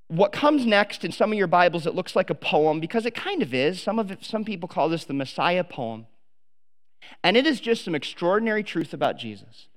what 0.07 0.31
comes 0.31 0.65
next 0.65 1.03
in 1.03 1.11
some 1.11 1.31
of 1.31 1.37
your 1.37 1.47
Bibles, 1.47 1.85
it 1.85 1.95
looks 1.95 2.15
like 2.15 2.29
a 2.29 2.35
poem 2.35 2.79
because 2.79 3.05
it 3.05 3.15
kind 3.15 3.41
of 3.41 3.53
is. 3.53 3.81
Some 3.81 3.97
of 3.97 4.11
it, 4.11 4.23
some 4.23 4.45
people 4.45 4.67
call 4.67 4.89
this 4.89 5.05
the 5.05 5.13
Messiah 5.13 5.63
poem. 5.63 6.05
And 7.23 7.37
it 7.37 7.45
is 7.45 7.59
just 7.59 7.85
some 7.85 7.95
extraordinary 7.95 8.63
truth 8.63 8.93
about 8.93 9.17
Jesus. 9.17 9.67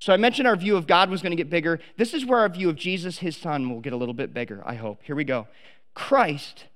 So 0.00 0.12
I 0.12 0.16
mentioned 0.16 0.46
our 0.46 0.56
view 0.56 0.76
of 0.76 0.86
God 0.86 1.08
was 1.08 1.22
going 1.22 1.30
to 1.30 1.36
get 1.36 1.50
bigger. 1.50 1.80
This 1.96 2.12
is 2.12 2.24
where 2.24 2.40
our 2.40 2.48
view 2.48 2.68
of 2.68 2.76
Jesus, 2.76 3.18
his 3.18 3.36
son, 3.36 3.70
will 3.70 3.80
get 3.80 3.92
a 3.92 3.96
little 3.96 4.14
bit 4.14 4.34
bigger, 4.34 4.62
I 4.66 4.74
hope. 4.74 5.00
Here 5.02 5.16
we 5.16 5.24
go. 5.24 5.48
Christ 5.94 6.66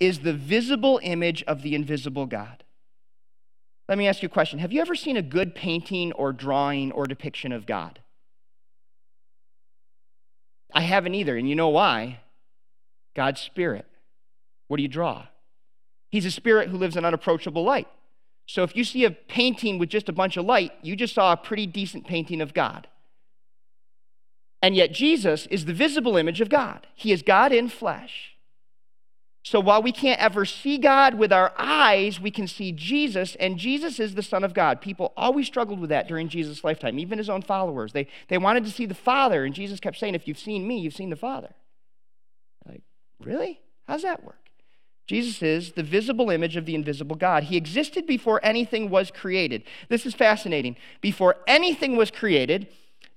is 0.00 0.20
the 0.20 0.32
visible 0.32 1.00
image 1.02 1.42
of 1.44 1.62
the 1.62 1.74
invisible 1.74 2.26
God. 2.26 2.64
Let 3.88 3.98
me 3.98 4.08
ask 4.08 4.22
you 4.22 4.26
a 4.26 4.30
question. 4.30 4.58
Have 4.58 4.72
you 4.72 4.80
ever 4.80 4.94
seen 4.94 5.16
a 5.16 5.22
good 5.22 5.54
painting 5.54 6.12
or 6.12 6.32
drawing 6.32 6.90
or 6.92 7.06
depiction 7.06 7.52
of 7.52 7.66
God? 7.66 8.00
I 10.72 10.80
haven't 10.80 11.14
either, 11.14 11.36
and 11.36 11.48
you 11.48 11.54
know 11.54 11.68
why? 11.68 12.20
God's 13.14 13.40
spirit. 13.40 13.86
What 14.66 14.78
do 14.78 14.82
you 14.82 14.88
draw? 14.88 15.26
He's 16.10 16.26
a 16.26 16.30
spirit 16.30 16.68
who 16.68 16.78
lives 16.78 16.96
in 16.96 17.04
unapproachable 17.04 17.62
light. 17.62 17.86
So 18.46 18.62
if 18.62 18.76
you 18.76 18.84
see 18.84 19.04
a 19.04 19.10
painting 19.10 19.78
with 19.78 19.88
just 19.88 20.08
a 20.08 20.12
bunch 20.12 20.36
of 20.36 20.44
light, 20.44 20.72
you 20.82 20.96
just 20.96 21.14
saw 21.14 21.32
a 21.32 21.36
pretty 21.36 21.66
decent 21.66 22.06
painting 22.06 22.40
of 22.40 22.54
God. 22.54 22.88
And 24.62 24.74
yet 24.74 24.92
Jesus 24.92 25.46
is 25.46 25.64
the 25.64 25.74
visible 25.74 26.16
image 26.16 26.40
of 26.40 26.48
God. 26.48 26.86
He 26.94 27.12
is 27.12 27.22
God 27.22 27.52
in 27.52 27.68
flesh. 27.68 28.34
So 29.42 29.60
while 29.60 29.82
we 29.82 29.92
can't 29.92 30.20
ever 30.20 30.46
see 30.46 30.78
God 30.78 31.16
with 31.16 31.30
our 31.30 31.52
eyes, 31.58 32.18
we 32.18 32.30
can 32.30 32.48
see 32.48 32.72
Jesus, 32.72 33.36
and 33.38 33.58
Jesus 33.58 34.00
is 34.00 34.14
the 34.14 34.22
Son 34.22 34.42
of 34.42 34.54
God. 34.54 34.80
People 34.80 35.12
always 35.18 35.46
struggled 35.46 35.80
with 35.80 35.90
that 35.90 36.08
during 36.08 36.30
Jesus' 36.30 36.64
lifetime, 36.64 36.98
even 36.98 37.18
his 37.18 37.28
own 37.28 37.42
followers. 37.42 37.92
They, 37.92 38.08
they 38.28 38.38
wanted 38.38 38.64
to 38.64 38.70
see 38.70 38.86
the 38.86 38.94
Father, 38.94 39.44
and 39.44 39.54
Jesus 39.54 39.80
kept 39.80 39.98
saying, 39.98 40.14
If 40.14 40.26
you've 40.26 40.38
seen 40.38 40.66
me, 40.66 40.78
you've 40.78 40.94
seen 40.94 41.10
the 41.10 41.16
Father. 41.16 41.54
Like, 42.66 42.84
really? 43.20 43.60
How's 43.86 44.00
that 44.00 44.24
work? 44.24 44.43
Jesus 45.06 45.42
is 45.42 45.72
the 45.72 45.82
visible 45.82 46.30
image 46.30 46.56
of 46.56 46.64
the 46.64 46.74
invisible 46.74 47.16
God. 47.16 47.44
He 47.44 47.56
existed 47.56 48.06
before 48.06 48.40
anything 48.42 48.88
was 48.88 49.10
created. 49.10 49.62
This 49.88 50.06
is 50.06 50.14
fascinating. 50.14 50.76
Before 51.00 51.36
anything 51.46 51.96
was 51.96 52.10
created, 52.10 52.68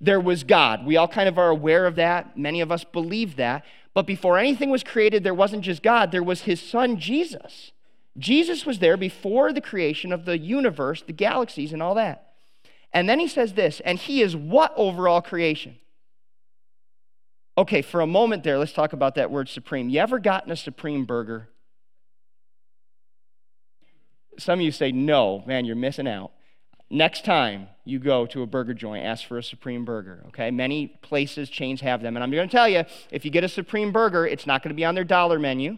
there 0.01 0.19
was 0.19 0.43
God. 0.43 0.85
We 0.85 0.97
all 0.97 1.07
kind 1.07 1.29
of 1.29 1.37
are 1.37 1.49
aware 1.49 1.85
of 1.85 1.95
that. 1.95 2.37
Many 2.37 2.59
of 2.61 2.71
us 2.71 2.83
believe 2.83 3.37
that. 3.37 3.63
But 3.93 4.05
before 4.05 4.37
anything 4.37 4.69
was 4.69 4.83
created, 4.83 5.23
there 5.23 5.33
wasn't 5.33 5.63
just 5.63 5.81
God, 5.81 6.11
there 6.11 6.23
was 6.23 6.41
his 6.41 6.61
son, 6.61 6.99
Jesus. 6.99 7.71
Jesus 8.17 8.65
was 8.65 8.79
there 8.79 8.97
before 8.97 9.53
the 9.53 9.61
creation 9.61 10.11
of 10.11 10.25
the 10.25 10.37
universe, 10.37 11.03
the 11.05 11.13
galaxies, 11.13 11.71
and 11.71 11.81
all 11.81 11.95
that. 11.95 12.33
And 12.93 13.07
then 13.07 13.19
he 13.19 13.27
says 13.27 13.53
this, 13.53 13.79
and 13.85 13.97
he 13.97 14.21
is 14.21 14.35
what 14.35 14.73
over 14.75 15.07
all 15.07 15.21
creation? 15.21 15.77
Okay, 17.57 17.81
for 17.81 18.01
a 18.01 18.07
moment 18.07 18.43
there, 18.43 18.59
let's 18.59 18.71
talk 18.71 18.93
about 18.93 19.15
that 19.15 19.31
word 19.31 19.49
supreme. 19.49 19.89
You 19.89 19.99
ever 19.99 20.19
gotten 20.19 20.51
a 20.51 20.55
supreme 20.55 21.05
burger? 21.05 21.49
Some 24.37 24.59
of 24.59 24.65
you 24.65 24.71
say, 24.71 24.91
no, 24.91 25.43
man, 25.45 25.65
you're 25.65 25.75
missing 25.75 26.07
out. 26.07 26.31
Next 26.89 27.25
time 27.25 27.67
you 27.83 27.99
go 27.99 28.25
to 28.27 28.43
a 28.43 28.45
burger 28.45 28.73
joint, 28.73 29.05
ask 29.05 29.27
for 29.27 29.37
a 29.37 29.43
Supreme 29.43 29.83
Burger, 29.83 30.23
okay? 30.29 30.51
Many 30.51 30.87
places, 30.87 31.49
chains 31.49 31.81
have 31.81 32.01
them. 32.01 32.15
And 32.15 32.23
I'm 32.23 32.31
going 32.31 32.47
to 32.47 32.51
tell 32.51 32.69
you 32.69 32.83
if 33.11 33.25
you 33.25 33.31
get 33.31 33.43
a 33.43 33.49
Supreme 33.49 33.91
Burger, 33.91 34.25
it's 34.25 34.47
not 34.47 34.63
going 34.63 34.69
to 34.69 34.75
be 34.75 34.85
on 34.85 34.95
their 34.95 35.03
dollar 35.03 35.37
menu. 35.37 35.77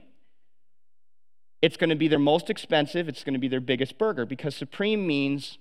It's 1.61 1.77
going 1.77 1.89
to 1.89 1.95
be 1.95 2.07
their 2.07 2.19
most 2.19 2.49
expensive, 2.49 3.09
it's 3.09 3.23
going 3.23 3.33
to 3.33 3.39
be 3.39 3.47
their 3.47 3.59
biggest 3.59 3.97
burger 3.97 4.25
because 4.25 4.55
Supreme 4.55 5.05
means 5.05 5.57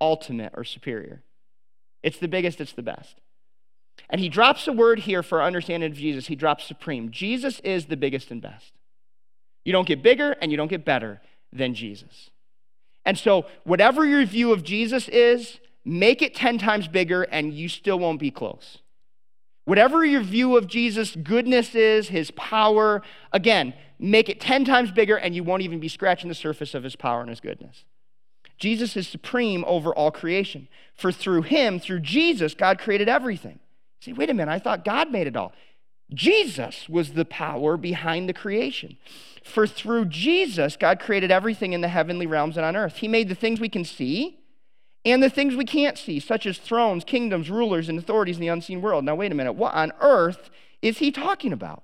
ultimate 0.00 0.52
or 0.54 0.64
superior. 0.64 1.22
It's 2.02 2.18
the 2.18 2.28
biggest, 2.28 2.60
it's 2.60 2.72
the 2.72 2.82
best. 2.82 3.20
And 4.10 4.20
he 4.20 4.28
drops 4.28 4.66
a 4.68 4.72
word 4.72 5.00
here 5.00 5.22
for 5.22 5.40
our 5.40 5.46
understanding 5.46 5.90
of 5.90 5.96
Jesus. 5.96 6.26
He 6.26 6.34
drops 6.34 6.64
supreme. 6.64 7.10
Jesus 7.10 7.60
is 7.60 7.86
the 7.86 7.96
biggest 7.96 8.30
and 8.30 8.42
best. 8.42 8.72
You 9.64 9.72
don't 9.72 9.86
get 9.86 10.02
bigger 10.02 10.32
and 10.40 10.50
you 10.50 10.56
don't 10.56 10.68
get 10.68 10.84
better 10.84 11.20
than 11.52 11.74
Jesus. 11.74 12.30
And 13.04 13.18
so, 13.18 13.46
whatever 13.64 14.06
your 14.06 14.24
view 14.24 14.52
of 14.52 14.62
Jesus 14.62 15.08
is, 15.08 15.58
make 15.84 16.22
it 16.22 16.34
10 16.34 16.58
times 16.58 16.88
bigger 16.88 17.22
and 17.24 17.52
you 17.52 17.68
still 17.68 17.98
won't 17.98 18.20
be 18.20 18.30
close. 18.30 18.78
Whatever 19.64 20.04
your 20.04 20.22
view 20.22 20.56
of 20.56 20.66
Jesus' 20.66 21.16
goodness 21.16 21.74
is, 21.74 22.08
his 22.08 22.30
power, 22.32 23.02
again, 23.32 23.74
make 23.98 24.28
it 24.28 24.40
10 24.40 24.64
times 24.64 24.90
bigger 24.90 25.16
and 25.16 25.34
you 25.34 25.44
won't 25.44 25.62
even 25.62 25.78
be 25.78 25.88
scratching 25.88 26.28
the 26.28 26.34
surface 26.34 26.74
of 26.74 26.82
his 26.82 26.96
power 26.96 27.20
and 27.20 27.30
his 27.30 27.40
goodness. 27.40 27.84
Jesus 28.58 28.96
is 28.96 29.08
supreme 29.08 29.64
over 29.66 29.94
all 29.94 30.10
creation. 30.10 30.68
For 30.94 31.10
through 31.10 31.42
him, 31.42 31.80
through 31.80 32.00
Jesus, 32.00 32.54
God 32.54 32.78
created 32.78 33.08
everything. 33.08 33.58
See, 34.00 34.12
wait 34.12 34.30
a 34.30 34.34
minute, 34.34 34.50
I 34.50 34.58
thought 34.58 34.84
God 34.84 35.10
made 35.10 35.26
it 35.26 35.36
all. 35.36 35.52
Jesus 36.14 36.88
was 36.88 37.12
the 37.12 37.24
power 37.24 37.76
behind 37.76 38.28
the 38.28 38.34
creation. 38.34 38.96
For 39.44 39.66
through 39.66 40.06
Jesus, 40.06 40.76
God 40.76 41.00
created 41.00 41.30
everything 41.30 41.72
in 41.72 41.80
the 41.80 41.88
heavenly 41.88 42.26
realms 42.26 42.56
and 42.56 42.64
on 42.64 42.76
earth. 42.76 42.96
He 42.96 43.08
made 43.08 43.28
the 43.28 43.34
things 43.34 43.60
we 43.60 43.68
can 43.68 43.84
see 43.84 44.38
and 45.04 45.22
the 45.22 45.30
things 45.30 45.56
we 45.56 45.64
can't 45.64 45.98
see, 45.98 46.20
such 46.20 46.46
as 46.46 46.58
thrones, 46.58 47.02
kingdoms, 47.02 47.50
rulers, 47.50 47.88
and 47.88 47.98
authorities 47.98 48.36
in 48.36 48.40
the 48.40 48.48
unseen 48.48 48.80
world. 48.80 49.04
Now, 49.04 49.16
wait 49.16 49.32
a 49.32 49.34
minute. 49.34 49.54
What 49.54 49.74
on 49.74 49.92
earth 50.00 50.50
is 50.80 50.98
he 50.98 51.10
talking 51.10 51.52
about? 51.52 51.82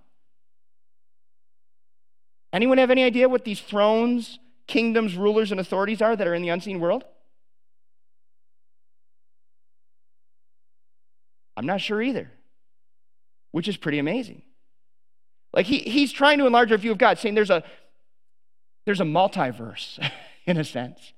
Anyone 2.52 2.78
have 2.78 2.90
any 2.90 3.02
idea 3.02 3.28
what 3.28 3.44
these 3.44 3.60
thrones, 3.60 4.38
kingdoms, 4.66 5.16
rulers, 5.16 5.50
and 5.50 5.60
authorities 5.60 6.00
are 6.00 6.14
that 6.14 6.26
are 6.26 6.34
in 6.34 6.42
the 6.42 6.48
unseen 6.48 6.80
world? 6.80 7.04
I'm 11.56 11.66
not 11.66 11.80
sure 11.80 12.00
either, 12.00 12.30
which 13.50 13.68
is 13.68 13.76
pretty 13.76 13.98
amazing. 13.98 14.42
Like 15.52 15.66
he, 15.66 15.78
he's 15.78 16.12
trying 16.12 16.38
to 16.38 16.46
enlarge 16.46 16.70
our 16.72 16.78
view 16.78 16.92
of 16.92 16.98
God, 16.98 17.18
saying 17.18 17.34
there's 17.34 17.50
a 17.50 17.62
there's 18.84 19.00
a 19.00 19.04
multiverse 19.04 19.98
in 20.46 20.56
a 20.56 20.64
sense. 20.64 21.12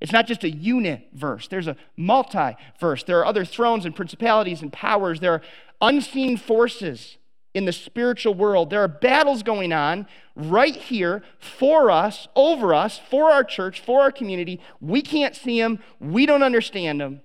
It's 0.00 0.12
not 0.12 0.26
just 0.26 0.44
a 0.44 0.50
unit 0.50 1.08
verse, 1.12 1.48
there's 1.48 1.68
a 1.68 1.76
multiverse. 1.98 3.06
There 3.06 3.18
are 3.18 3.26
other 3.26 3.44
thrones 3.44 3.84
and 3.84 3.94
principalities 3.94 4.62
and 4.62 4.72
powers. 4.72 5.20
There 5.20 5.32
are 5.32 5.42
unseen 5.80 6.36
forces 6.36 7.16
in 7.54 7.64
the 7.64 7.72
spiritual 7.72 8.34
world. 8.34 8.68
There 8.68 8.82
are 8.82 8.88
battles 8.88 9.42
going 9.42 9.72
on 9.72 10.06
right 10.34 10.76
here 10.76 11.22
for 11.38 11.90
us, 11.90 12.28
over 12.36 12.74
us, 12.74 13.00
for 13.08 13.30
our 13.30 13.42
church, 13.42 13.80
for 13.80 14.02
our 14.02 14.12
community. 14.12 14.60
We 14.80 15.00
can't 15.00 15.34
see 15.34 15.60
them, 15.60 15.78
we 15.98 16.26
don't 16.26 16.42
understand 16.42 17.00
them. 17.00 17.22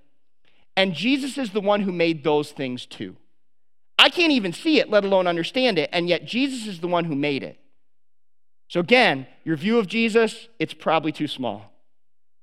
And 0.77 0.93
Jesus 0.93 1.37
is 1.37 1.51
the 1.51 1.59
one 1.59 1.81
who 1.81 1.91
made 1.91 2.23
those 2.23 2.51
things 2.51 2.85
too. 2.85 3.17
I 4.01 4.09
can't 4.09 4.31
even 4.31 4.51
see 4.51 4.79
it, 4.79 4.89
let 4.89 5.05
alone 5.05 5.27
understand 5.27 5.77
it, 5.77 5.87
and 5.93 6.09
yet 6.09 6.25
Jesus 6.25 6.65
is 6.65 6.79
the 6.79 6.87
one 6.87 7.05
who 7.05 7.13
made 7.13 7.43
it. 7.43 7.59
So, 8.67 8.79
again, 8.79 9.27
your 9.43 9.55
view 9.55 9.77
of 9.77 9.85
Jesus, 9.85 10.47
it's 10.57 10.73
probably 10.73 11.11
too 11.11 11.27
small. 11.27 11.71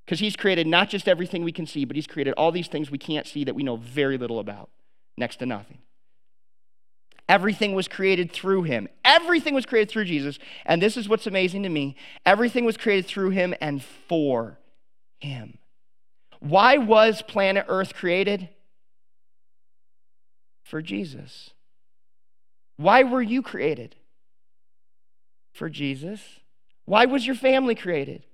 Because 0.07 0.21
he's 0.21 0.37
created 0.37 0.69
not 0.69 0.89
just 0.89 1.09
everything 1.09 1.43
we 1.43 1.51
can 1.51 1.67
see, 1.67 1.85
but 1.85 1.97
he's 1.97 2.07
created 2.07 2.35
all 2.35 2.53
these 2.53 2.69
things 2.69 2.93
we 2.93 2.97
can't 2.97 3.27
see 3.27 3.43
that 3.43 3.57
we 3.57 3.65
know 3.65 3.75
very 3.75 4.17
little 4.17 4.39
about, 4.39 4.71
next 5.17 5.37
to 5.37 5.47
nothing. 5.47 5.79
Everything 7.29 7.75
was 7.75 7.89
created 7.89 8.31
through 8.31 8.63
him. 8.63 8.89
Everything 9.05 9.53
was 9.53 9.67
created 9.67 9.91
through 9.91 10.05
Jesus. 10.05 10.39
And 10.65 10.81
this 10.81 10.97
is 10.97 11.09
what's 11.09 11.27
amazing 11.27 11.65
to 11.65 11.69
me 11.69 11.97
everything 12.25 12.67
was 12.67 12.77
created 12.77 13.07
through 13.07 13.31
him 13.31 13.53
and 13.61 13.83
for 13.83 14.61
him. 15.19 15.59
Why 16.39 16.79
was 16.79 17.21
planet 17.21 17.67
Earth 17.69 17.95
created? 17.95 18.49
For 20.69 20.83
Jesus. 20.83 21.51
Why 22.77 23.03
were 23.03 23.23
you 23.23 23.41
created? 23.41 23.97
For 25.55 25.71
Jesus. 25.71 26.21
Why 26.85 27.07
was 27.07 27.27
your 27.27 27.37
family 27.37 27.75
created? 27.75 28.25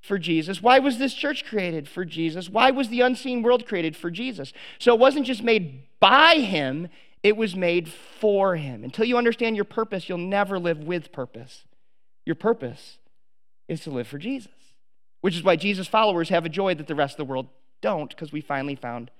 For 0.00 0.18
Jesus. 0.18 0.62
Why 0.62 0.78
was 0.78 0.96
this 0.96 1.12
church 1.12 1.44
created? 1.44 1.86
For 1.86 2.06
Jesus. 2.06 2.48
Why 2.48 2.70
was 2.70 2.88
the 2.88 3.02
unseen 3.02 3.42
world 3.42 3.66
created? 3.66 3.96
For 3.96 4.10
Jesus. 4.10 4.54
So 4.78 4.94
it 4.94 5.00
wasn't 5.00 5.26
just 5.26 5.42
made 5.42 5.82
by 6.00 6.36
him, 6.36 6.88
it 7.22 7.36
was 7.36 7.54
made 7.54 7.88
for 7.88 8.56
him. 8.56 8.82
Until 8.82 9.04
you 9.04 9.18
understand 9.18 9.54
your 9.54 9.66
purpose, 9.66 10.08
you'll 10.08 10.18
never 10.18 10.58
live 10.58 10.78
with 10.78 11.12
purpose. 11.12 11.64
Your 12.24 12.36
purpose 12.36 12.96
is 13.68 13.80
to 13.80 13.90
live 13.90 14.06
for 14.06 14.16
Jesus, 14.16 14.52
which 15.20 15.36
is 15.36 15.42
why 15.42 15.56
Jesus' 15.56 15.86
followers 15.86 16.30
have 16.30 16.46
a 16.46 16.48
joy 16.50 16.74
that 16.76 16.86
the 16.86 16.94
rest 16.94 17.14
of 17.14 17.26
the 17.26 17.30
world 17.30 17.48
don't, 17.82 18.08
because 18.08 18.32
we 18.32 18.40
finally 18.40 18.74
found 18.74 19.10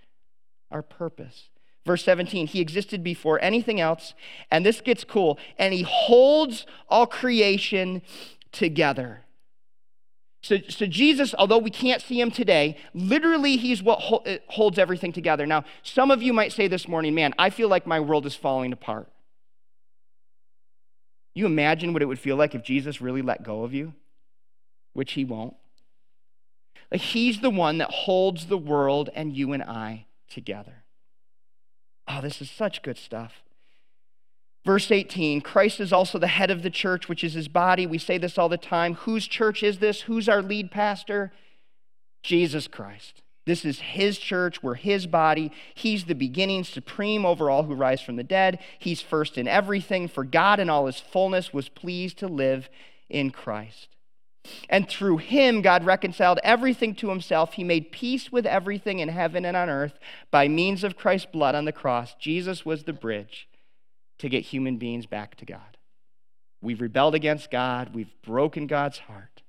our 0.71 0.83
purpose. 0.83 1.51
Verse 1.89 2.05
17, 2.05 2.49
he 2.49 2.61
existed 2.61 3.03
before 3.03 3.41
anything 3.41 3.81
else, 3.81 4.13
and 4.51 4.67
this 4.67 4.83
gets 4.83 5.05
cool, 5.05 5.39
and 5.59 5.73
he 5.73 5.81
holds 5.89 6.67
all 6.91 7.07
creation 7.07 8.03
together. 8.53 9.23
So, 10.43 10.59
so 10.69 10.85
Jesus, 10.85 11.35
although 11.39 11.57
we 11.57 11.71
can't 11.71 12.03
see 12.03 12.21
him 12.21 12.31
today, 12.31 12.77
literally 12.93 13.57
he's 13.57 13.83
what 13.83 14.03
uh, 14.27 14.37
holds 14.49 14.79
everything 14.79 15.15
together. 15.15 15.47
Now, 15.47 15.65
some 15.83 16.11
of 16.11 16.23
you 16.23 16.35
might 16.35 16.53
say 16.53 16.69
this 16.69 16.87
morning, 16.87 17.15
man, 17.15 17.33
I 17.39 17.49
feel 17.49 17.71
like 17.71 17.87
my 17.87 18.01
world 18.01 18.27
is 18.27 18.35
falling 18.35 18.75
apart. 18.75 19.09
You 21.33 21.47
imagine 21.47 21.95
what 21.95 22.03
it 22.03 22.07
would 22.07 22.19
feel 22.19 22.37
like 22.37 22.55
if 22.55 22.63
Jesus 22.63 23.01
really 23.01 23.23
let 23.23 23.43
go 23.43 23.65
of 23.65 23.73
you, 23.73 23.95
which 24.93 25.13
he 25.13 25.25
won't. 25.25 25.57
Like 26.93 27.01
he's 27.01 27.41
the 27.41 27.49
one 27.49 27.79
that 27.79 27.91
holds 27.91 28.45
the 28.45 28.59
world 28.59 29.09
and 29.15 29.35
you 29.35 29.55
and 29.55 29.63
I 29.63 30.05
together. 30.29 30.78
Oh, 32.09 32.21
this 32.21 32.41
is 32.41 32.51
such 32.51 32.83
good 32.83 32.97
stuff. 32.97 33.43
Verse 34.65 34.91
18 34.91 35.41
Christ 35.41 35.81
is 35.81 35.93
also 35.93 36.19
the 36.19 36.27
head 36.27 36.51
of 36.51 36.63
the 36.63 36.71
church, 36.71 37.09
which 37.09 37.23
is 37.23 37.35
his 37.35 37.49
body. 37.49 37.87
We 37.87 37.99
say 37.99 38.19
this 38.19 38.39
all 38.39 38.49
the 38.49 38.57
time. 38.57 38.95
Whose 38.95 39.27
church 39.27 39.63
is 39.63 39.79
this? 39.79 40.03
Who's 40.03 40.29
our 40.29 40.43
lead 40.43 40.71
pastor? 40.71 41.33
Jesus 42.23 42.67
Christ. 42.67 43.23
This 43.47 43.65
is 43.65 43.81
his 43.81 44.19
church. 44.19 44.63
We're 44.63 44.75
his 44.75 45.07
body. 45.07 45.51
He's 45.75 46.05
the 46.05 46.15
beginning, 46.15 46.65
supreme 46.65 47.25
over 47.25 47.49
all 47.49 47.63
who 47.63 47.75
rise 47.75 48.03
from 48.03 48.17
the 48.17 48.25
dead. 48.25 48.59
He's 48.79 49.01
first 49.01 49.39
in 49.39 49.49
everything, 49.49 50.07
for 50.07 50.23
God 50.25 50.61
in 50.61 50.69
all 50.69 50.85
his 50.85 51.01
fullness 51.01 51.53
was 51.53 51.71
pleased 51.71 52.19
to 52.19 52.29
live 52.29 52.69
in 53.09 53.31
Christ. 53.31 53.97
And 54.69 54.89
through 54.89 55.19
him, 55.19 55.63
God 55.63 55.85
reconciled 55.85 56.39
everything 56.43 56.95
to 56.97 57.09
himself. 57.11 57.55
He 57.55 57.65
made 57.65 57.93
peace 57.93 58.31
with 58.31 58.47
everything 58.47 58.99
in 58.99 59.09
heaven 59.09 59.45
and 59.45 59.57
on 59.57 59.69
earth 59.69 59.99
by 60.31 60.49
means 60.49 60.85
of 60.85 60.97
Christ's 60.97 61.31
blood 61.31 61.55
on 61.55 61.65
the 61.65 61.73
cross. 61.73 62.15
Jesus 62.15 62.65
was 62.65 62.85
the 62.85 62.93
bridge 62.93 63.49
to 64.19 64.29
get 64.29 64.45
human 64.45 64.77
beings 64.77 65.07
back 65.07 65.37
to 65.37 65.45
God. 65.45 65.77
We've 66.61 66.81
rebelled 66.81 67.15
against 67.15 67.51
God, 67.51 67.95
we've 67.95 68.13
broken 68.23 68.67
God's 68.67 68.99
heart. 68.99 69.43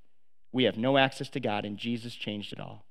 We 0.52 0.64
have 0.64 0.78
no 0.78 0.97
access 0.97 1.30
to 1.30 1.39
God, 1.39 1.66
and 1.66 1.78
Jesus 1.78 2.16
changed 2.16 2.54
it 2.54 2.60
all. 2.60 2.86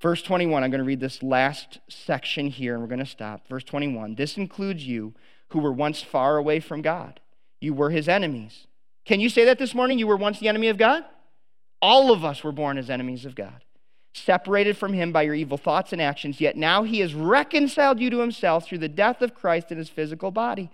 Verse 0.00 0.22
21, 0.22 0.64
I'm 0.64 0.70
going 0.70 0.78
to 0.78 0.84
read 0.84 1.00
this 1.00 1.22
last 1.22 1.78
section 1.88 2.48
here, 2.48 2.72
and 2.72 2.82
we're 2.82 2.88
going 2.88 3.00
to 3.00 3.06
stop. 3.06 3.46
Verse 3.48 3.64
21 3.64 4.14
This 4.14 4.36
includes 4.36 4.86
you 4.86 5.14
who 5.50 5.58
were 5.58 5.72
once 5.72 6.02
far 6.02 6.36
away 6.36 6.60
from 6.60 6.82
God. 6.82 7.20
You 7.60 7.74
were 7.74 7.90
his 7.90 8.08
enemies. 8.08 8.66
Can 9.04 9.20
you 9.20 9.28
say 9.28 9.44
that 9.44 9.58
this 9.58 9.74
morning? 9.74 9.98
You 9.98 10.06
were 10.06 10.16
once 10.16 10.38
the 10.38 10.48
enemy 10.48 10.68
of 10.68 10.78
God? 10.78 11.04
All 11.82 12.12
of 12.12 12.24
us 12.24 12.44
were 12.44 12.52
born 12.52 12.78
as 12.78 12.90
enemies 12.90 13.24
of 13.24 13.34
God 13.34 13.62
separated 14.12 14.76
from 14.76 14.92
him 14.92 15.12
by 15.12 15.22
your 15.22 15.34
evil 15.34 15.58
thoughts 15.58 15.92
and 15.92 16.02
actions, 16.02 16.40
yet 16.40 16.56
now 16.56 16.82
he 16.82 17.00
has 17.00 17.14
reconciled 17.14 18.00
you 18.00 18.10
to 18.10 18.18
himself 18.18 18.66
through 18.66 18.78
the 18.78 18.88
death 18.88 19.22
of 19.22 19.34
Christ 19.34 19.70
in 19.70 19.78
his 19.78 19.88
physical 19.88 20.30
body. 20.30 20.70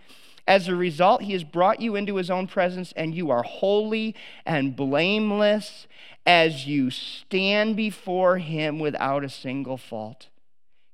As 0.49 0.69
a 0.69 0.77
result, 0.77 1.23
he 1.23 1.33
has 1.33 1.45
brought 1.45 1.81
you 1.81 1.97
into 1.97 2.17
his 2.17 2.31
own 2.31 2.47
presence, 2.47 2.93
and 2.97 3.15
you 3.15 3.31
are 3.31 3.43
holy 3.43 4.15
and 4.45 4.77
blameless 4.77 5.87
as 6.25 6.67
you 6.67 6.91
stand 6.91 7.77
before 7.77 8.39
him 8.39 8.79
without 8.79 9.25
a 9.25 9.29
single 9.29 9.77
fault. 9.77 10.29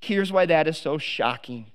Here's 0.03 0.33
why 0.33 0.47
that 0.47 0.67
is 0.67 0.79
so 0.79 0.99
shocking. 0.99 1.67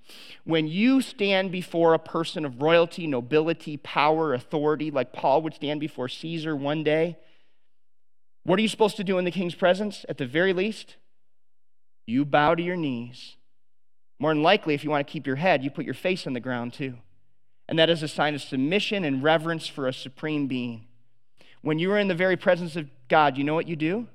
When 0.44 0.68
you 0.68 1.02
stand 1.02 1.50
before 1.50 1.94
a 1.94 2.00
person 2.00 2.44
of 2.44 2.62
royalty, 2.62 3.08
nobility, 3.08 3.78
power, 3.78 4.34
authority, 4.34 4.92
like 4.92 5.14
Paul 5.14 5.42
would 5.44 5.54
stand 5.54 5.80
before 5.80 6.10
Caesar 6.10 6.54
one 6.54 6.84
day, 6.84 7.18
what 8.44 8.60
are 8.60 8.62
you 8.62 8.68
supposed 8.68 8.98
to 8.98 9.04
do 9.06 9.18
in 9.18 9.24
the 9.24 9.32
king's 9.32 9.56
presence? 9.56 10.06
At 10.10 10.18
the 10.18 10.26
very 10.26 10.52
least, 10.52 10.98
you 12.06 12.26
bow 12.26 12.54
to 12.54 12.62
your 12.62 12.76
knees. 12.76 13.38
More 14.20 14.34
than 14.34 14.44
likely, 14.44 14.74
if 14.74 14.84
you 14.84 14.90
want 14.90 15.08
to 15.08 15.12
keep 15.12 15.26
your 15.26 15.38
head, 15.38 15.64
you 15.64 15.70
put 15.70 15.86
your 15.86 15.94
face 15.94 16.28
on 16.28 16.34
the 16.34 16.42
ground 16.42 16.74
too. 16.74 16.96
And 17.70 17.80
that 17.80 17.90
is 17.90 18.04
a 18.04 18.10
sign 18.10 18.36
of 18.36 18.42
submission 18.42 19.06
and 19.06 19.24
reverence 19.24 19.68
for 19.68 19.88
a 19.88 19.94
supreme 19.94 20.48
being. 20.48 20.86
When 21.62 21.80
you 21.80 21.94
are 21.94 21.98
in 21.98 22.10
the 22.10 22.16
very 22.16 22.36
presence 22.36 22.76
of 22.76 22.90
God, 23.08 23.38
you 23.38 23.46
know 23.46 23.54
what 23.54 23.70
you 23.70 23.78
do? 23.78 24.08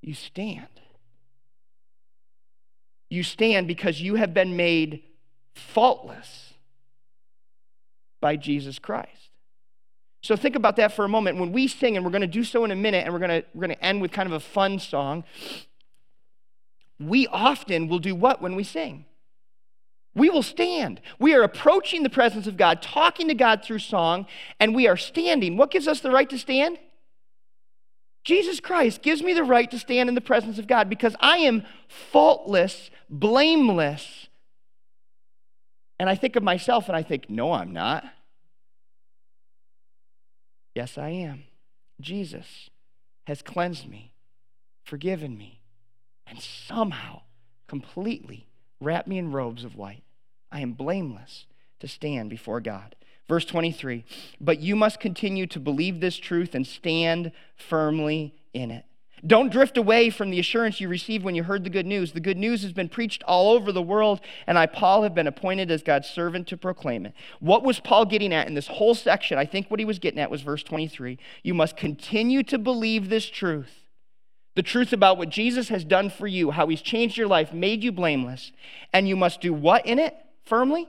You 0.00 0.14
stand. 0.14 0.68
You 3.08 3.22
stand 3.22 3.68
because 3.68 4.00
you 4.00 4.16
have 4.16 4.34
been 4.34 4.56
made 4.56 5.02
faultless 5.54 6.54
by 8.20 8.36
Jesus 8.36 8.78
Christ. 8.78 9.30
So 10.22 10.34
think 10.34 10.56
about 10.56 10.76
that 10.76 10.92
for 10.92 11.04
a 11.04 11.08
moment. 11.08 11.38
When 11.38 11.52
we 11.52 11.68
sing, 11.68 11.96
and 11.96 12.04
we're 12.04 12.10
going 12.10 12.20
to 12.22 12.26
do 12.26 12.42
so 12.42 12.64
in 12.64 12.72
a 12.72 12.76
minute, 12.76 13.04
and 13.04 13.12
we're 13.12 13.20
going 13.20 13.42
to, 13.42 13.46
we're 13.54 13.66
going 13.66 13.76
to 13.76 13.84
end 13.84 14.02
with 14.02 14.10
kind 14.10 14.26
of 14.26 14.32
a 14.32 14.40
fun 14.40 14.80
song, 14.80 15.22
we 16.98 17.26
often 17.28 17.88
will 17.88 17.98
do 17.98 18.14
what 18.14 18.42
when 18.42 18.56
we 18.56 18.64
sing? 18.64 19.04
We 20.14 20.30
will 20.30 20.42
stand. 20.42 21.00
We 21.18 21.34
are 21.34 21.42
approaching 21.42 22.02
the 22.02 22.10
presence 22.10 22.46
of 22.46 22.56
God, 22.56 22.80
talking 22.80 23.28
to 23.28 23.34
God 23.34 23.62
through 23.62 23.80
song, 23.80 24.26
and 24.58 24.74
we 24.74 24.88
are 24.88 24.96
standing. 24.96 25.56
What 25.56 25.70
gives 25.70 25.86
us 25.86 26.00
the 26.00 26.10
right 26.10 26.28
to 26.30 26.38
stand? 26.38 26.78
Jesus 28.26 28.58
Christ 28.58 29.02
gives 29.02 29.22
me 29.22 29.34
the 29.34 29.44
right 29.44 29.70
to 29.70 29.78
stand 29.78 30.08
in 30.08 30.16
the 30.16 30.20
presence 30.20 30.58
of 30.58 30.66
God 30.66 30.90
because 30.90 31.14
I 31.20 31.38
am 31.38 31.62
faultless, 31.86 32.90
blameless. 33.08 34.26
And 36.00 36.10
I 36.10 36.16
think 36.16 36.34
of 36.34 36.42
myself 36.42 36.88
and 36.88 36.96
I 36.96 37.04
think, 37.04 37.30
no, 37.30 37.52
I'm 37.52 37.72
not. 37.72 38.04
Yes, 40.74 40.98
I 40.98 41.10
am. 41.10 41.44
Jesus 42.00 42.68
has 43.28 43.42
cleansed 43.42 43.88
me, 43.88 44.12
forgiven 44.82 45.38
me, 45.38 45.60
and 46.26 46.40
somehow 46.40 47.22
completely 47.68 48.48
wrapped 48.80 49.06
me 49.06 49.18
in 49.18 49.30
robes 49.30 49.62
of 49.62 49.76
white. 49.76 50.02
I 50.50 50.62
am 50.62 50.72
blameless 50.72 51.46
to 51.78 51.86
stand 51.86 52.30
before 52.30 52.60
God. 52.60 52.96
Verse 53.28 53.44
23 53.44 54.04
But 54.40 54.60
you 54.60 54.76
must 54.76 55.00
continue 55.00 55.46
to 55.48 55.60
believe 55.60 56.00
this 56.00 56.16
truth 56.16 56.54
and 56.54 56.66
stand 56.66 57.32
firmly 57.56 58.34
in 58.52 58.70
it. 58.70 58.84
Don't 59.26 59.50
drift 59.50 59.78
away 59.78 60.10
from 60.10 60.30
the 60.30 60.38
assurance 60.38 60.80
you 60.80 60.88
received 60.88 61.24
when 61.24 61.34
you 61.34 61.42
heard 61.42 61.64
the 61.64 61.70
good 61.70 61.86
news. 61.86 62.12
The 62.12 62.20
good 62.20 62.36
news 62.36 62.62
has 62.62 62.72
been 62.72 62.88
preached 62.88 63.22
all 63.22 63.52
over 63.52 63.72
the 63.72 63.82
world, 63.82 64.20
and 64.46 64.58
I, 64.58 64.66
Paul, 64.66 65.02
have 65.02 65.14
been 65.14 65.26
appointed 65.26 65.70
as 65.70 65.82
God's 65.82 66.08
servant 66.08 66.46
to 66.48 66.56
proclaim 66.56 67.06
it. 67.06 67.14
What 67.40 67.64
was 67.64 67.80
Paul 67.80 68.04
getting 68.04 68.32
at 68.32 68.46
in 68.46 68.54
this 68.54 68.68
whole 68.68 68.94
section? 68.94 69.38
I 69.38 69.46
think 69.46 69.68
what 69.68 69.80
he 69.80 69.86
was 69.86 69.98
getting 69.98 70.20
at 70.20 70.30
was 70.30 70.42
verse 70.42 70.62
23. 70.62 71.18
You 71.42 71.54
must 71.54 71.76
continue 71.76 72.42
to 72.44 72.58
believe 72.58 73.08
this 73.08 73.26
truth 73.28 73.82
the 74.54 74.62
truth 74.62 74.94
about 74.94 75.18
what 75.18 75.28
Jesus 75.28 75.68
has 75.68 75.84
done 75.84 76.08
for 76.08 76.26
you, 76.26 76.50
how 76.50 76.66
he's 76.66 76.80
changed 76.80 77.18
your 77.18 77.26
life, 77.26 77.52
made 77.52 77.84
you 77.84 77.92
blameless, 77.92 78.52
and 78.90 79.06
you 79.06 79.14
must 79.14 79.42
do 79.42 79.52
what 79.52 79.84
in 79.84 79.98
it 79.98 80.16
firmly? 80.46 80.88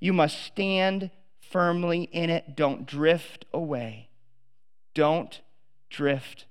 You 0.00 0.12
must 0.12 0.42
stand 0.42 1.10
firmly 1.40 2.04
in 2.12 2.30
it. 2.30 2.56
Don't 2.56 2.86
drift 2.86 3.44
away. 3.52 4.08
Don't 4.94 5.40
drift 5.90 6.46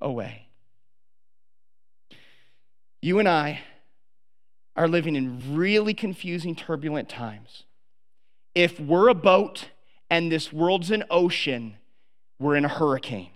away. 0.00 0.46
You 3.02 3.18
and 3.18 3.28
I 3.28 3.60
are 4.76 4.88
living 4.88 5.14
in 5.14 5.54
really 5.54 5.94
confusing, 5.94 6.54
turbulent 6.54 7.08
times. 7.08 7.64
If 8.54 8.80
we're 8.80 9.08
a 9.08 9.14
boat 9.14 9.68
and 10.08 10.32
this 10.32 10.52
world's 10.52 10.90
an 10.90 11.04
ocean, 11.10 11.76
we're 12.38 12.56
in 12.56 12.64
a 12.64 12.68
hurricane. 12.68 13.30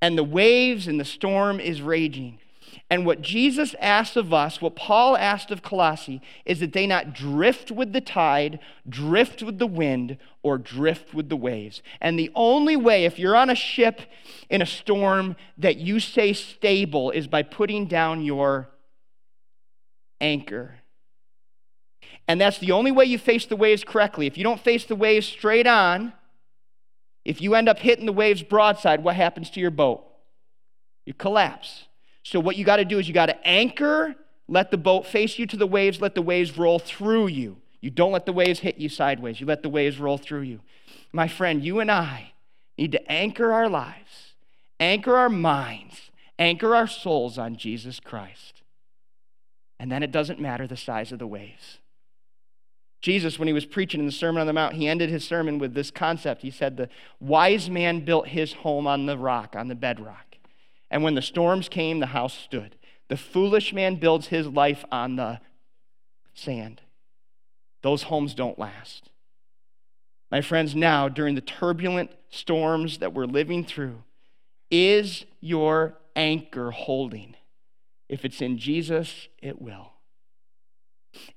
And 0.00 0.18
the 0.18 0.24
waves 0.24 0.88
and 0.88 0.98
the 0.98 1.04
storm 1.04 1.60
is 1.60 1.80
raging. 1.80 2.40
And 2.90 3.04
what 3.04 3.22
Jesus 3.22 3.74
asked 3.80 4.16
of 4.16 4.32
us, 4.32 4.60
what 4.60 4.76
Paul 4.76 5.16
asked 5.16 5.50
of 5.50 5.62
Colossae, 5.62 6.20
is 6.44 6.60
that 6.60 6.72
they 6.72 6.86
not 6.86 7.14
drift 7.14 7.70
with 7.70 7.92
the 7.92 8.00
tide, 8.00 8.58
drift 8.88 9.42
with 9.42 9.58
the 9.58 9.66
wind, 9.66 10.18
or 10.42 10.58
drift 10.58 11.14
with 11.14 11.28
the 11.28 11.36
waves. 11.36 11.82
And 12.00 12.18
the 12.18 12.30
only 12.34 12.76
way, 12.76 13.04
if 13.04 13.18
you're 13.18 13.36
on 13.36 13.50
a 13.50 13.54
ship 13.54 14.00
in 14.50 14.62
a 14.62 14.66
storm, 14.66 15.36
that 15.58 15.76
you 15.76 16.00
stay 16.00 16.32
stable 16.32 17.10
is 17.10 17.26
by 17.26 17.42
putting 17.42 17.86
down 17.86 18.22
your 18.22 18.68
anchor. 20.20 20.76
And 22.28 22.40
that's 22.40 22.58
the 22.58 22.72
only 22.72 22.92
way 22.92 23.04
you 23.04 23.18
face 23.18 23.46
the 23.46 23.56
waves 23.56 23.84
correctly. 23.84 24.26
If 24.26 24.38
you 24.38 24.44
don't 24.44 24.60
face 24.60 24.84
the 24.84 24.94
waves 24.96 25.26
straight 25.26 25.66
on, 25.66 26.12
if 27.24 27.40
you 27.40 27.54
end 27.54 27.68
up 27.68 27.78
hitting 27.78 28.06
the 28.06 28.12
waves 28.12 28.42
broadside, 28.42 29.02
what 29.02 29.16
happens 29.16 29.50
to 29.50 29.60
your 29.60 29.70
boat? 29.70 30.04
You 31.04 31.14
collapse. 31.14 31.84
So, 32.22 32.40
what 32.40 32.56
you 32.56 32.64
got 32.64 32.76
to 32.76 32.84
do 32.84 32.98
is 32.98 33.08
you 33.08 33.14
got 33.14 33.26
to 33.26 33.46
anchor, 33.46 34.14
let 34.48 34.70
the 34.70 34.78
boat 34.78 35.06
face 35.06 35.38
you 35.38 35.46
to 35.46 35.56
the 35.56 35.66
waves, 35.66 36.00
let 36.00 36.14
the 36.14 36.22
waves 36.22 36.56
roll 36.56 36.78
through 36.78 37.28
you. 37.28 37.58
You 37.80 37.90
don't 37.90 38.12
let 38.12 38.26
the 38.26 38.32
waves 38.32 38.60
hit 38.60 38.78
you 38.78 38.88
sideways, 38.88 39.40
you 39.40 39.46
let 39.46 39.62
the 39.62 39.68
waves 39.68 39.98
roll 39.98 40.18
through 40.18 40.42
you. 40.42 40.60
My 41.12 41.28
friend, 41.28 41.64
you 41.64 41.80
and 41.80 41.90
I 41.90 42.32
need 42.78 42.92
to 42.92 43.12
anchor 43.12 43.52
our 43.52 43.68
lives, 43.68 44.34
anchor 44.78 45.16
our 45.16 45.28
minds, 45.28 46.10
anchor 46.38 46.74
our 46.74 46.86
souls 46.86 47.38
on 47.38 47.56
Jesus 47.56 48.00
Christ. 48.00 48.62
And 49.78 49.90
then 49.90 50.02
it 50.02 50.12
doesn't 50.12 50.40
matter 50.40 50.66
the 50.66 50.76
size 50.76 51.10
of 51.10 51.18
the 51.18 51.26
waves. 51.26 51.78
Jesus, 53.00 53.36
when 53.36 53.48
he 53.48 53.52
was 53.52 53.66
preaching 53.66 53.98
in 53.98 54.06
the 54.06 54.12
Sermon 54.12 54.40
on 54.40 54.46
the 54.46 54.52
Mount, 54.52 54.76
he 54.76 54.86
ended 54.86 55.10
his 55.10 55.24
sermon 55.24 55.58
with 55.58 55.74
this 55.74 55.90
concept. 55.90 56.42
He 56.42 56.52
said, 56.52 56.76
The 56.76 56.88
wise 57.18 57.68
man 57.68 58.04
built 58.04 58.28
his 58.28 58.52
home 58.52 58.86
on 58.86 59.06
the 59.06 59.18
rock, 59.18 59.56
on 59.56 59.66
the 59.66 59.74
bedrock. 59.74 60.31
And 60.92 61.02
when 61.02 61.14
the 61.14 61.22
storms 61.22 61.70
came, 61.70 62.00
the 62.00 62.06
house 62.06 62.34
stood. 62.34 62.76
The 63.08 63.16
foolish 63.16 63.72
man 63.72 63.96
builds 63.96 64.26
his 64.26 64.46
life 64.46 64.84
on 64.92 65.16
the 65.16 65.40
sand. 66.34 66.82
Those 67.82 68.04
homes 68.04 68.34
don't 68.34 68.58
last. 68.58 69.08
My 70.30 70.42
friends, 70.42 70.76
now, 70.76 71.08
during 71.08 71.34
the 71.34 71.40
turbulent 71.40 72.10
storms 72.30 72.98
that 72.98 73.14
we're 73.14 73.24
living 73.24 73.64
through, 73.64 74.02
is 74.70 75.24
your 75.40 75.98
anchor 76.14 76.70
holding? 76.70 77.36
If 78.08 78.26
it's 78.26 78.42
in 78.42 78.58
Jesus, 78.58 79.28
it 79.42 79.60
will. 79.60 79.92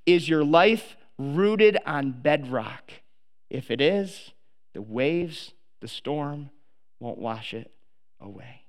Is 0.04 0.28
your 0.28 0.44
life 0.44 0.96
rooted 1.18 1.78
on 1.86 2.12
bedrock? 2.12 2.92
If 3.48 3.70
it 3.70 3.80
is, 3.80 4.32
the 4.74 4.82
waves, 4.82 5.54
the 5.80 5.88
storm 5.88 6.50
won't 7.00 7.18
wash 7.18 7.54
it 7.54 7.70
away. 8.20 8.65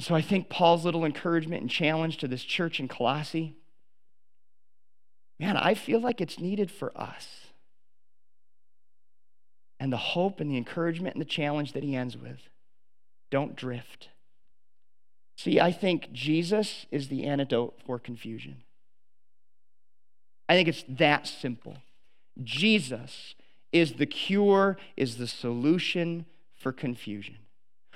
So 0.00 0.14
I 0.14 0.20
think 0.20 0.48
Paul's 0.48 0.84
little 0.84 1.04
encouragement 1.04 1.62
and 1.62 1.70
challenge 1.70 2.18
to 2.18 2.28
this 2.28 2.42
church 2.42 2.80
in 2.80 2.88
Colossae, 2.88 3.54
man, 5.38 5.56
I 5.56 5.74
feel 5.74 6.00
like 6.00 6.20
it's 6.20 6.38
needed 6.38 6.70
for 6.70 6.96
us. 6.98 7.46
And 9.78 9.92
the 9.92 9.98
hope 9.98 10.40
and 10.40 10.50
the 10.50 10.56
encouragement 10.56 11.14
and 11.14 11.20
the 11.20 11.26
challenge 11.26 11.72
that 11.72 11.82
he 11.82 11.94
ends 11.94 12.16
with 12.16 12.48
don't 13.30 13.56
drift. 13.56 14.08
See, 15.36 15.60
I 15.60 15.72
think 15.72 16.12
Jesus 16.12 16.86
is 16.90 17.08
the 17.08 17.24
antidote 17.24 17.80
for 17.84 17.98
confusion. 17.98 18.62
I 20.48 20.54
think 20.54 20.68
it's 20.68 20.84
that 20.88 21.26
simple. 21.26 21.78
Jesus 22.42 23.34
is 23.72 23.94
the 23.94 24.06
cure, 24.06 24.76
is 24.96 25.16
the 25.16 25.26
solution 25.26 26.26
for 26.54 26.72
confusion. 26.72 27.38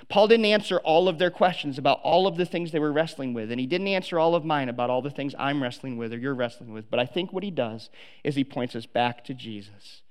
Paul 0.07 0.27
didn't 0.27 0.45
answer 0.45 0.79
all 0.79 1.09
of 1.09 1.19
their 1.19 1.29
questions 1.29 1.77
about 1.77 1.99
all 2.03 2.25
of 2.25 2.37
the 2.37 2.45
things 2.45 2.71
they 2.71 2.79
were 2.79 2.91
wrestling 2.91 3.33
with, 3.33 3.51
and 3.51 3.59
he 3.59 3.67
didn't 3.67 3.87
answer 3.87 4.17
all 4.17 4.35
of 4.35 4.45
mine 4.45 4.69
about 4.69 4.89
all 4.89 5.01
the 5.01 5.09
things 5.09 5.35
I'm 5.37 5.61
wrestling 5.61 5.97
with 5.97 6.13
or 6.13 6.17
you're 6.17 6.33
wrestling 6.33 6.71
with. 6.71 6.89
But 6.89 6.99
I 6.99 7.05
think 7.05 7.33
what 7.33 7.43
he 7.43 7.51
does 7.51 7.89
is 8.23 8.35
he 8.35 8.43
points 8.43 8.75
us 8.75 8.85
back 8.85 9.23
to 9.25 9.33
Jesus. 9.33 10.01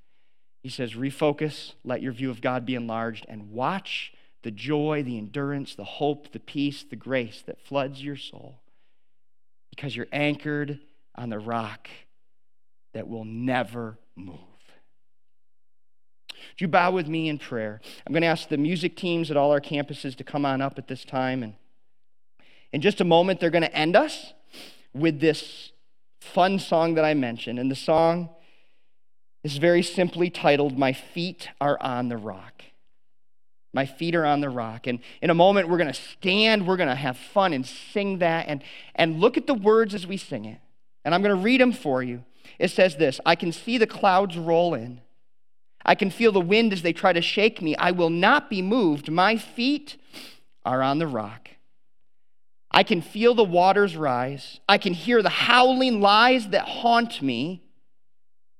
He 0.62 0.68
says, 0.68 0.94
refocus, 0.94 1.72
let 1.84 2.02
your 2.02 2.12
view 2.12 2.30
of 2.30 2.40
God 2.40 2.66
be 2.66 2.74
enlarged, 2.74 3.24
and 3.28 3.50
watch 3.50 4.12
the 4.42 4.50
joy, 4.50 5.02
the 5.02 5.18
endurance, 5.18 5.74
the 5.74 5.84
hope, 5.84 6.32
the 6.32 6.40
peace, 6.40 6.84
the 6.88 6.96
grace 6.96 7.42
that 7.46 7.60
floods 7.60 8.02
your 8.02 8.16
soul 8.16 8.60
because 9.70 9.94
you're 9.94 10.08
anchored 10.12 10.80
on 11.14 11.28
the 11.28 11.38
rock 11.38 11.88
that 12.94 13.06
will 13.08 13.24
never 13.24 13.98
move. 14.16 14.38
Would 16.52 16.60
you 16.60 16.68
bow 16.68 16.90
with 16.90 17.08
me 17.08 17.28
in 17.28 17.38
prayer? 17.38 17.80
I'm 18.06 18.12
going 18.12 18.22
to 18.22 18.28
ask 18.28 18.48
the 18.48 18.56
music 18.56 18.96
teams 18.96 19.30
at 19.30 19.36
all 19.36 19.50
our 19.50 19.60
campuses 19.60 20.16
to 20.16 20.24
come 20.24 20.44
on 20.44 20.60
up 20.60 20.78
at 20.78 20.88
this 20.88 21.04
time. 21.04 21.42
And 21.42 21.54
in 22.72 22.80
just 22.80 23.00
a 23.00 23.04
moment, 23.04 23.40
they're 23.40 23.50
going 23.50 23.62
to 23.62 23.74
end 23.74 23.96
us 23.96 24.32
with 24.92 25.20
this 25.20 25.72
fun 26.20 26.58
song 26.58 26.94
that 26.94 27.04
I 27.04 27.14
mentioned. 27.14 27.58
And 27.58 27.70
the 27.70 27.76
song 27.76 28.30
is 29.44 29.56
very 29.58 29.82
simply 29.82 30.30
titled, 30.30 30.78
My 30.78 30.92
Feet 30.92 31.48
Are 31.60 31.80
on 31.80 32.08
the 32.08 32.16
Rock. 32.16 32.64
My 33.74 33.86
feet 33.86 34.14
are 34.14 34.24
on 34.24 34.40
the 34.40 34.48
rock. 34.48 34.86
And 34.86 35.00
in 35.20 35.30
a 35.30 35.34
moment, 35.34 35.68
we're 35.68 35.76
going 35.76 35.92
to 35.92 36.00
stand, 36.00 36.66
we're 36.66 36.76
going 36.76 36.88
to 36.88 36.94
have 36.94 37.16
fun 37.16 37.52
and 37.52 37.66
sing 37.66 38.18
that 38.18 38.46
and, 38.48 38.62
and 38.94 39.20
look 39.20 39.36
at 39.36 39.46
the 39.46 39.54
words 39.54 39.94
as 39.94 40.06
we 40.06 40.16
sing 40.16 40.46
it. 40.46 40.58
And 41.04 41.14
I'm 41.14 41.22
going 41.22 41.36
to 41.36 41.42
read 41.42 41.60
them 41.60 41.72
for 41.72 42.02
you. 42.02 42.24
It 42.58 42.70
says 42.70 42.96
this 42.96 43.20
I 43.26 43.34
can 43.34 43.52
see 43.52 43.78
the 43.78 43.86
clouds 43.86 44.36
roll 44.36 44.74
in. 44.74 45.00
I 45.88 45.94
can 45.94 46.10
feel 46.10 46.32
the 46.32 46.40
wind 46.40 46.74
as 46.74 46.82
they 46.82 46.92
try 46.92 47.14
to 47.14 47.22
shake 47.22 47.62
me. 47.62 47.74
I 47.76 47.92
will 47.92 48.10
not 48.10 48.50
be 48.50 48.60
moved. 48.60 49.10
My 49.10 49.38
feet 49.38 49.96
are 50.62 50.82
on 50.82 50.98
the 50.98 51.06
rock. 51.06 51.48
I 52.70 52.82
can 52.82 53.00
feel 53.00 53.34
the 53.34 53.42
waters 53.42 53.96
rise. 53.96 54.60
I 54.68 54.76
can 54.76 54.92
hear 54.92 55.22
the 55.22 55.30
howling 55.30 56.02
lies 56.02 56.50
that 56.50 56.68
haunt 56.68 57.22
me. 57.22 57.62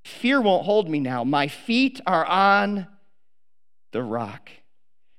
Fear 0.07 0.41
won't 0.41 0.64
hold 0.64 0.89
me 0.89 1.01
now. 1.01 1.22
My 1.22 1.49
feet 1.49 2.01
are 2.07 2.24
on 2.24 2.87
the 3.93 4.03
rock. 4.03 4.49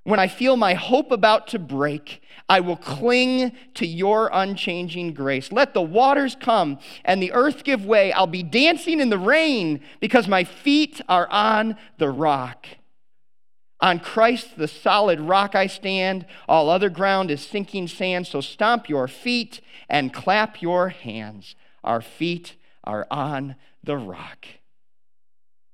When 0.03 0.19
I 0.19 0.27
feel 0.27 0.55
my 0.55 0.73
hope 0.73 1.11
about 1.11 1.47
to 1.49 1.59
break, 1.59 2.21
I 2.47 2.61
will 2.61 2.77
cling 2.77 3.51
to 3.75 3.85
your 3.85 4.29
unchanging 4.33 5.13
grace. 5.13 5.51
Let 5.51 5.73
the 5.73 5.81
waters 5.81 6.35
come 6.39 6.79
and 7.05 7.21
the 7.21 7.31
earth 7.31 7.63
give 7.63 7.85
way. 7.85 8.11
I'll 8.11 8.25
be 8.25 8.41
dancing 8.41 8.99
in 8.99 9.09
the 9.09 9.19
rain 9.19 9.81
because 9.99 10.27
my 10.27 10.43
feet 10.43 11.01
are 11.07 11.29
on 11.29 11.77
the 11.97 12.09
rock. 12.09 12.65
On 13.81 13.99
Christ, 13.99 14.57
the 14.57 14.67
solid 14.67 15.21
rock, 15.21 15.55
I 15.55 15.67
stand. 15.67 16.25
All 16.47 16.69
other 16.69 16.89
ground 16.89 17.31
is 17.31 17.45
sinking 17.45 17.87
sand. 17.87 18.27
So 18.27 18.41
stomp 18.41 18.89
your 18.89 19.07
feet 19.07 19.61
and 19.87 20.13
clap 20.13 20.61
your 20.61 20.89
hands. 20.89 21.55
Our 21.83 22.01
feet 22.01 22.55
are 22.83 23.07
on 23.09 23.55
the 23.83 23.97
rock. 23.97 24.45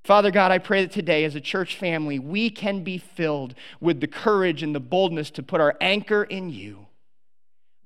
Father 0.06 0.30
God, 0.30 0.52
I 0.52 0.58
pray 0.58 0.82
that 0.82 0.92
today, 0.92 1.24
as 1.24 1.34
a 1.34 1.40
church 1.40 1.76
family, 1.76 2.20
we 2.20 2.48
can 2.48 2.84
be 2.84 2.96
filled 2.96 3.56
with 3.80 4.00
the 4.00 4.06
courage 4.06 4.62
and 4.62 4.72
the 4.72 4.78
boldness 4.78 5.32
to 5.32 5.42
put 5.42 5.60
our 5.60 5.76
anchor 5.80 6.22
in 6.22 6.48
you. 6.48 6.86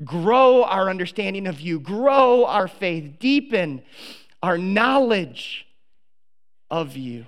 Grow 0.05 0.65
our 0.65 0.91
understanding 0.91 1.47
of 1.47 1.63
you, 1.63 1.81
grow 1.81 2.45
our 2.45 2.69
faith, 2.69 3.19
deepen 3.19 3.81
our 4.43 4.59
knowledge 4.59 5.67
of 6.71 6.95
you. 6.95 7.25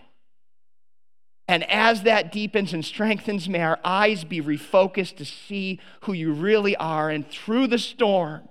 And 1.48 1.64
as 1.70 2.02
that 2.02 2.30
deepens 2.30 2.74
and 2.74 2.84
strengthens, 2.84 3.48
may 3.48 3.62
our 3.62 3.80
eyes 3.82 4.24
be 4.24 4.42
refocused 4.42 5.16
to 5.16 5.24
see 5.24 5.80
who 6.02 6.12
you 6.12 6.34
really 6.34 6.76
are. 6.76 7.08
And 7.08 7.26
through 7.26 7.68
the 7.68 7.78
storm, 7.78 8.46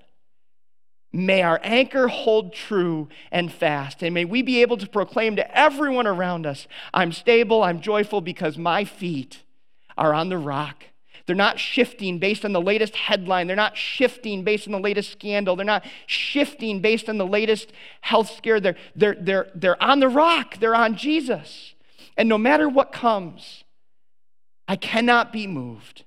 May 1.14 1.42
our 1.42 1.60
anchor 1.64 2.08
hold 2.08 2.54
true 2.54 3.10
and 3.32 3.52
fast. 3.52 4.02
And 4.02 4.14
may 4.14 4.24
we 4.24 4.42
be 4.42 4.62
able 4.62 4.78
to 4.78 4.88
proclaim 4.88 5.36
to 5.36 5.58
everyone 5.58 6.08
around 6.08 6.46
us 6.46 6.68
I'm 6.94 7.12
stable, 7.12 7.64
I'm 7.64 7.82
joyful 7.82 8.22
because 8.22 8.58
my 8.58 8.86
feet 8.86 9.44
are 9.98 10.14
on 10.14 10.30
the 10.30 10.38
rock. 10.38 10.86
They're 11.26 11.36
not 11.36 11.60
shifting 11.60 12.18
based 12.18 12.46
on 12.46 12.54
the 12.54 12.62
latest 12.62 12.96
headline. 12.96 13.48
They're 13.48 13.56
not 13.56 13.78
shifting 13.78 14.44
based 14.44 14.68
on 14.68 14.72
the 14.72 14.80
latest 14.80 15.12
scandal. 15.12 15.56
They're 15.56 15.66
not 15.66 15.86
shifting 16.08 16.80
based 16.80 17.10
on 17.10 17.18
the 17.18 17.28
latest 17.28 17.72
health 18.02 18.32
scare. 18.36 18.60
They're, 18.60 18.76
they're, 18.96 19.16
they're, 19.20 19.48
they're 19.54 19.84
on 19.84 20.00
the 20.00 20.10
rock, 20.10 20.58
they're 20.60 20.76
on 20.76 20.96
Jesus. 20.96 21.76
And 22.18 22.28
no 22.28 22.38
matter 22.38 22.68
what 22.68 22.92
comes, 22.92 23.64
I 24.68 24.76
cannot 24.76 25.32
be 25.32 25.48
moved 25.48 26.06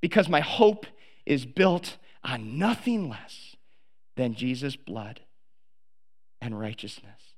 because 0.00 0.28
my 0.28 0.40
hope 0.40 0.86
is 1.24 1.46
built 1.46 1.96
on 2.22 2.58
nothing 2.58 3.08
less 3.08 3.49
than 4.16 4.34
Jesus' 4.34 4.76
blood 4.76 5.20
and 6.40 6.58
righteousness. 6.58 7.34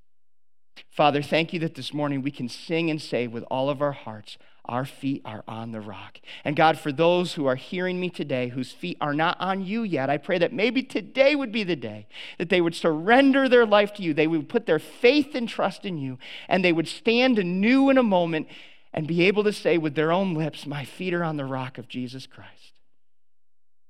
Father, 0.91 1.23
thank 1.23 1.53
you 1.53 1.61
that 1.61 1.75
this 1.75 1.93
morning 1.93 2.23
we 2.23 2.31
can 2.31 2.49
sing 2.49 2.91
and 2.91 3.01
say 3.01 3.27
with 3.27 3.45
all 3.45 3.71
of 3.71 3.83
our 3.83 3.93
hearts, 3.93 4.39
our 4.65 4.85
feet 4.85 5.23
are 5.25 5.43
on 5.49 5.73
the 5.73 5.81
rock. 5.81 6.21
And 6.45 6.55
God, 6.55 6.79
for 6.79 6.93
those 6.93 7.35
who 7.35 7.47
are 7.47 7.57
hearing 7.57 7.99
me 7.99 8.11
today 8.11 8.49
whose 8.49 8.73
feet 8.73 8.97
are 9.01 9.15
not 9.15 9.37
on 9.41 9.65
you 9.65 9.83
yet, 9.83 10.09
I 10.09 10.19
pray 10.19 10.39
that 10.39 10.53
maybe 10.53 10.83
today 10.83 11.35
would 11.35 11.51
be 11.51 11.65
the 11.65 11.77
day 11.77 12.07
that 12.39 12.49
they 12.49 12.61
would 12.61 12.75
surrender 12.75 13.49
their 13.49 13.67
life 13.67 13.93
to 13.95 14.03
you. 14.03 14.15
They 14.15 14.27
would 14.27 14.49
put 14.49 14.67
their 14.67 14.79
faith 14.79 15.35
and 15.35 15.49
trust 15.49 15.85
in 15.85 15.99
you, 15.99 16.19
and 16.49 16.65
they 16.65 16.73
would 16.73 16.89
stand 16.89 17.39
anew 17.39 17.91
in 17.91 17.99
a 17.99 18.03
moment 18.03 18.47
and 18.93 19.07
be 19.07 19.23
able 19.23 19.43
to 19.45 19.53
say 19.53 19.79
with 19.79 19.95
their 19.95 20.13
own 20.13 20.35
lips, 20.35 20.67
My 20.67 20.85
feet 20.85 21.15
are 21.15 21.25
on 21.25 21.37
the 21.37 21.45
rock 21.45 21.77
of 21.77 21.89
Jesus 21.89 22.27
Christ. 22.27 22.72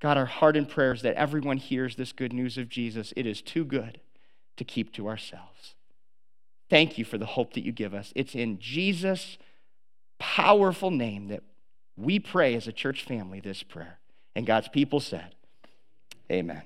God, 0.03 0.17
our 0.17 0.27
heart 0.27 0.57
and 0.57 0.69
prayers 0.69 1.03
that 1.03 1.15
everyone 1.15 1.59
hears 1.59 1.95
this 1.95 2.11
good 2.11 2.33
news 2.33 2.59
of 2.59 2.69
Jesus. 2.69 3.15
It 3.17 3.25
is 3.25 3.41
too 3.41 3.65
good 3.65 4.01
to 4.57 4.65
keep 4.65 4.93
to 4.95 5.07
ourselves. 5.07 5.77
Thank 6.69 6.99
you 6.99 7.05
for 7.05 7.19
the 7.19 7.25
hope 7.27 7.53
that 7.53 7.65
you 7.65 7.71
give 7.71 7.95
us. 7.95 8.13
It's 8.17 8.35
in 8.35 8.59
Jesus' 8.59 9.39
powerful 10.19 10.91
name 10.91 11.29
that 11.29 11.45
we 11.97 12.19
pray 12.19 12.57
as 12.57 12.67
a 12.67 12.73
church 12.73 13.05
family 13.05 13.39
this 13.39 13.63
prayer. 13.63 14.01
And 14.35 14.45
God's 14.45 14.67
people 14.67 14.99
said, 14.99 15.37
Amen. 16.33 16.63